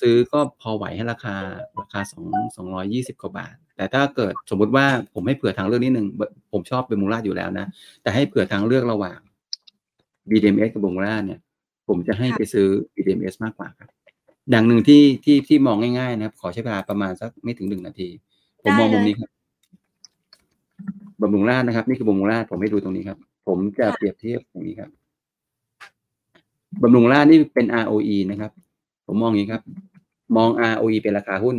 [0.00, 1.34] ซื้อก็พอไหวให้ราคา
[1.80, 2.24] ราคาสอง
[2.56, 6.06] สองร้อยี่สิบกว่าบาท แต่ถ้าเกิดสมมุติว่าผมให้เผื่อทางเลือกนิดนึง
[6.52, 7.66] ผมชอบเบมูล่าอยู่แล้วนะ
[8.02, 9.18] แต่ให้เผื่อทางเลือกระหว่าง
[10.30, 11.38] BDMs กับเบมูล่าเนี่ย
[11.88, 13.88] ผมจะให้ไปซื้อ BDMs มากกว่าครับ
[14.50, 18.08] อย่างหนึ่งที่ที่ที่มองง่ายๆนะครับ ขอใช้เวลาประมาณสักไม่ถึงหนึ่งนาที
[18.62, 19.30] ผมมองมุมนี้ครับ
[21.20, 24.90] บำรุงราชนะครับ นี่คือบำรุงราชผมให้ดูตรงนี้ครับ ผมจะเปรียบเทียบตรงนี้ครับ
[26.82, 28.52] บำรุงราชนี่เป็น ROE นะครับ
[29.06, 29.62] ผมมองอย่างนี้ครับ
[30.36, 31.56] มอง ROE เป็นราคาหุ้น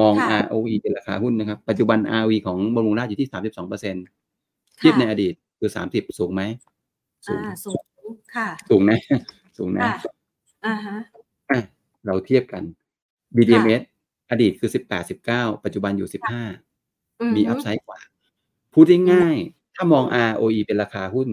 [0.00, 4.04] มอง ROE เป็นราคาหุ้นนะครับ ปัจจุบัน ROE ของบำรุงราชอยู่ที่สามสิบสองเปอร์เซ็นต์
[4.78, 6.42] เทียบในอดีตคือสามสิบสูงไหม
[7.26, 7.80] สูงสูง
[8.34, 8.98] ค่ะ สูงนะ
[9.58, 9.82] สูงนะ
[10.66, 10.96] อ่าฮะ
[11.50, 11.60] อะ
[12.06, 12.62] เราเทียบกัน
[13.36, 13.82] BDMs
[14.30, 16.42] อดีตคือสิบแปดสิบเก้าปัจจุบันอยู่สิบห้า
[17.36, 18.00] มีอัพไซด์กว่า
[18.72, 21.28] พูดง่ายๆถ้ามอง ROE เป็นราคาหุ้น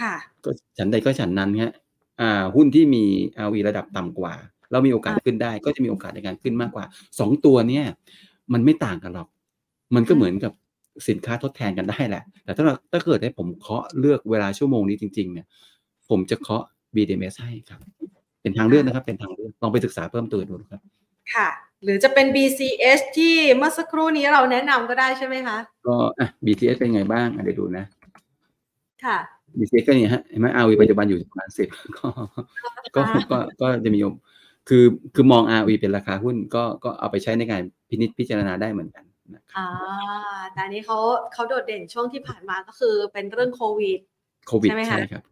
[0.00, 1.72] ค่ะ ก็ฉันใดก็ฉันนั้นฮะ
[2.20, 3.04] อ่า หุ้นที่มี
[3.44, 4.34] ROE ระดับต่ำกว่า
[4.72, 6.84] เรามีโอกาสขึ้นได้ ก็จะมีโอกาสในการขึ้นมากกว่า
[7.18, 7.84] สองตัวเนี่ย
[8.52, 9.28] มันไม่ต่างกันหรอก
[9.94, 10.52] มันก็เหมือนกับ
[11.08, 15.46] สินค้าทดแทนกันได้แหละ แต่ถ้าเราถ้าเกิดให้ผมเคาะเลือกเวลาชั่วโมงนี้จริง ๆ เนี่ย
[16.08, 16.64] ผมจะเคาะ
[16.94, 17.80] BDMs ให้ครับ
[18.42, 20.80] เป็นทางเลือกนะครับ เป็นทางเลือกลองไปศึกษาเพิ่มเติมดูครับ
[21.34, 21.48] ค่ะ
[21.84, 25.56] หรือจะเป็น BCS ที่เมื่อสักครู่นี้เราแนะนำก็ได้ใช่ไหมคะ
[25.86, 27.84] ก็อะ BTS เป็นไงบ้างอะเดี๋ยวดูนะ
[29.04, 29.18] ค่ะ
[29.58, 32.08] BTS ก็เนี่ยฮะเห็นไหม ROE ปัจจุบันอยู่ประมาณสิบก็
[32.96, 34.00] ก็ก็ก็จะมี
[34.72, 39.04] คือคือมอง ROE เป็นราคาหุ้นก็ก็เอาไปใช้ในการพินิจพิจารณาได้เหมือนกัน
[39.34, 39.68] นะครับอ่า
[40.52, 40.98] แต่อันนี้เขา
[41.32, 43.98] เขาโดดเด่นช่วงที่ผ่านมาก็คือเป็นเรื่องโควิด
[44.48, 45.22] โควิดใช่ไหมคะใช่ครับ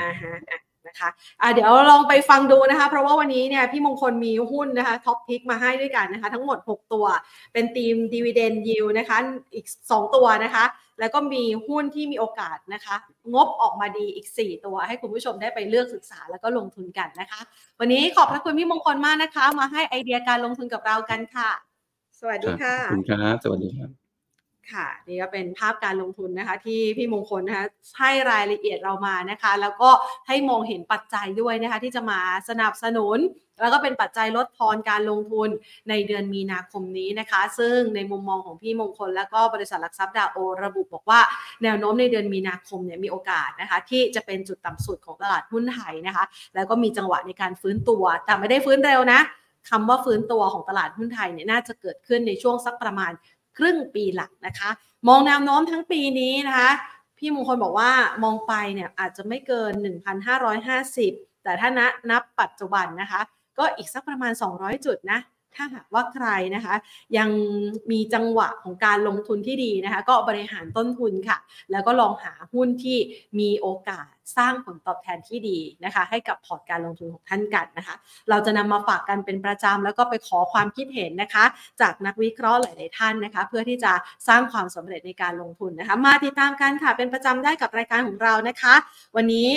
[0.00, 0.58] อ่าฮะอะ
[0.88, 1.08] นะคะ
[1.40, 7.06] อ่าเดี๋ยวลองไปฟังดูนะคะ เพราะว่าวันนี้เนี่ยพี่มงคลมีหุ้นนะคะ top pick มาให้ด้วยกันนะคะ ทั้งหมด 6 ตัว
[7.52, 9.16] เป็น theme dividend yield นะคะ
[9.54, 10.64] อีก 2 ตัวนะคะ
[11.00, 12.96] แล้วก็มีหุ้นที่มีโอกาสนะคะ
[13.34, 17.40] งบออกมาดีอีก 4 ตัว ให้คุณผู้ชมได้ไปเลือกศึกษาแล้วก็ลงทุนกันนะคะ
[17.80, 21.50] วันนี้ขอบพระคุณพี่มงคลมากนะคะ มาให้ไอเดียการลงทุนกับเรากันค่ะ
[22.20, 24.07] สวัสดีค่ะขอบคุณครับสวัสดีครับ
[24.72, 27.66] ค่ะนี่ก็เป็นภาพการลงทุนนะคะ ที่พี่มงคลนะคะ
[27.98, 29.90] ให้รายละเอียดเรามานะคะ แล้วก็
[30.28, 33.18] ให้มองเห็นปัจจัยด้วยนะคะ ที่จะมาสนับสนุน
[33.60, 35.48] แล้วก็เป็นปัจจัยลดทอนการลงทุน
[35.88, 41.20] ในเดือนมีนาคมนี้นะคะ ซึ่งในมุมมองของพี่มงคล แล้วก็บริษัทหลักทรัพย์ดาโอ ระบุบอกว่า
[41.62, 49.20] แนวโน้มในเดือนมีนาคมเนี่ยมีโอกาสนะคะ ที่จะเป็นจุดต่ำสุดของตลาดหุ้นไทยนะคะ แล้วก็มีจังหวะในการฟื้นตัว แต่ไม่ได้ฟื้นเร็วนะ
[49.70, 53.12] คำว่าฟื้นตัวของตลาดหุ้นไทยเนี่ยน่าจะเกิดขึ้นในช่วงสักประมาณ
[53.58, 54.70] ครึ่งปีหลังนะคะ
[55.08, 56.70] มองแนวโน้มทั้งปีนี้นะคะ
[57.18, 57.90] พี่มงคลบอกว่า
[58.24, 59.72] มองไปเนี่ยอาจจะไม่เกิน
[60.58, 63.20] 1,550 แต่ถ้านะนับปัจจุบันนะคะ
[63.58, 65.18] ก็อีกสักประมาณ 200 จุดนะ
[65.58, 66.74] ถ้าหากว่าใครนะคะ
[67.18, 67.30] ยัง
[67.90, 71.38] มีจังหวะของการลงทุนที่ดีนะคะ ก็บริหารต้นทุนค่ะ
[71.72, 72.98] แล้วก็ลองหาหุ้นที่
[73.38, 77.94] มีโอกาสสร้างผลตอบแทนที่ดีนะคะ ให้กับพอร์ตการลงทุนของท่านกันนะคะ
[78.30, 81.44] เราจะนำมาฝากกันเป็นประจำแล้วก็ไปขอความคิดเห็นนะคะ
[81.80, 83.92] จากนักวิเคราะห์หลาย ๆ ท่านนะคะ เพื่อที่จะ
[84.28, 88.74] สร้างความสำเร็จในการลงทุนนะคะ มาติดตามกันค่ะเป็นประจำได้กับรายการของเรานะคะ
[89.16, 89.48] วันนี้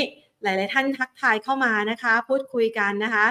[0.43, 3.25] หลาย ๆ ท่านทักทายเข้ามานะคะ พูดคุยกันนะคะ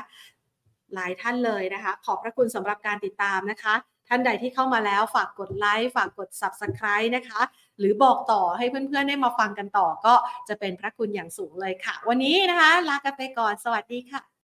[0.94, 3.74] หลายท่านเลยนะคะ ขอบพระคุณสำหรับการติดตามนะคะ
[4.08, 7.40] ท่านใดที่เข้ามาแล้วฝากกดไลค์ฝากกด Subscribe นะคะ
[7.78, 10.14] หรือบอกต่อให้เพื่อนๆได้มาฟังกันต่อก็
[10.48, 14.30] จะเป็นพระคุณอย่างสูงเลยค่ะ วันนี้นะคะ ลากันไปก่อนสวัสดีค่ะ